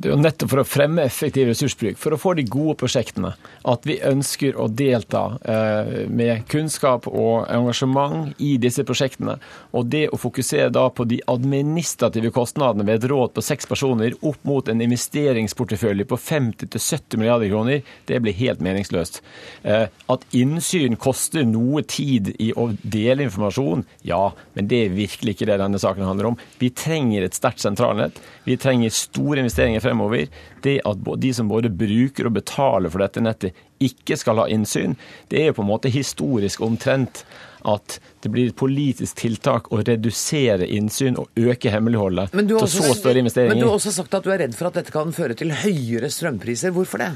Det 0.01 0.09
er 0.09 0.15
jo 0.15 0.21
nettopp 0.21 0.55
for 0.55 0.63
å 0.63 0.69
fremme 0.69 1.05
effektiv 1.05 1.51
ressursbruk, 1.51 1.99
for 2.01 2.17
å 2.17 2.20
få 2.21 2.35
de 2.39 2.45
gode 2.49 2.77
prosjektene, 2.81 3.33
at 3.69 3.87
vi 3.89 3.99
ønsker 4.07 4.59
å 4.61 4.69
delta 4.69 5.23
eh, 5.41 6.07
med 6.11 6.45
kunnskap 6.51 7.09
og 7.11 7.49
engasjement 7.51 8.37
i 8.43 8.55
disse 8.61 8.85
prosjektene. 8.87 9.39
Og 9.77 9.89
det 9.93 10.07
å 10.13 10.21
fokusere 10.21 10.71
da 10.75 10.87
på 10.93 11.07
de 11.09 11.21
administrative 11.31 12.33
kostnadene 12.35 12.87
ved 12.89 13.01
et 13.01 13.09
råd 13.13 13.35
på 13.37 13.45
seks 13.45 13.69
personer 13.71 14.17
opp 14.21 14.41
mot 14.49 14.69
en 14.69 14.85
investeringsportefølje 14.85 16.09
på 16.11 16.21
50-70 16.21 17.21
milliarder 17.21 17.53
kroner, 17.53 17.83
det 18.09 18.21
blir 18.23 18.37
helt 18.41 18.63
meningsløst. 18.65 19.21
Eh, 19.63 19.87
at 19.89 20.27
innsyn 20.37 20.99
koster 21.01 21.47
noe 21.49 21.85
tid 21.89 22.35
i 22.39 22.51
å 22.53 22.71
dele 22.83 23.27
informasjon, 23.29 23.87
ja, 24.07 24.23
men 24.57 24.71
det 24.71 24.85
er 24.85 24.97
virkelig 24.97 25.37
ikke 25.37 25.51
det 25.51 25.61
denne 25.63 25.81
saken 25.81 26.07
handler 26.09 26.33
om. 26.33 26.39
Vi 26.61 26.73
trenger 26.77 27.25
et 27.25 27.37
sterkt 27.37 27.63
sentralnett. 27.65 28.19
Vi 28.45 28.57
trenger 28.61 28.93
store 28.95 29.45
investeringer 29.45 29.83
fremover. 29.85 30.29
Det 30.61 30.81
at 30.85 31.05
de 31.23 31.33
som 31.33 31.49
både 31.49 31.71
bruker 31.73 32.10
og 32.19 32.35
betaler 32.37 32.93
for 32.93 33.05
dette 33.05 33.23
nettet, 33.23 33.57
ikke 33.81 34.19
skal 34.21 34.43
ha 34.43 34.49
innsyn, 34.53 34.97
det 35.33 35.41
er 35.41 35.51
jo 35.51 35.61
på 35.61 35.65
en 35.65 35.71
måte 35.71 35.93
historisk 35.93 36.61
omtrent 36.61 37.25
at 37.69 37.99
det 38.25 38.31
blir 38.33 38.51
et 38.51 38.57
politisk 38.57 39.19
tiltak 39.21 39.69
å 39.73 39.81
redusere 39.85 40.69
innsyn 40.69 41.19
og 41.21 41.29
øke 41.37 41.73
hemmeligholdet 41.73 42.33
til 42.33 42.57
så 42.69 42.95
større 42.97 43.21
investeringer. 43.21 43.55
Men 43.55 43.65
du 43.65 43.69
har 43.69 43.77
også 43.77 43.93
sagt 43.95 44.17
at 44.17 44.25
du 44.25 44.33
er 44.33 44.41
redd 44.45 44.57
for 44.57 44.71
at 44.71 44.81
dette 44.81 44.95
kan 44.95 45.13
føre 45.17 45.37
til 45.37 45.53
høyere 45.63 46.11
strømpriser. 46.13 46.73
Hvorfor 46.77 47.05
det? 47.05 47.11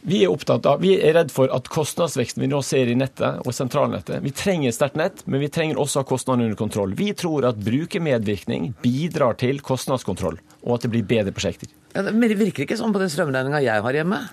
Vi 0.00 0.22
er 0.24 0.32
opptatt 0.32 0.64
av, 0.64 0.80
vi 0.80 0.94
er 0.96 1.12
redd 1.12 1.32
for 1.32 1.52
at 1.52 1.66
kostnadsveksten 1.68 2.40
vi 2.40 2.48
nå 2.48 2.62
ser 2.64 2.88
i 2.88 2.96
nettet 2.96 3.42
og 3.44 3.52
sentralnettet 3.52 4.24
Vi 4.24 4.32
trenger 4.32 4.70
et 4.70 4.76
sterkt 4.76 4.96
nett, 4.96 5.20
men 5.26 5.42
vi 5.44 5.50
trenger 5.52 5.80
også 5.80 6.00
å 6.00 6.04
ha 6.04 6.08
kostnadene 6.08 6.48
under 6.48 6.56
kontroll. 6.56 6.94
Vi 6.96 7.10
tror 7.12 7.44
at 7.50 7.60
brukermedvirkning 7.60 8.72
bidrar 8.80 9.36
til 9.42 9.60
kostnadskontroll, 9.60 10.40
og 10.64 10.76
at 10.76 10.86
det 10.86 10.92
blir 10.92 11.06
bedre 11.08 11.32
prosjekter. 11.36 11.70
Ja, 11.94 12.06
det 12.06 12.36
virker 12.38 12.66
ikke 12.66 12.78
sånn 12.78 12.92
på 12.94 13.00
den 13.02 13.10
strømregninga 13.12 13.62
jeg 13.64 13.84
har 13.84 13.96
hjemme. 14.00 14.24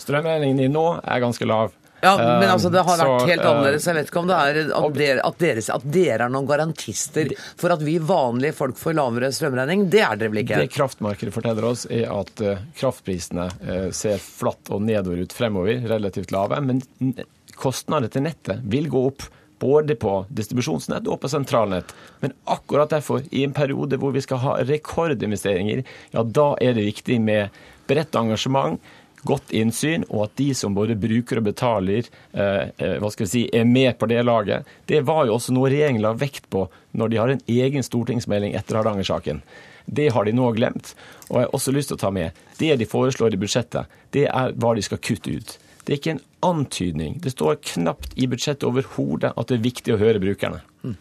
Strømregningen 0.00 0.62
din 0.64 0.72
nå 0.74 0.86
er 1.02 1.20
ganske 1.24 1.48
lav. 1.48 1.74
Ja, 2.04 2.12
men 2.20 2.44
altså 2.52 2.68
det 2.70 2.82
har 2.84 3.00
vært 3.00 3.30
helt 3.30 3.42
annerledes. 3.42 3.86
Jeg 3.88 3.96
vet 3.96 4.10
ikke 4.10 4.20
om 4.20 4.28
det 4.28 4.36
er 4.36 4.58
at 4.76 4.98
dere, 4.98 5.22
at 5.24 5.38
dere, 5.40 5.62
at 5.74 5.86
dere 5.94 6.26
er 6.26 6.30
noen 6.30 6.46
garantister 6.46 7.32
for 7.58 7.72
at 7.72 7.80
vi 7.82 7.96
vanlige 7.98 8.54
folk 8.54 8.76
får 8.78 8.94
lavere 8.98 9.30
strømregning. 9.34 9.86
Det 9.90 10.02
er 10.04 10.20
dere 10.20 10.30
vel 10.34 10.42
ikke? 10.42 10.60
Det 10.60 10.74
kraftmarkedet 10.74 11.32
forteller 11.34 11.66
oss, 11.66 11.86
er 11.88 12.12
at 12.12 12.42
kraftprisene 12.76 13.48
ser 13.96 14.20
flatt 14.22 14.70
og 14.76 14.84
nedover 14.86 15.24
ut 15.24 15.34
fremover, 15.34 15.80
relativt 15.88 16.36
lave. 16.36 16.60
Men 16.68 16.84
kostnadene 17.56 18.12
til 18.12 18.26
nettet 18.28 18.62
vil 18.76 18.92
gå 18.92 19.02
opp. 19.08 19.26
Både 19.62 19.96
på 19.96 20.18
distribusjonsnett 20.28 21.08
og 21.08 21.20
på 21.22 21.30
sentralnett. 21.32 21.94
Men 22.20 22.34
akkurat 22.44 22.92
derfor, 22.92 23.24
i 23.30 23.44
en 23.46 23.56
periode 23.56 23.96
hvor 24.00 24.12
vi 24.12 24.24
skal 24.24 24.42
ha 24.42 24.58
rekordinvesteringer, 24.60 25.82
ja 26.12 26.24
da 26.24 26.52
er 26.60 26.76
det 26.76 26.88
viktig 26.90 27.20
med 27.24 27.56
bredt 27.88 28.18
engasjement 28.18 28.80
godt 29.26 29.52
innsyn, 29.56 30.04
og 30.08 30.26
at 30.26 30.36
de 30.38 30.50
som 30.56 30.74
både 30.76 30.96
bruker 31.00 31.40
og 31.40 31.46
betaler, 31.48 32.08
eh, 32.32 32.98
hva 33.00 33.10
skal 33.12 33.26
vi 33.26 33.30
si, 33.32 33.44
er 33.52 33.64
med 33.64 33.98
på 33.98 34.08
det 34.10 34.22
laget. 34.24 34.66
Det 34.86 35.02
var 35.06 35.26
jo 35.26 35.36
også 35.36 35.54
noe 35.56 35.70
regjeringen 35.72 36.04
la 36.04 36.14
vekt 36.16 36.48
på 36.52 36.66
når 36.96 37.12
de 37.12 37.20
har 37.20 37.32
en 37.32 37.44
egen 37.46 37.86
stortingsmelding 37.86 38.54
etter 38.56 38.78
Hardanger-saken. 38.78 39.42
Det 39.86 40.08
har 40.12 40.26
de 40.26 40.34
nå 40.34 40.50
glemt. 40.52 40.94
Og 41.28 41.40
jeg 41.40 41.46
har 41.46 41.54
også 41.54 41.74
lyst 41.74 41.92
til 41.92 41.98
å 41.98 42.04
ta 42.06 42.10
med 42.10 42.36
det 42.58 42.74
de 42.80 42.88
foreslår 42.88 43.34
i 43.34 43.40
budsjettet, 43.40 43.86
det 44.10 44.26
er 44.30 44.54
hva 44.56 44.74
de 44.74 44.82
skal 44.82 45.02
kutte 45.02 45.30
ut. 45.30 45.56
Det 45.86 45.94
er 45.94 46.00
ikke 46.00 46.16
en 46.16 46.24
antydning. 46.42 47.20
Det 47.22 47.30
står 47.36 47.60
knapt 47.72 48.16
i 48.18 48.26
budsjettet 48.30 48.66
overhodet 48.66 49.30
at 49.32 49.50
det 49.50 49.60
er 49.60 49.66
viktig 49.68 49.94
å 49.94 50.00
høre 50.00 50.22
brukerne. 50.22 50.64
Mm. 50.82 50.96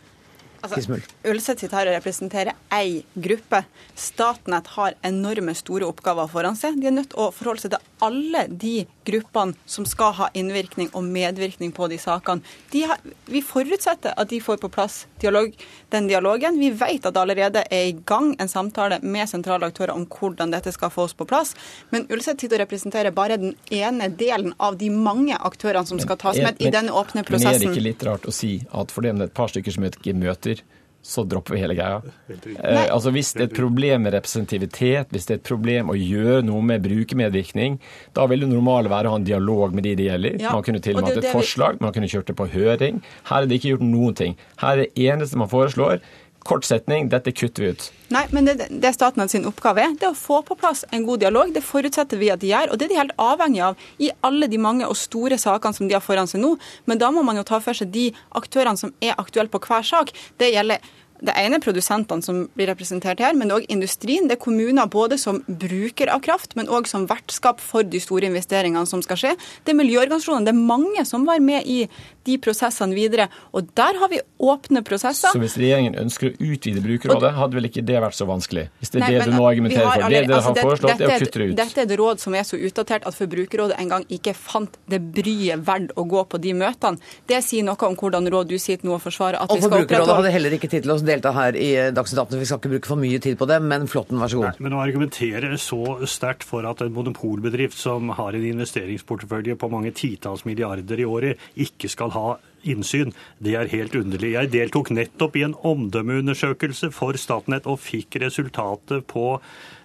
Altså, 0.65 0.97
Ulseth 1.29 1.61
sitter 1.61 1.77
her 1.77 1.89
representerer 1.93 2.55
ei 2.73 3.03
gruppe. 3.13 3.61
Statnett 3.97 4.69
har 4.75 4.95
enorme 5.05 5.53
store 5.57 5.87
oppgaver 5.89 6.29
foran 6.31 6.57
seg. 6.57 6.79
De 6.81 6.89
er 6.89 6.95
nødt 6.95 7.11
til 7.13 7.21
å 7.21 7.31
forholde 7.35 7.65
seg 7.65 7.75
til 7.75 8.05
alle 8.05 8.45
de 8.49 8.75
gruppene 9.05 9.57
som 9.69 9.85
skal 9.89 10.15
ha 10.19 10.29
innvirkning 10.37 10.89
og 10.93 11.05
medvirkning 11.05 11.73
på 11.75 11.89
de 11.91 11.99
sakene. 12.01 12.45
De 12.73 12.85
har, 12.89 13.01
vi 13.29 13.43
forutsetter 13.45 14.15
at 14.17 14.31
de 14.31 14.41
får 14.41 14.61
på 14.63 14.71
plass 14.73 15.03
dialog, 15.25 15.51
den 15.93 16.07
dialogen. 16.11 16.59
Vi 16.61 16.71
vet 16.77 17.05
at 17.05 17.13
det 17.15 17.21
allerede 17.21 17.65
er 17.69 17.89
i 17.89 17.95
gang 18.07 18.33
en 18.39 18.51
samtale 18.51 19.01
med 19.03 19.29
sentrale 19.29 19.67
aktører 19.69 19.95
om 19.95 20.05
hvordan 20.09 20.53
dette 20.53 20.73
skal 20.75 20.93
fås 20.93 21.17
på 21.17 21.27
plass. 21.29 21.55
Men 21.93 22.07
Ulseth 22.13 22.45
sitter 22.45 22.61
og 22.61 22.65
representerer 22.65 23.15
bare 23.15 23.39
den 23.41 23.55
ene 23.73 24.09
delen 24.13 24.53
av 24.57 24.77
de 24.81 24.91
mange 24.93 25.37
aktørene 25.37 25.87
som 25.89 26.01
skal 26.01 26.19
tas 26.21 26.39
med 26.41 26.61
i 26.61 26.71
denne 26.73 26.93
åpne 26.93 27.25
prosessen. 27.27 27.51
Men 27.51 27.61
er 27.61 27.65
det 27.65 27.73
ikke 27.73 27.89
litt 27.89 28.07
rart 28.07 28.29
å 28.29 28.35
si 28.35 28.55
at 28.71 28.93
fordi 28.93 29.13
det 29.13 29.27
er 29.27 29.31
et 29.31 29.37
par 29.37 29.51
stykker 29.51 29.75
som 29.75 29.87
ikke 29.89 30.15
møter 30.17 30.63
så 31.05 31.23
dropper 31.29 31.53
vi 31.53 31.59
hele 31.61 31.75
greia. 31.77 32.01
Eh, 32.29 32.87
altså 32.89 33.11
Hvis 33.13 33.33
det 33.35 33.43
er 33.43 33.49
et 33.51 33.57
problem 33.57 34.07
med 34.07 34.15
representativitet, 34.15 35.11
hvis 35.13 35.27
det 35.29 35.35
er 35.35 35.37
et 35.37 35.45
problem 35.45 35.91
å 35.93 35.97
gjøre 35.99 36.41
noe 36.47 36.63
med 36.65 36.81
brukermedvirkning, 36.81 37.77
da 38.17 38.25
vil 38.31 38.41
det 38.41 38.49
normale 38.49 38.89
være 38.89 39.11
å 39.11 39.13
ha 39.13 39.19
en 39.21 39.27
dialog 39.27 39.75
med 39.77 39.85
de 39.85 39.93
det 39.99 40.07
gjelder. 40.09 40.39
Ja, 40.41 40.55
man 40.57 40.65
kunne 40.65 40.81
til 40.81 40.97
og 40.97 41.03
med 41.03 41.13
hatt 41.13 41.21
et 41.21 41.29
forslag, 41.35 41.77
man 41.83 41.93
kunne 41.93 42.09
kjørt 42.09 42.31
det 42.31 42.37
på 42.39 42.49
høring. 42.55 43.03
Her 43.29 43.45
er 43.45 43.51
det 43.51 43.59
ikke 43.59 43.75
gjort 43.75 43.85
noen 43.85 44.17
ting. 44.17 44.37
Her 44.63 44.73
er 44.73 44.87
det 44.87 45.05
eneste 45.11 45.37
man 45.37 45.51
foreslår, 45.51 46.01
Kort 46.45 46.65
setning, 46.67 47.07
dette 47.09 47.31
kutter 47.33 47.63
vi 47.63 47.69
ut. 47.73 47.85
Nei, 48.13 48.21
men 48.35 48.45
det, 48.45 48.67
det 48.69 48.91
Statnett 48.93 49.33
sin 49.33 49.47
oppgave 49.49 49.81
er, 49.81 49.95
det 49.97 50.05
er 50.05 50.13
å 50.13 50.17
få 50.17 50.43
på 50.45 50.57
plass 50.59 50.83
en 50.93 51.07
god 51.07 51.23
dialog. 51.23 51.49
Det 51.55 51.63
forutsetter 51.65 52.21
vi 52.21 52.29
at 52.29 52.43
de 52.43 52.51
gjør, 52.51 52.69
og 52.69 52.77
det 52.77 52.85
er 52.85 52.93
de 52.93 52.99
helt 52.99 53.15
avhengig 53.21 53.63
av 53.65 53.87
i 53.97 54.11
alle 54.27 54.49
de 54.51 54.59
mange 54.61 54.85
og 54.85 54.97
store 54.99 55.39
sakene 55.41 55.73
som 55.73 55.89
de 55.89 55.97
har 55.97 56.05
foran 56.05 56.29
seg 56.29 56.43
nå. 56.43 56.53
Men 56.85 57.01
da 57.01 57.09
må 57.15 57.25
man 57.25 57.41
jo 57.41 57.47
ta 57.49 57.57
for 57.65 57.77
seg 57.77 57.89
de 57.95 58.11
aktørene 58.37 58.77
som 58.77 58.93
er 59.01 59.17
aktuelle 59.17 59.49
på 59.49 59.63
hver 59.65 59.89
sak. 59.89 60.13
Det 60.37 60.51
gjelder 60.53 60.85
det 61.23 61.33
ene 61.39 61.59
er 61.59 61.63
produsentene 61.63 62.25
som 62.25 62.41
blir 62.57 62.67
representert 62.67 63.21
her, 63.23 63.35
men 63.39 63.53
òg 63.55 63.67
industrien. 63.71 64.27
Det 64.27 64.35
er 64.35 64.41
kommuner 64.43 64.89
både 64.91 65.17
som 65.21 65.39
bruker 65.47 66.11
av 66.11 66.23
kraft, 66.25 66.57
men 66.59 66.67
òg 66.67 66.89
som 66.91 67.07
vertskap 67.07 67.61
for 67.63 67.87
de 67.87 68.01
store 68.03 68.27
investeringene 68.27 68.87
som 68.89 69.03
skal 69.05 69.19
skje. 69.21 69.31
Det 69.63 69.71
er 69.71 69.79
miljøorganisasjonene. 69.79 70.49
Det 70.49 70.53
er 70.53 70.67
mange 70.73 71.05
som 71.07 71.23
var 71.27 71.39
med 71.43 71.63
i 71.71 71.85
de 72.25 72.35
prosessene 72.41 72.95
videre. 72.97 73.29
Og 73.55 73.69
der 73.77 73.99
har 74.01 74.11
vi 74.11 74.19
åpne 74.41 74.81
prosesser. 74.85 75.31
Så 75.31 75.41
hvis 75.41 75.57
regjeringen 75.61 75.95
ønsker 76.01 76.33
å 76.33 76.49
utvide 76.51 76.83
brukerrådet, 76.83 77.31
hadde 77.37 77.59
vel 77.59 77.69
ikke 77.69 77.85
det 77.85 78.01
vært 78.03 78.17
så 78.17 78.27
vanskelig? 78.29 78.67
Hvis 78.81 78.93
det 78.93 78.99
er 78.99 79.05
Nei, 79.05 79.11
det 79.15 79.29
du 79.29 79.35
nå 79.37 79.47
argumenterer 79.47 79.87
for. 79.87 80.05
Det 80.05 80.21
dere 80.25 80.39
altså, 80.39 80.51
har 80.51 80.69
foreslått, 80.69 80.95
er 80.95 81.15
å 81.15 81.19
kutte 81.21 81.41
det 81.41 81.47
ut. 81.47 81.55
Dette 81.61 81.83
er 81.83 81.87
et 81.87 81.95
råd 82.01 82.23
som 82.25 82.35
er 82.35 82.47
så 82.47 82.59
utdatert 82.59 83.07
at 83.07 83.15
Forbrukerrådet 83.15 83.79
en 83.81 83.93
gang 83.93 84.07
ikke 84.11 84.35
fant 84.35 84.79
det 84.91 84.99
bryet 85.15 85.63
verdt 85.67 85.95
å 85.95 86.07
gå 86.09 86.25
på 86.31 86.41
de 86.41 86.55
møtene. 86.57 87.13
Det 87.29 87.41
sier 87.45 87.65
noe 87.67 87.77
om 87.87 87.97
hvordan 87.99 88.27
råd 88.33 88.51
du 88.51 88.57
sitter 88.61 88.89
nå 88.89 88.97
og 88.97 89.03
forsvarer 89.05 89.39
at 89.39 89.51
og 89.51 89.59
vi 89.59 89.61
skal 89.61 89.71
opprettholde. 89.71 89.85
Forbrukerrådet 89.85 90.19
hadde 90.19 90.33
heller 90.35 90.57
ikke 90.57 90.71
tid 90.71 90.87
til 90.87 90.95
å 90.95 90.97
delta 91.07 91.31
her 91.35 91.57
i 91.57 91.69
Dagsnytt 91.95 92.21
18, 92.21 92.39
vi 92.39 92.47
skal 92.49 92.59
ikke 92.61 92.71
bruke 92.75 92.91
for 92.91 93.01
mye 93.01 93.21
tid 93.23 93.37
på 93.39 93.47
det. 93.49 93.59
Men 93.63 93.87
Flåtten, 93.91 94.19
vær 94.21 94.31
så 94.31 94.41
god. 94.41 94.47
Nei, 94.49 94.65
men 94.67 94.77
å 94.77 94.81
argumentere 94.83 95.53
så 95.61 95.81
sterkt 96.09 96.45
for 96.47 96.67
at 96.67 96.83
en 96.83 96.93
monopolbedrift 96.95 97.77
som 97.79 98.11
har 98.17 98.37
en 98.37 98.49
investeringsportefølje 98.51 99.57
på 99.61 99.71
mange 99.73 99.93
titalls 99.95 100.45
milliarder 100.47 101.01
i 101.01 101.07
året, 101.07 101.47
ikke 101.55 101.91
skal 101.91 102.13
ha 102.15 102.27
innsyn. 102.65 103.13
Det 103.37 103.55
er 103.57 103.71
helt 103.71 103.95
underlig. 103.97 104.35
Jeg 104.35 104.53
deltok 104.53 104.91
nettopp 104.95 105.35
i 105.37 105.45
en 105.47 105.57
omdømmeundersøkelse 105.65 106.91
for 106.95 107.17
Statnett 107.21 107.69
og 107.69 107.81
fikk 107.83 108.19
resultatet 108.23 109.05
på, 109.11 109.39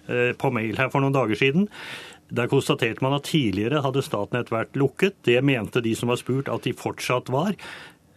eh, 0.09 0.31
på 0.33 0.51
mail 0.51 0.77
her 0.77 0.89
for 0.89 1.01
noen 1.01 1.13
dager 1.13 1.35
siden. 1.35 1.69
Der 2.31 2.47
konstaterte 2.47 3.03
man 3.03 3.17
at 3.17 3.27
tidligere 3.27 3.81
hadde 3.83 4.01
Statnett 4.05 4.51
vært 4.53 4.77
lukket. 4.79 5.17
Det 5.27 5.43
mente 5.43 5.81
de 5.83 5.91
som 5.95 6.07
var 6.07 6.19
spurt 6.21 6.47
at 6.47 6.63
de 6.63 6.71
fortsatt 6.71 7.27
var. 7.27 7.57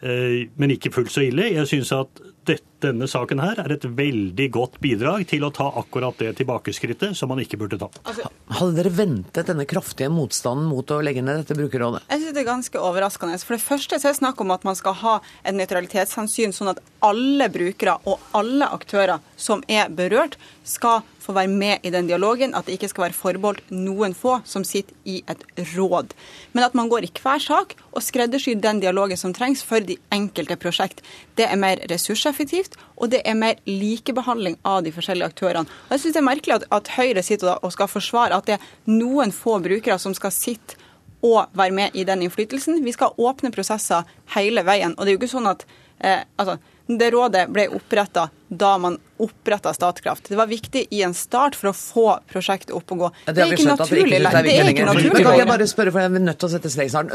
Eh, 0.05 0.51
men 0.61 0.75
ikke 0.75 0.93
fullt 0.93 1.13
så 1.15 1.23
ille. 1.25 1.47
Jeg 1.55 1.69
syns 1.71 1.91
at 1.97 2.21
dette, 2.45 2.63
denne 2.85 3.07
saken 3.09 3.41
her 3.41 3.57
er 3.63 3.73
et 3.73 3.85
veldig 3.97 4.47
godt 4.53 4.75
bidrag 4.85 5.23
til 5.31 5.47
å 5.47 5.53
ta 5.55 5.71
akkurat 5.81 6.19
det 6.21 6.35
tilbakeskrittet 6.43 7.17
som 7.17 7.31
man 7.33 7.41
ikke 7.41 7.57
burde 7.63 7.79
ta. 7.81 7.89
Altså, 8.05 8.29
hadde 8.59 8.77
dere 8.77 8.93
ventet 8.93 9.49
denne 9.49 9.65
kraftige 9.69 10.11
motstanden 10.13 10.69
mot 10.69 10.93
å 10.93 11.01
legge 11.05 11.25
ned 11.25 11.41
dette 11.41 11.57
brukerrådet? 11.57 12.03
Jeg 12.11 12.21
synes 12.21 12.37
det 12.37 12.43
er 12.43 12.51
ganske 12.51 12.85
overraskende. 12.91 13.41
For 13.41 13.57
det 13.57 13.65
første 13.65 13.97
så 13.97 14.11
er 14.11 14.13
det 14.13 14.21
snakk 14.21 14.45
om 14.45 14.53
at 14.53 14.69
man 14.69 14.77
skal 14.77 14.99
ha 15.01 15.15
et 15.41 15.57
nøytralitetshensyn, 15.57 16.53
sånn 16.53 16.75
at 16.75 16.85
alle 17.05 17.49
brukere 17.55 17.97
og 18.05 18.21
alle 18.37 18.69
aktører 18.77 19.25
som 19.41 19.65
er 19.73 19.89
berørt, 19.89 20.37
skal 20.69 21.01
få 21.25 21.35
være 21.37 21.51
med 21.51 21.85
i 21.87 21.93
den 21.95 22.09
dialogen, 22.11 22.55
at 22.55 22.66
det 22.66 22.77
ikke 22.77 22.91
skal 22.93 23.07
være 23.07 23.16
forbeholdt 23.16 23.72
noen 23.72 24.14
få 24.16 24.37
som 24.49 24.64
sitter 24.66 24.95
i 25.09 25.22
et 25.31 25.45
råd. 25.75 26.12
Men 26.53 26.66
at 26.66 26.77
man 26.77 26.91
går 26.93 27.07
i 27.07 27.12
hver 27.16 27.43
sak 27.43 27.75
og 27.93 28.05
skreddersyr 28.05 28.61
den 28.61 28.83
dialogen 28.85 29.20
som 29.20 29.35
trengs 29.35 29.64
for 29.64 29.81
de 29.81 29.97
enkelte 30.12 30.59
prosjekt. 30.61 31.03
Det 31.39 31.49
er 31.49 31.61
mer 31.61 31.83
ressurseffektivt, 31.91 32.77
og 32.97 33.11
det 33.14 33.22
er 33.25 33.39
mer 33.39 33.61
likebehandling 33.68 34.59
av 34.68 34.83
de 34.85 34.93
forskjellige 34.95 35.33
aktørene. 35.33 35.68
Og 35.89 35.97
jeg 35.97 36.05
synes 36.05 36.16
det 36.16 36.22
er 36.22 36.31
merkelig 36.31 36.57
at, 36.61 36.68
at 36.75 36.95
Høyre 36.99 37.25
sitter 37.25 37.57
og 37.57 37.72
skal 37.75 37.91
forsvare 37.91 38.37
at 38.37 38.49
det 38.49 38.59
er 38.59 38.72
noen 38.91 39.33
få 39.35 39.59
brukere 39.64 39.99
som 39.99 40.14
skal 40.16 40.35
sitte 40.35 40.81
og 41.25 41.49
være 41.57 41.72
med 41.72 41.97
i 41.97 42.05
den 42.05 42.22
innflytelsen. 42.27 42.83
Vi 42.85 42.93
skal 42.93 43.16
åpne 43.16 43.53
prosesser 43.55 44.05
hele 44.35 44.64
veien. 44.66 44.93
Og 44.99 45.05
det 45.05 45.12
er 45.12 45.16
jo 45.16 45.22
ikke 45.22 45.33
sånn 45.33 45.49
at 45.49 45.64
eh, 46.05 46.20
altså, 46.37 46.59
det 46.87 47.11
rådet 47.14 47.47
ble 47.49 47.68
oppretta 47.72 48.28
da 48.49 48.74
man 48.78 48.99
oppretta 49.22 49.72
Statkraft. 49.74 50.28
Det 50.28 50.37
var 50.37 50.47
viktig 50.47 50.87
i 50.91 51.01
en 51.03 51.14
start 51.16 51.57
for 51.57 51.70
å 51.70 51.74
få 51.74 52.05
prosjektet 52.30 52.74
opp 52.76 52.93
og 52.95 53.05
gå. 53.05 53.11
Det, 53.26 53.41
er 53.41 53.55
ikke 53.57 53.70
naturlig. 53.72 54.20
Det 54.20 54.43
er 54.53 54.68
ikke, 54.70 54.87
naturlig. 54.87 55.24
Kan 55.24 55.39
jeg 55.41 55.49
bare 55.49 55.68
spørre, 55.70 55.95
for 55.95 56.05
jeg 56.05 56.12
er 56.12 56.24
nødt 56.26 56.41
til 56.43 56.51
å 56.51 56.53
sette 56.53 56.72
strek 56.72 56.93
snart. 56.93 57.14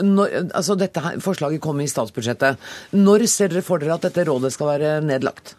Altså, 0.57 0.75
dette 0.79 1.03
her, 1.05 1.19
forslaget 1.23 1.61
kom 1.63 1.79
i 1.83 1.87
statsbudsjettet. 1.91 2.69
Når 2.97 3.27
ser 3.31 3.53
dere 3.53 3.63
for 3.65 3.83
dere 3.83 3.99
at 3.99 4.07
dette 4.09 4.25
rådet 4.27 4.51
skal 4.55 4.73
være 4.73 4.95
nedlagt? 5.05 5.53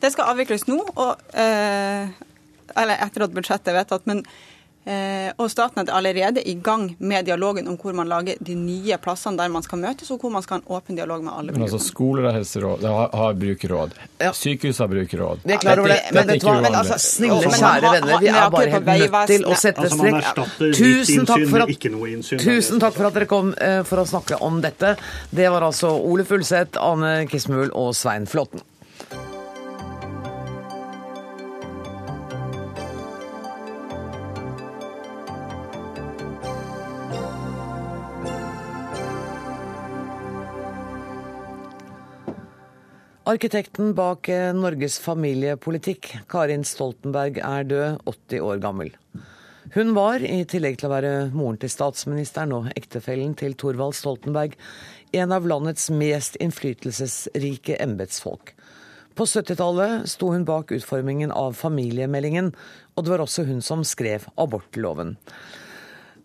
Det 0.00 0.10
skal 0.14 0.32
avvikles 0.32 0.66
nå, 0.68 0.80
og, 0.80 1.22
eh, 1.36 2.10
eller 2.80 3.04
etter 3.04 3.28
at 3.28 3.36
budsjettet 3.36 3.72
er 3.72 3.82
vedtatt. 3.82 4.06
men 4.10 4.24
og 5.40 5.50
Statnett 5.52 5.90
er 5.90 5.96
allerede 5.98 6.42
i 6.48 6.54
gang 6.64 6.86
med 6.98 7.26
dialogen 7.28 7.68
om 7.68 7.76
hvor 7.78 7.92
man 7.94 8.08
lager 8.08 8.38
de 8.40 8.54
nye 8.56 8.96
plassene 9.02 9.36
der 9.38 9.50
man 9.52 9.62
skal 9.62 9.78
møtes, 9.82 10.08
og 10.10 10.22
hvor 10.22 10.32
man 10.32 10.42
skal 10.42 10.56
ha 10.56 10.62
en 10.62 10.72
åpen 10.76 10.96
dialog 10.96 11.24
med 11.24 11.32
alle 11.36 11.52
Men 11.52 11.66
altså 11.66 11.78
Skoler 11.84 12.30
og 12.30 12.34
helseråd 12.38 12.86
har, 12.88 13.10
har 13.20 13.36
brukerråd. 13.38 13.92
Ja. 14.18 14.32
Sykehus 14.36 14.80
har 14.80 14.88
brukerråd. 14.88 15.44
Vi 15.44 15.52
er 15.52 15.62
klar 15.62 15.82
over 15.82 15.92
det. 15.92 16.00
Men 16.16 16.32
vet 16.32 16.40
du 16.42 16.48
men 16.50 16.78
altså, 16.80 16.98
snille, 16.98 17.52
kjære 17.52 17.92
venner, 17.96 18.16
vi 18.20 18.32
er 18.32 18.50
bare 18.56 18.70
helt 18.70 18.88
nødt 18.88 19.30
til 19.34 19.46
å 19.46 19.58
sette 19.58 19.86
altså, 19.86 19.98
strek. 20.00 20.74
Tusen 20.80 21.28
takk, 21.28 21.46
for 21.50 21.66
at, 21.66 21.86
tusen 22.44 22.82
takk 22.82 22.96
for 22.96 23.10
at 23.10 23.20
dere 23.20 23.30
kom 23.30 23.54
uh, 23.54 23.80
for 23.88 24.02
å 24.02 24.08
snakke 24.08 24.40
om 24.44 24.60
dette. 24.64 24.96
Det 25.30 25.48
var 25.52 25.68
altså 25.68 25.92
Ole 25.96 26.26
Fullseth, 26.28 26.80
Ane 26.80 27.26
Kismul 27.30 27.72
og 27.76 27.92
Svein 27.98 28.28
Flåtten. 28.30 28.64
Arkitekten 43.30 43.92
bak 43.94 44.26
eh, 44.32 44.48
Norges 44.56 44.96
familiepolitikk, 44.98 46.08
Karin 46.32 46.64
Stoltenberg, 46.66 47.36
er 47.38 47.66
død, 47.68 48.00
80 48.08 48.40
år 48.42 48.62
gammel. 48.64 48.88
Hun 49.76 49.92
var, 49.94 50.24
i 50.24 50.40
tillegg 50.50 50.80
til 50.80 50.88
å 50.88 50.94
være 50.96 51.12
moren 51.30 51.60
til 51.60 51.70
statsministeren 51.70 52.56
og 52.56 52.66
ektefellen 52.72 53.36
til 53.38 53.54
Thorvald 53.60 53.94
Stoltenberg, 53.94 54.56
en 55.14 55.36
av 55.36 55.46
landets 55.46 55.86
mest 55.94 56.40
innflytelsesrike 56.42 57.78
embetsfolk. 57.84 58.50
På 59.14 59.28
70-tallet 59.28 60.10
sto 60.10 60.32
hun 60.34 60.48
bak 60.48 60.74
utformingen 60.74 61.30
av 61.30 61.54
familiemeldingen, 61.60 62.50
og 62.96 63.04
det 63.04 63.14
var 63.14 63.22
også 63.28 63.46
hun 63.46 63.62
som 63.62 63.86
skrev 63.86 64.26
abortloven. 64.42 65.14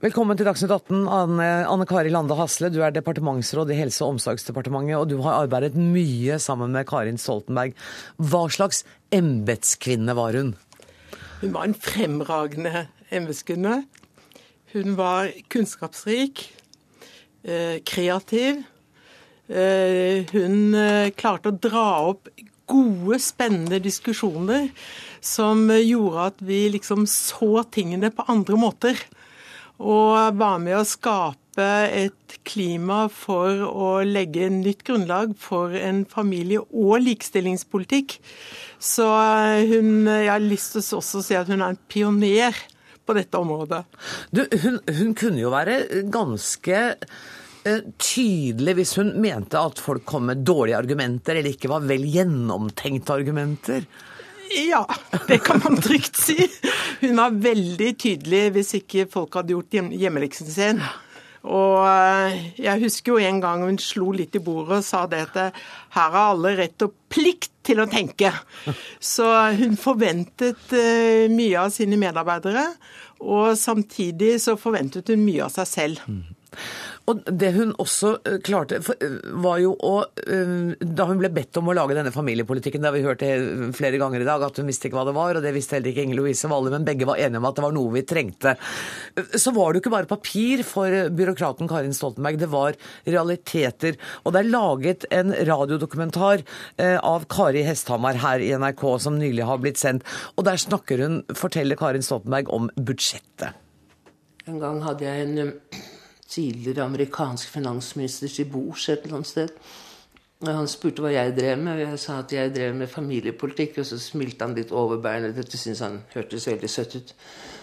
Velkommen 0.06 0.38
til 0.38 0.46
Dagsnytt 0.46 0.70
18, 0.70 1.08
Anne, 1.10 1.46
Anne 1.66 1.86
Kari 1.90 2.12
Lande 2.14 2.36
Hasle. 2.38 2.70
Du 2.70 2.76
er 2.86 2.92
departementsråd 2.94 3.72
i 3.74 3.78
Helse- 3.80 4.04
og 4.06 4.12
omsorgsdepartementet, 4.14 5.00
og 5.00 5.08
du 5.10 5.16
har 5.26 5.40
arbeidet 5.40 5.74
mye 5.74 6.36
sammen 6.38 6.76
med 6.76 6.86
Karin 6.86 7.18
Stoltenberg. 7.18 7.74
Hva 8.22 8.44
slags 8.54 8.84
embetskvinne 9.16 10.14
var 10.14 10.38
hun? 10.38 10.52
Hun 11.40 11.56
var 11.56 11.66
en 11.66 11.74
fremragende 11.88 12.84
embetskvinne. 13.10 13.80
Hun 14.76 14.94
var 15.00 15.34
kunnskapsrik, 15.50 16.52
eh, 17.42 17.82
kreativ. 17.82 18.62
Eh, 19.50 20.22
hun 20.36 20.76
eh, 20.76 21.10
klarte 21.18 21.50
å 21.50 21.58
dra 21.58 21.88
opp 22.12 22.30
gode, 22.70 23.18
spennende 23.18 23.82
diskusjoner 23.82 24.70
som 25.20 25.66
gjorde 25.74 26.30
at 26.30 26.46
vi 26.46 26.68
liksom 26.78 27.10
så 27.10 27.66
tingene 27.74 28.14
på 28.14 28.30
andre 28.30 28.66
måter 28.68 29.08
og 29.82 30.38
var 30.40 30.62
med 30.64 30.78
å 30.80 30.86
skape 30.88 31.66
et 31.96 32.38
klima 32.48 33.06
for 33.12 33.64
å 33.66 33.90
legge 34.08 34.50
nytt 34.52 34.84
grunnlag 34.88 35.36
for 35.40 35.74
en 35.76 36.04
familie- 36.06 36.64
og 36.72 37.00
likestillingspolitikk. 37.04 38.18
Så 38.80 39.08
hun, 39.70 40.08
jeg 40.08 40.32
har 40.32 40.44
lyst 40.44 40.76
til 40.76 41.00
å 41.00 41.04
si 41.04 41.38
at 41.38 41.52
hun 41.52 41.62
er 41.62 41.74
en 41.74 41.84
pioner 41.92 42.56
på 43.06 43.16
dette 43.18 43.40
området. 43.40 43.84
Du, 44.32 44.44
hun, 44.64 44.80
hun 44.90 45.14
kunne 45.18 45.44
jo 45.44 45.54
være 45.54 46.04
ganske 46.12 46.82
eh, 47.66 47.86
tydelig 48.02 48.78
hvis 48.80 48.96
hun 49.00 49.14
mente 49.22 49.62
at 49.62 49.82
folk 49.82 50.06
kom 50.08 50.28
med 50.32 50.44
dårlige 50.48 50.80
argumenter 50.80 51.40
eller 51.40 51.56
ikke 51.56 51.72
var 51.72 51.86
vel 51.88 52.08
gjennomtenkte 52.10 53.16
argumenter. 53.16 53.88
Ja, 54.52 54.86
det 55.28 55.40
kan 55.46 55.62
man 55.64 55.80
trygt 55.82 56.20
si. 56.20 56.38
Hun 57.02 57.18
var 57.18 57.34
veldig 57.46 57.90
tydelig 58.02 58.44
hvis 58.56 58.76
ikke 58.82 59.08
folk 59.12 59.36
hadde 59.40 59.56
gjort 59.56 59.76
hjemmeleksen 59.76 60.52
sin. 60.52 60.84
Og 61.46 61.84
eh, 61.86 62.38
jeg 62.58 62.82
husker 62.82 63.14
jo 63.14 63.22
en 63.22 63.42
gang 63.44 63.66
hun 63.68 63.78
slo 63.82 64.10
litt 64.16 64.36
i 64.38 64.42
bordet 64.44 64.80
og 64.80 64.86
sa 64.86 65.04
det 65.10 65.26
at 65.28 65.36
her 65.94 66.16
har 66.16 66.32
alle 66.32 66.56
rett 66.58 66.86
og 66.86 66.96
plikt 67.12 67.52
til 67.66 67.82
å 67.82 67.90
tenke. 67.90 68.32
Så 69.00 69.28
hun 69.60 69.78
forventet 69.80 70.74
eh, 70.74 71.26
mye 71.32 71.66
av 71.66 71.74
sine 71.74 72.00
medarbeidere, 72.02 72.66
og 73.26 73.54
samtidig 73.58 74.36
så 74.44 74.58
forventet 74.60 75.14
hun 75.14 75.24
mye 75.26 75.46
av 75.46 75.54
seg 75.54 75.70
selv. 75.70 76.02
Og 77.12 77.22
det 77.30 77.52
hun 77.56 77.74
også 77.82 78.12
eh, 78.26 78.38
klarte, 78.46 78.80
eh, 78.96 79.18
var 79.44 79.60
jo 79.62 79.74
å 79.78 79.94
eh, 80.26 80.74
Da 80.82 81.08
hun 81.10 81.20
ble 81.22 81.30
bedt 81.34 81.60
om 81.60 81.70
å 81.70 81.76
lage 81.78 81.98
denne 81.98 82.14
familiepolitikken, 82.14 82.82
det 82.82 82.90
har 82.90 82.96
vi 82.96 83.06
hørt 83.06 83.22
det 83.22 83.72
flere 83.78 84.00
ganger 84.02 84.24
i 84.24 84.28
dag, 84.28 84.44
at 84.46 84.60
hun 84.60 84.70
visste 84.70 84.90
ikke 84.90 84.98
hva 84.98 85.06
det 85.10 85.16
var, 85.18 85.38
og 85.38 85.46
det 85.46 85.54
visste 85.56 85.78
heller 85.78 85.92
ikke 85.92 86.06
Inger 86.08 86.20
Louise 86.22 86.50
Valle, 86.50 86.74
men 86.74 86.88
begge 86.88 87.08
var 87.08 87.22
enige 87.22 87.42
om 87.42 87.50
at 87.50 87.58
det 87.58 87.66
var 87.66 87.76
noe 87.76 87.94
vi 87.94 88.06
trengte. 88.08 88.56
Så 89.38 89.54
var 89.56 89.72
det 89.72 89.80
jo 89.80 89.84
ikke 89.84 89.94
bare 89.94 90.10
papir 90.10 90.64
for 90.68 90.94
byråkraten 91.16 91.70
Karin 91.70 91.96
Stoltenberg, 91.96 92.40
det 92.42 92.50
var 92.52 92.78
realiteter. 93.06 94.00
Og 94.24 94.36
det 94.36 94.42
er 94.42 94.52
laget 94.52 95.08
en 95.14 95.34
radiodokumentar 95.50 96.46
av 97.06 97.28
Kari 97.32 97.66
Hesthamar 97.68 98.20
her 98.24 98.44
i 98.44 98.52
NRK 98.60 98.86
som 99.06 99.20
nylig 99.20 99.46
har 99.48 99.62
blitt 99.64 99.82
sendt, 99.82 100.06
og 100.36 100.48
der 100.48 100.62
snakker 100.62 101.04
hun, 101.06 101.22
forteller 101.36 101.80
Karin 101.80 102.06
Stoltenberg 102.06 102.52
om 102.56 102.72
budsjettet. 102.76 103.62
En 104.46 104.62
gang 104.62 104.82
hadde 104.86 105.08
jeg 105.08 105.26
en 105.26 105.54
tidligere 106.30 106.86
amerikansk 106.86 107.50
finansminister 107.54 108.32
til 108.32 108.50
bords 108.52 108.90
et 108.90 109.04
eller 109.04 109.20
annet 109.20 109.32
sted. 109.32 109.58
Og 110.44 110.52
han 110.52 110.68
spurte 110.68 111.02
hva 111.02 111.14
jeg 111.14 111.34
drev 111.38 111.58
med, 111.62 111.74
og 111.74 111.82
jeg 111.86 112.00
sa 112.02 112.20
at 112.20 112.34
jeg 112.34 112.54
drev 112.54 112.76
med 112.76 112.92
familiepolitikk. 112.92 113.80
Og 113.82 113.88
så 113.90 114.00
smilte 114.02 114.46
han 114.46 114.56
litt 114.58 114.74
overbærende. 114.76 115.34
Dette 115.36 115.58
syntes 115.58 115.84
han 115.86 116.02
hørtes 116.14 116.48
veldig 116.50 116.70
søtt 116.70 116.98
ut. 117.00 117.14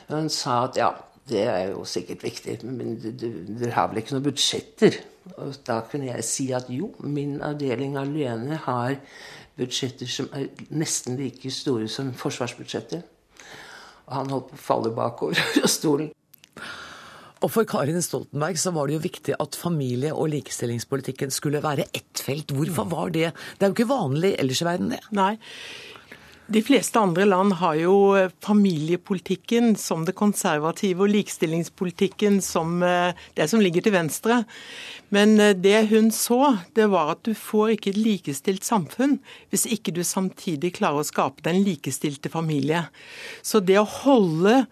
Og 0.08 0.14
han 0.16 0.30
sa 0.32 0.62
at 0.66 0.80
ja, 0.80 0.90
det 1.28 1.44
er 1.46 1.68
jo 1.70 1.84
sikkert 1.86 2.24
viktig, 2.24 2.58
men 2.66 2.96
dere 2.98 3.74
har 3.76 3.90
vel 3.90 4.02
ikke 4.02 4.16
noen 4.16 4.26
budsjetter? 4.26 4.98
Og 5.36 5.54
da 5.66 5.78
kunne 5.86 6.08
jeg 6.08 6.26
si 6.26 6.48
at 6.56 6.70
jo, 6.72 6.90
min 7.04 7.36
avdeling 7.44 7.94
alene 8.00 8.58
har 8.64 8.96
budsjetter 9.58 10.08
som 10.10 10.30
er 10.34 10.48
nesten 10.74 11.20
like 11.20 11.52
store 11.52 11.86
som 11.92 12.10
forsvarsbudsjettet. 12.18 13.04
Og 14.08 14.16
han 14.16 14.32
holdt 14.32 14.50
på 14.50 14.58
å 14.58 14.64
falle 14.64 14.94
bakover 14.96 15.38
av 15.62 15.70
stolen. 15.70 16.10
Og 17.42 17.50
for 17.50 17.66
Karin 17.66 18.02
Stoltenberg 18.02 18.58
så 18.60 18.70
var 18.74 18.86
det 18.86 18.96
jo 18.96 19.06
viktig 19.06 19.34
at 19.42 19.58
familie- 19.58 20.14
og 20.14 20.30
likestillingspolitikken 20.30 21.32
skulle 21.34 21.62
være 21.62 21.88
ett 21.90 22.22
felt. 22.22 22.54
Hvorfor 22.54 22.86
var 22.90 23.10
det? 23.10 23.32
Det 23.58 23.66
er 23.66 23.72
jo 23.72 23.76
ikke 23.78 23.90
vanlig 23.90 24.36
ellers 24.38 24.62
i 24.62 24.68
verden, 24.68 24.94
det. 24.94 25.00
Nei. 25.10 25.34
De 26.52 26.60
fleste 26.60 26.98
andre 27.00 27.24
land 27.24 27.54
har 27.62 27.76
jo 27.78 27.94
familiepolitikken 28.44 29.76
som 29.78 30.02
det 30.04 30.14
konservative 30.18 31.06
og 31.06 31.12
likestillingspolitikken 31.14 32.40
som 32.44 32.82
eh, 32.82 33.14
det 33.38 33.46
som 33.48 33.62
ligger 33.62 33.84
til 33.86 33.94
venstre. 33.94 34.40
Men 35.14 35.38
eh, 35.40 35.54
det 35.56 35.86
hun 35.94 36.10
så, 36.12 36.58
det 36.76 36.90
var 36.92 37.14
at 37.14 37.22
du 37.24 37.32
får 37.38 37.76
ikke 37.76 37.94
et 37.94 38.02
likestilt 38.02 38.66
samfunn 38.66 39.16
hvis 39.54 39.68
ikke 39.70 39.94
du 39.94 40.02
samtidig 40.04 40.74
klarer 40.76 41.00
å 41.00 41.08
skape 41.08 41.46
den 41.46 41.62
likestilte 41.64 42.32
familie. 42.32 42.84
Så 43.40 43.62
det 43.62 43.78
å 43.80 43.88
holde 43.88 44.64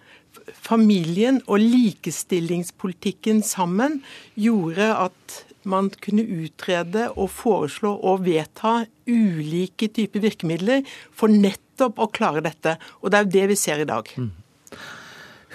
familien 0.55 1.41
og 1.47 1.62
likestillingspolitikken 1.62 3.43
sammen 3.47 4.01
gjorde 4.38 4.91
at 5.07 5.41
man 5.68 5.91
kunne 6.01 6.24
utrede 6.24 7.11
og 7.11 7.30
foreslå 7.34 7.93
og 7.93 8.24
vedta 8.24 8.84
ulike 9.11 9.91
typer 9.93 10.24
virkemidler 10.24 10.86
for 11.12 11.32
nettopp 11.32 12.01
å 12.01 12.09
klare 12.12 12.45
dette. 12.45 12.78
Og 13.01 13.11
det 13.11 13.18
er 13.18 13.26
jo 13.26 13.34
det 13.36 13.51
vi 13.53 13.59
ser 13.61 13.82
i 13.82 13.88
dag. 13.88 14.09
Mm. 14.16 14.30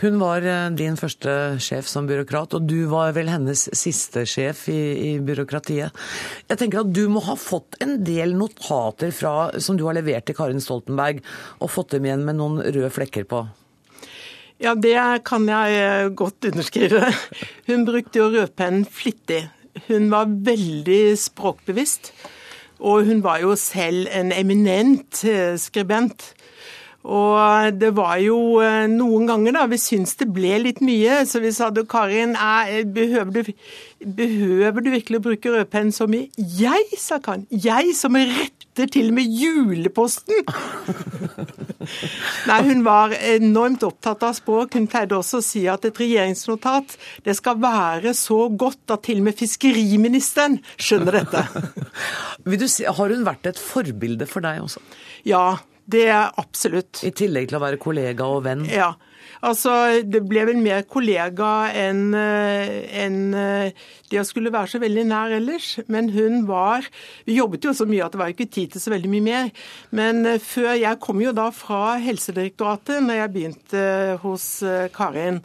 Hun 0.02 0.18
var 0.20 0.44
eh, 0.44 0.70
din 0.76 0.98
første 1.00 1.56
sjef 1.64 1.88
som 1.88 2.08
byråkrat, 2.10 2.58
og 2.58 2.66
du 2.68 2.90
var 2.92 3.14
vel 3.16 3.30
hennes 3.32 3.62
siste 3.72 4.26
sjef 4.28 4.66
i, 4.72 4.82
i 5.08 5.12
byråkratiet. 5.24 5.96
Jeg 6.50 6.60
tenker 6.60 6.84
at 6.84 6.92
du 6.92 7.06
må 7.12 7.24
ha 7.24 7.38
fått 7.40 7.80
en 7.84 8.02
del 8.04 8.36
notater 8.36 9.16
fra, 9.16 9.54
som 9.64 9.80
du 9.80 9.86
har 9.88 9.96
levert 9.96 10.28
til 10.28 10.36
Karin 10.36 10.60
Stoltenberg, 10.64 11.24
og 11.64 11.72
fått 11.72 11.96
dem 11.96 12.10
igjen 12.10 12.28
med 12.28 12.42
noen 12.42 12.60
røde 12.66 12.92
flekker 12.92 13.24
på? 13.32 13.46
Ja, 14.62 14.72
det 14.76 14.95
kan 15.28 15.49
jeg 15.49 15.80
eh, 15.80 16.12
godt 16.16 16.47
underskrive. 16.47 17.10
Hun 17.68 17.84
brukte 17.88 18.22
jo 18.22 18.30
rødpennen 18.32 18.86
flittig. 18.88 19.49
Hun 19.89 20.08
var 20.14 20.32
veldig 20.32 21.18
språkbevisst. 21.20 22.14
Og 22.80 23.06
hun 23.08 23.24
var 23.24 23.39
jo 23.43 23.56
selv 23.60 24.08
en 24.12 24.32
eminent 24.36 25.24
eh, 25.28 25.58
skribent. 25.60 26.35
Og 27.06 27.78
det 27.78 27.91
var 27.97 28.18
jo 28.24 28.38
eh, 28.66 28.88
noen 28.89 29.28
ganger 29.30 29.60
da 29.60 29.66
vi 29.70 29.78
syntes 29.82 30.18
det 30.18 30.28
ble 30.34 30.58
litt 30.64 30.82
mye, 30.86 31.22
så 31.30 31.41
vi 31.43 31.51
sa 31.53 31.70
du 31.70 31.84
Karin 31.89 32.34
behøver 32.95 33.32
du, 33.36 33.51
behøver 34.01 34.82
du 34.82 34.89
virkelig 34.95 35.22
å 35.22 35.26
bruke 35.28 35.53
rødpenn 35.53 35.93
så 35.93 36.10
mye? 36.10 36.32
Jeg, 36.36 36.88
sa 36.97 37.20
Karin. 37.22 37.45
Jeg 37.49 37.93
som 37.97 38.18
retter 38.18 38.89
til 38.91 39.12
og 39.12 39.20
med 39.20 39.36
juleposten! 39.38 40.41
Nei, 42.49 42.60
hun 42.66 42.82
var 42.88 43.14
enormt 43.14 43.86
opptatt 43.86 44.26
av 44.26 44.34
språk. 44.39 44.74
Hun 44.74 44.89
pleide 44.89 45.20
også 45.20 45.43
å 45.43 45.45
si 45.45 45.68
at 45.70 45.86
et 45.86 46.01
regjeringsnotat 46.01 46.97
det 47.26 47.38
skal 47.38 47.62
være 47.62 48.16
så 48.18 48.47
godt 48.49 48.95
at 48.95 49.06
til 49.06 49.22
og 49.22 49.30
med 49.30 49.38
fiskeriministeren 49.38 50.58
skjønner 50.78 51.22
dette. 51.22 51.45
Si, 52.66 52.86
Har 52.86 53.10
hun 53.10 53.26
vært 53.26 53.47
et 53.49 53.60
forbilde 53.62 54.26
for 54.30 54.45
deg 54.45 54.62
også? 54.64 54.82
Ja, 55.28 55.58
det 55.92 56.08
er 56.10 56.32
absolutt. 56.42 57.04
I 57.06 57.14
tillegg 57.16 57.50
til 57.52 57.60
å 57.60 57.64
være 57.64 57.82
kollega 57.82 58.26
og 58.30 58.46
venn? 58.48 58.66
Ja. 58.70 58.94
Altså, 59.46 60.02
Det 60.02 60.24
ble 60.26 60.46
vel 60.48 60.58
mer 60.58 60.86
kollega 60.90 61.70
enn 61.76 62.16
en 62.16 63.18
det 64.10 64.20
å 64.22 64.26
skulle 64.26 64.54
være 64.54 64.72
så 64.74 64.82
veldig 64.82 65.04
nær 65.10 65.36
ellers. 65.38 65.76
Men 65.92 66.10
hun 66.14 66.46
var 66.48 66.88
Vi 67.28 67.38
jobbet 67.38 67.66
jo 67.66 67.74
så 67.74 67.86
mye 67.90 68.06
at 68.06 68.16
det 68.16 68.22
var 68.22 68.34
ikke 68.34 68.50
tid 68.50 68.74
til 68.74 68.82
så 68.82 68.94
veldig 68.94 69.12
mye 69.12 69.26
mer. 69.26 69.50
Men 69.92 70.40
før 70.40 70.74
Jeg 70.80 71.02
kom 71.04 71.22
jo 71.22 71.34
da 71.36 71.50
fra 71.54 71.98
Helsedirektoratet 72.02 73.04
når 73.06 73.22
jeg 73.22 73.34
begynte 73.36 73.88
hos 74.24 74.48
Karin. 74.96 75.44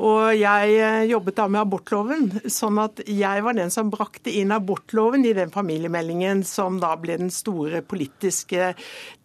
Og 0.00 0.32
jeg 0.38 0.76
eh, 0.80 1.02
jobbet 1.10 1.36
da 1.36 1.48
med 1.52 1.62
abortloven, 1.66 2.30
sånn 2.48 2.80
at 2.80 3.02
jeg 3.04 3.44
var 3.44 3.58
den 3.58 3.72
som 3.74 3.90
brakte 3.92 4.32
inn 4.32 4.54
abortloven 4.54 5.26
i 5.28 5.34
den 5.36 5.52
familiemeldingen 5.52 6.40
som 6.48 6.78
da 6.80 6.94
ble 7.00 7.18
den 7.20 7.32
store 7.34 7.82
politiske 7.84 8.72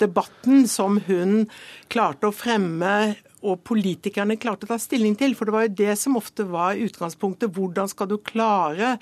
debatten 0.01 0.67
som 0.67 0.99
hun 1.07 1.45
klarte 1.87 2.27
å 2.27 2.35
fremme 2.35 3.15
og 3.47 3.61
politikerne 3.69 4.35
klarte 4.41 4.67
å 4.67 4.73
ta 4.73 4.79
stilling 4.81 5.15
til. 5.15 5.37
For 5.37 5.47
det 5.47 5.55
var 5.55 5.67
jo 5.67 5.77
det 5.79 5.95
som 6.01 6.19
ofte 6.19 6.43
var 6.49 6.79
utgangspunktet. 6.81 7.53
Hvordan 7.55 7.87
skal 7.91 8.09
du 8.11 8.17
klare 8.19 8.97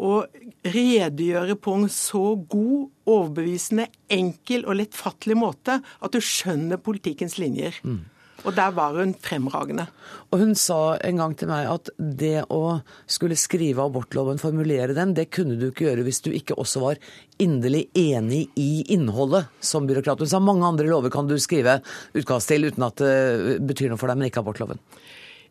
å 0.00 0.20
redegjøre 0.64 1.56
på 1.60 1.74
en 1.76 1.90
så 1.92 2.34
god, 2.50 2.90
overbevisende, 3.10 3.88
enkel 4.12 4.64
og 4.66 4.78
lettfattelig 4.78 5.36
måte 5.38 5.80
at 5.82 6.14
du 6.14 6.20
skjønner 6.24 6.80
politikkens 6.80 7.36
linjer. 7.40 7.80
Mm. 7.82 8.04
Og 8.44 8.54
der 8.56 8.72
var 8.72 8.96
hun 8.96 9.12
fremragende. 9.20 9.86
Og 10.30 10.40
hun 10.42 10.54
sa 10.58 10.96
en 11.04 11.20
gang 11.20 11.34
til 11.36 11.50
meg 11.50 11.68
at 11.68 11.90
det 11.98 12.46
å 12.48 12.80
skulle 13.10 13.38
skrive 13.38 13.84
abortloven, 13.84 14.40
formulere 14.40 14.96
den, 14.96 15.14
det 15.16 15.28
kunne 15.34 15.58
du 15.60 15.68
ikke 15.68 15.88
gjøre 15.88 16.06
hvis 16.06 16.22
du 16.24 16.30
ikke 16.32 16.56
også 16.60 16.82
var 16.84 17.00
inderlig 17.40 17.86
enig 17.98 18.46
i 18.60 18.84
innholdet 18.94 19.50
som 19.64 19.88
byråkrat. 19.88 20.24
Hun 20.24 20.32
sa 20.32 20.42
mange 20.42 20.66
andre 20.68 20.88
lover 20.88 21.12
kan 21.12 21.28
du 21.28 21.36
skrive 21.40 21.80
utkast 22.16 22.52
til 22.52 22.68
uten 22.70 22.86
at 22.86 23.00
det 23.00 23.60
betyr 23.68 23.92
noe 23.92 24.00
for 24.00 24.10
deg, 24.10 24.20
men 24.20 24.30
ikke 24.30 24.44
abortloven. 24.44 24.80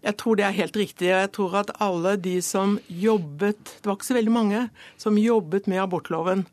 Jeg 0.05 0.15
tror 0.21 0.37
det 0.39 0.45
er 0.47 0.55
helt 0.55 0.77
riktig. 0.79 1.09
Jeg 1.11 1.31
tror 1.35 1.57
at 1.59 1.73
alle 1.83 2.15
de 2.21 2.37
som 2.45 2.77
jobbet, 2.87 3.73
det 3.81 3.89
var 3.89 3.97
ikke 3.97 4.07
så 4.07 4.15
veldig 4.15 4.35
mange, 4.35 4.61
som 5.01 5.19
jobbet 5.19 5.67
med 5.67 5.83
abortloven, 5.83 6.45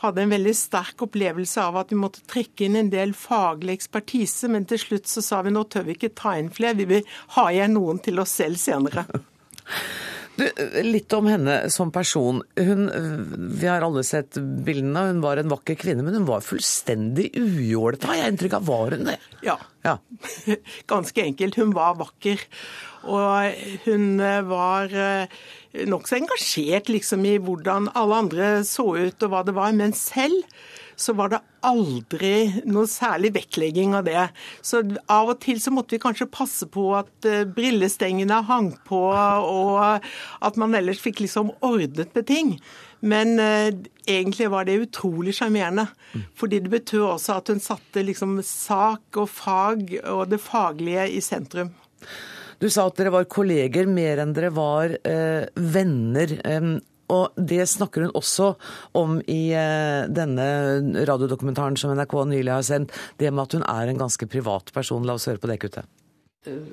hadde 0.00 0.24
en 0.24 0.32
veldig 0.32 0.54
sterk 0.56 1.04
opplevelse 1.04 1.60
av 1.60 1.78
at 1.80 1.92
vi 1.92 2.00
måtte 2.00 2.24
trekke 2.28 2.66
inn 2.66 2.78
en 2.80 2.90
del 2.92 3.14
faglig 3.16 3.76
ekspertise, 3.78 4.48
men 4.52 4.66
til 4.68 4.80
slutt 4.80 5.10
så 5.10 5.24
sa 5.24 5.42
vi 5.44 5.52
nå 5.54 5.66
tør 5.68 5.86
vi 5.88 5.98
ikke 5.98 6.14
ta 6.16 6.34
inn 6.40 6.50
flere, 6.52 6.78
vi 6.80 6.88
vil 6.96 7.14
ha 7.36 7.46
igjen 7.52 7.76
noen 7.76 8.00
til 8.04 8.20
oss 8.24 8.34
selv 8.40 8.60
senere. 8.60 9.06
Du, 10.34 10.48
litt 10.82 11.12
om 11.14 11.28
henne 11.30 11.58
som 11.70 11.92
person. 11.94 12.40
Hun, 12.58 12.88
vi 13.54 13.68
har 13.70 13.84
alle 13.86 14.02
sett 14.02 14.34
bildene. 14.66 15.04
Hun 15.12 15.20
var 15.22 15.38
en 15.38 15.52
vakker 15.52 15.78
kvinne, 15.78 16.02
men 16.02 16.16
hun 16.18 16.26
var 16.26 16.42
fullstendig 16.42 17.28
ujålete, 17.38 18.08
har 18.10 18.18
jeg 18.18 18.32
inntrykk 18.34 18.56
av. 18.58 18.66
Var 18.66 18.96
hun 18.98 19.06
det? 19.12 19.14
Ja. 19.46 19.54
ja. 19.86 19.94
Ganske 20.90 21.28
enkelt. 21.28 21.60
Hun 21.62 21.70
var 21.76 21.94
vakker. 22.02 22.42
Og 23.04 23.82
hun 23.84 24.22
var 24.48 24.94
eh, 24.94 25.42
nokså 25.90 26.20
engasjert 26.20 26.88
liksom, 26.92 27.26
i 27.26 27.36
hvordan 27.42 27.90
alle 27.98 28.22
andre 28.24 28.54
så 28.68 28.88
ut 28.96 29.26
og 29.26 29.32
hva 29.32 29.44
det 29.46 29.56
var. 29.56 29.74
Men 29.76 29.96
selv 29.96 30.42
så 30.96 31.14
var 31.18 31.32
det 31.32 31.42
aldri 31.66 32.62
noe 32.70 32.86
særlig 32.90 33.32
vektlegging 33.34 33.96
av 33.98 34.06
det. 34.06 34.28
Så 34.62 34.82
av 35.10 35.32
og 35.32 35.40
til 35.42 35.60
så 35.62 35.72
måtte 35.74 35.96
vi 35.96 36.02
kanskje 36.02 36.30
passe 36.30 36.68
på 36.70 36.86
at 36.98 37.28
uh, 37.28 37.42
brillestengene 37.50 38.42
hang 38.48 38.72
på, 38.86 39.00
og 39.10 40.04
at 40.44 40.60
man 40.60 40.76
ellers 40.78 41.02
fikk 41.02 41.24
liksom 41.24 41.54
ordnet 41.64 42.14
med 42.14 42.28
ting. 42.30 42.54
Men 43.04 43.36
eh, 43.42 43.68
egentlig 44.08 44.46
var 44.48 44.64
det 44.64 44.78
utrolig 44.86 45.34
sjarmerende. 45.36 45.90
Mm. 46.14 46.22
Fordi 46.40 46.62
det 46.64 46.70
betød 46.72 47.02
også 47.10 47.34
at 47.36 47.50
hun 47.52 47.60
satte 47.60 48.04
liksom 48.06 48.38
sak 48.48 49.18
og 49.20 49.28
fag 49.28 49.98
og 50.08 50.30
det 50.30 50.40
faglige 50.40 51.10
i 51.12 51.20
sentrum. 51.20 51.74
Du 52.64 52.70
sa 52.72 52.86
at 52.88 52.96
dere 52.96 53.10
var 53.12 53.26
kolleger 53.28 53.84
mer 53.92 54.22
enn 54.22 54.30
dere 54.32 54.48
var 54.56 54.94
eh, 55.04 55.44
venner. 55.52 56.30
Og 57.12 57.36
det 57.36 57.66
snakker 57.68 58.06
hun 58.06 58.14
også 58.16 58.46
om 58.96 59.18
i 59.28 59.52
eh, 59.52 60.06
denne 60.08 60.46
radiodokumentaren 61.04 61.76
som 61.76 61.92
NRK 61.92 62.14
nylig 62.30 62.54
har 62.54 62.64
sendt. 62.64 62.96
Det 63.20 63.28
med 63.28 63.44
at 63.44 63.58
hun 63.58 63.66
er 63.68 63.92
en 63.92 64.00
ganske 64.06 64.30
privat 64.32 64.72
person. 64.72 65.04
La 65.04 65.18
oss 65.18 65.28
høre 65.28 65.42
på 65.44 65.52
det 65.52 65.58
kuttet. 65.60 65.92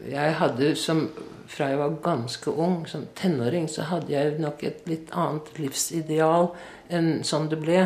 Jeg 0.07 0.39
hadde 0.39 0.73
som 0.79 1.05
Fra 1.51 1.67
jeg 1.67 1.79
var 1.81 1.99
ganske 2.03 2.51
ung, 2.55 2.85
som 2.87 3.03
tenåring, 3.15 3.65
så 3.67 3.83
hadde 3.89 4.13
jeg 4.13 4.37
nok 4.39 4.61
et 4.63 4.85
litt 4.87 5.09
annet 5.11 5.49
livsideal 5.59 6.53
enn 6.87 7.25
sånn 7.27 7.49
det 7.51 7.59
ble. 7.59 7.81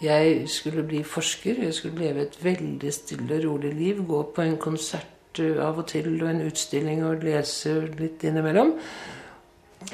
Jeg 0.00 0.46
skulle 0.48 0.86
bli 0.88 1.02
forsker, 1.04 1.60
jeg 1.66 1.76
skulle 1.76 2.00
leve 2.00 2.24
et 2.24 2.38
veldig 2.40 2.92
stille 2.96 3.36
og 3.36 3.44
rolig 3.44 3.74
liv. 3.76 4.00
Gå 4.08 4.22
på 4.32 4.46
en 4.46 4.56
konsert 4.56 5.13
av 5.40 5.78
og 5.80 5.86
til 5.90 6.10
og 6.22 6.28
en 6.30 6.42
utstilling 6.46 7.04
og 7.06 7.24
lese 7.26 7.74
litt 7.98 8.24
innimellom. 8.26 8.74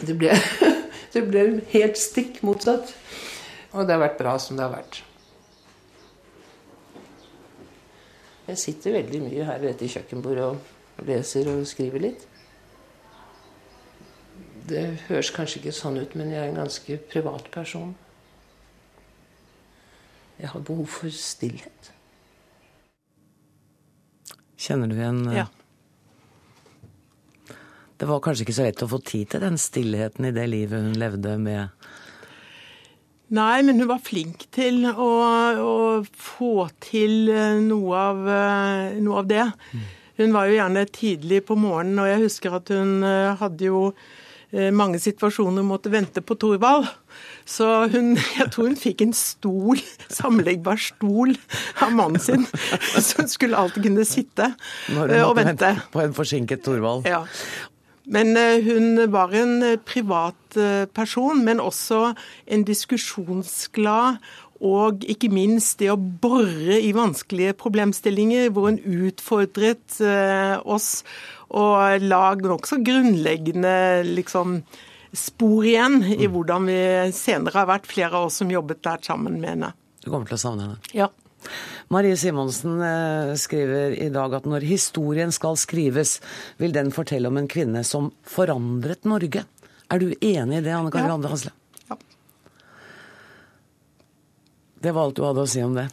Det 0.01 0.16
ble, 0.18 0.34
det 1.14 1.22
ble 1.28 1.45
helt 1.72 2.01
stikk 2.01 2.43
motsatt. 2.47 2.93
Og 3.70 3.86
det 3.86 3.95
har 3.95 4.03
vært 4.03 4.18
bra 4.18 4.34
som 4.43 4.59
det 4.59 4.66
har 4.66 4.74
vært. 4.74 5.03
Jeg 8.51 8.59
sitter 8.59 8.97
veldig 8.99 9.20
mye 9.22 9.47
her 9.47 9.61
ved 9.62 9.76
dette 9.76 9.88
kjøkkenbordet 9.93 10.47
og 10.49 11.07
leser 11.07 11.47
og 11.53 11.62
skriver 11.70 12.03
litt. 12.03 12.24
Det 14.70 14.82
høres 15.07 15.30
kanskje 15.34 15.61
ikke 15.61 15.74
sånn 15.74 16.01
ut, 16.01 16.16
men 16.18 16.32
jeg 16.32 16.43
er 16.43 16.51
en 16.51 16.59
ganske 16.59 16.97
privat 17.11 17.47
person. 17.55 17.95
Jeg 20.41 20.51
har 20.51 20.66
behov 20.66 20.86
for 20.91 21.14
stillhet. 21.14 21.89
Kjenner 24.61 24.90
du 24.90 24.98
igjen 24.98 25.24
eh? 25.30 25.40
Ja. 25.40 25.46
Det 28.00 28.08
var 28.08 28.22
kanskje 28.24 28.46
ikke 28.46 28.56
så 28.56 28.64
lett 28.64 28.82
å 28.84 28.88
få 28.88 29.00
tid 29.04 29.32
til 29.32 29.42
den 29.44 29.58
stillheten 29.61 30.28
i 30.28 30.34
det 30.36 30.46
livet 30.48 30.84
hun 30.86 31.00
levde 31.00 31.36
med 31.40 31.88
Nei, 33.30 33.61
men 33.62 33.78
hun 33.78 33.86
var 33.86 34.00
flink 34.02 34.48
til 34.50 34.88
å, 34.90 35.11
å 35.62 35.74
få 36.02 36.64
til 36.82 37.28
eh, 37.30 37.61
noe 37.62 38.00
av, 38.11 38.24
eh, 38.26 38.96
noe 38.98 39.20
av, 39.20 39.28
det. 39.30 39.44
Hun 40.18 40.34
var 40.34 40.48
jo 40.48 40.56
gjerne 40.56 40.82
tidlig 40.90 41.44
på 41.46 41.54
morgenen, 41.54 42.00
og 42.02 42.08
jeg 42.11 42.24
husker 42.24 42.56
at 42.58 42.72
hun 42.74 43.06
hadde 43.38 43.68
jo 43.68 43.84
mange 44.74 44.98
situasjoner 44.98 45.62
måtte 45.62 45.92
vente 45.92 46.22
på 46.26 46.34
Thorvald. 46.34 46.88
Så 47.51 47.66
hun, 47.92 48.14
jeg 48.38 48.51
tror 48.53 48.70
hun 48.70 48.78
fikk 48.78 49.05
en 49.05 49.16
stol, 49.16 49.80
sammenleggbar 50.12 50.80
stol 50.80 51.34
av 51.82 51.94
mannen 51.96 52.22
sin, 52.22 52.46
så 52.94 53.22
hun 53.22 53.32
skulle 53.32 53.59
alltid 53.59 53.88
kunne 53.88 54.07
sitte 54.09 54.53
eh, 54.90 55.24
og 55.24 55.36
vente. 55.40 55.74
På 55.94 56.05
en 56.05 56.16
forsinket 56.16 56.64
Thorvald. 56.66 57.09
Ja. 57.11 57.24
Men 58.11 58.34
eh, 58.38 58.62
hun 58.66 59.01
var 59.12 59.34
en 59.36 59.59
eh, 59.66 59.80
privat 59.82 60.36
person, 60.96 61.44
men 61.46 61.61
også 61.62 62.11
en 62.51 62.64
diskusjonsglad 62.66 64.16
og 64.61 65.05
ikke 65.09 65.30
minst 65.32 65.78
det 65.80 65.92
å 65.92 65.96
bore 65.96 66.74
i 66.82 66.90
vanskelige 66.92 67.55
problemstillinger, 67.62 68.51
hvor 68.51 68.66
hun 68.66 69.07
utfordret 69.07 69.94
oss 70.68 70.90
og 71.51 72.05
la 72.07 72.22
nokså 72.38 72.78
grunnleggende 72.86 73.74
liksom, 74.07 74.61
spor 75.12 75.66
igjen 75.66 76.03
i 76.14 76.28
hvordan 76.30 76.68
vi 76.70 76.82
senere 77.16 77.62
har 77.62 77.70
vært 77.70 77.88
flere 77.90 78.14
av 78.14 78.28
oss 78.28 78.38
som 78.42 78.53
jobbet 78.53 78.82
der 78.86 79.03
sammen 79.07 79.40
med 79.40 79.55
henne. 79.55 79.72
Du 80.01 80.11
kommer 80.12 80.30
til 80.30 80.38
å 80.38 80.44
savne 80.44 80.68
henne? 80.68 80.92
Ja. 80.96 81.11
Marie 81.90 82.16
Simonsen 82.20 82.82
eh, 82.84 83.32
skriver 83.40 83.96
i 83.98 84.11
dag 84.12 84.34
at 84.36 84.46
når 84.48 84.66
historien 84.68 85.32
skal 85.34 85.57
skrives, 85.59 86.18
vil 86.61 86.74
den 86.76 86.92
fortelle 86.94 87.32
om 87.32 87.40
en 87.40 87.48
kvinne 87.51 87.82
som 87.86 88.12
forandret 88.28 89.09
Norge. 89.09 89.46
Er 89.90 89.98
du 89.98 90.12
enig 90.12 90.61
i 90.61 90.64
det, 90.68 90.76
Anne 90.76 90.92
Kari 90.94 91.11
ja. 91.11 91.32
Hasle? 91.32 91.51
Ja. 91.88 91.96
Det 94.80 94.94
var 94.94 95.09
alt 95.09 95.18
du 95.18 95.24
hadde 95.26 95.48
å 95.48 95.51
si 95.51 95.64
om 95.64 95.74
det. 95.74 95.88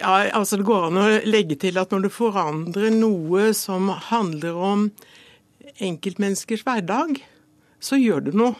Ja, 0.00 0.30
altså 0.32 0.56
Det 0.56 0.64
går 0.64 0.86
an 0.88 0.98
å 1.00 1.08
legge 1.28 1.58
til 1.60 1.76
at 1.80 1.92
når 1.92 2.06
du 2.06 2.12
forandrer 2.12 2.94
noe 2.94 3.50
som 3.56 3.90
handler 4.10 4.56
om 4.56 4.88
enkeltmenneskers 5.80 6.64
hverdag, 6.64 7.20
så 7.80 7.98
gjør 8.00 8.24
du 8.28 8.34
noe. 8.36 8.56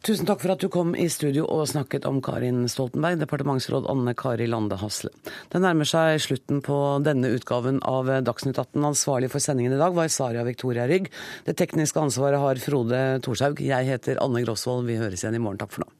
Tusen 0.00 0.24
takk 0.24 0.40
for 0.40 0.54
at 0.54 0.62
du 0.64 0.70
kom 0.72 0.94
i 0.96 1.10
studio 1.12 1.42
og 1.52 1.66
snakket 1.68 2.06
om 2.08 2.22
Karin 2.24 2.62
Stoltenberg, 2.72 3.18
departementsråd 3.20 3.84
Anne 3.92 4.14
Kari 4.16 4.46
Lande 4.48 4.78
Hasle. 4.80 5.12
Det 5.52 5.60
nærmer 5.60 5.88
seg 5.88 6.22
slutten 6.24 6.62
på 6.64 6.78
denne 7.04 7.28
utgaven 7.36 7.82
av 7.84 8.08
Dagsnytt 8.24 8.56
18. 8.56 8.80
Ansvarlig 8.94 9.28
for 9.28 9.44
sendingen 9.44 9.76
i 9.76 9.82
dag 9.82 9.92
var 9.96 10.08
Saria 10.08 10.46
Victoria 10.48 10.88
Rygg. 10.88 11.12
Det 11.44 11.58
tekniske 11.60 12.00
ansvaret 12.00 12.40
har 12.40 12.64
Frode 12.64 13.04
Thorshaug. 13.26 13.60
Jeg 13.60 13.92
heter 13.92 14.24
Anne 14.24 14.40
Grosvold. 14.46 14.88
Vi 14.88 14.96
høres 15.02 15.20
igjen 15.20 15.36
i 15.36 15.44
morgen. 15.44 15.60
Takk 15.60 15.76
for 15.76 15.84
nå. 15.84 15.99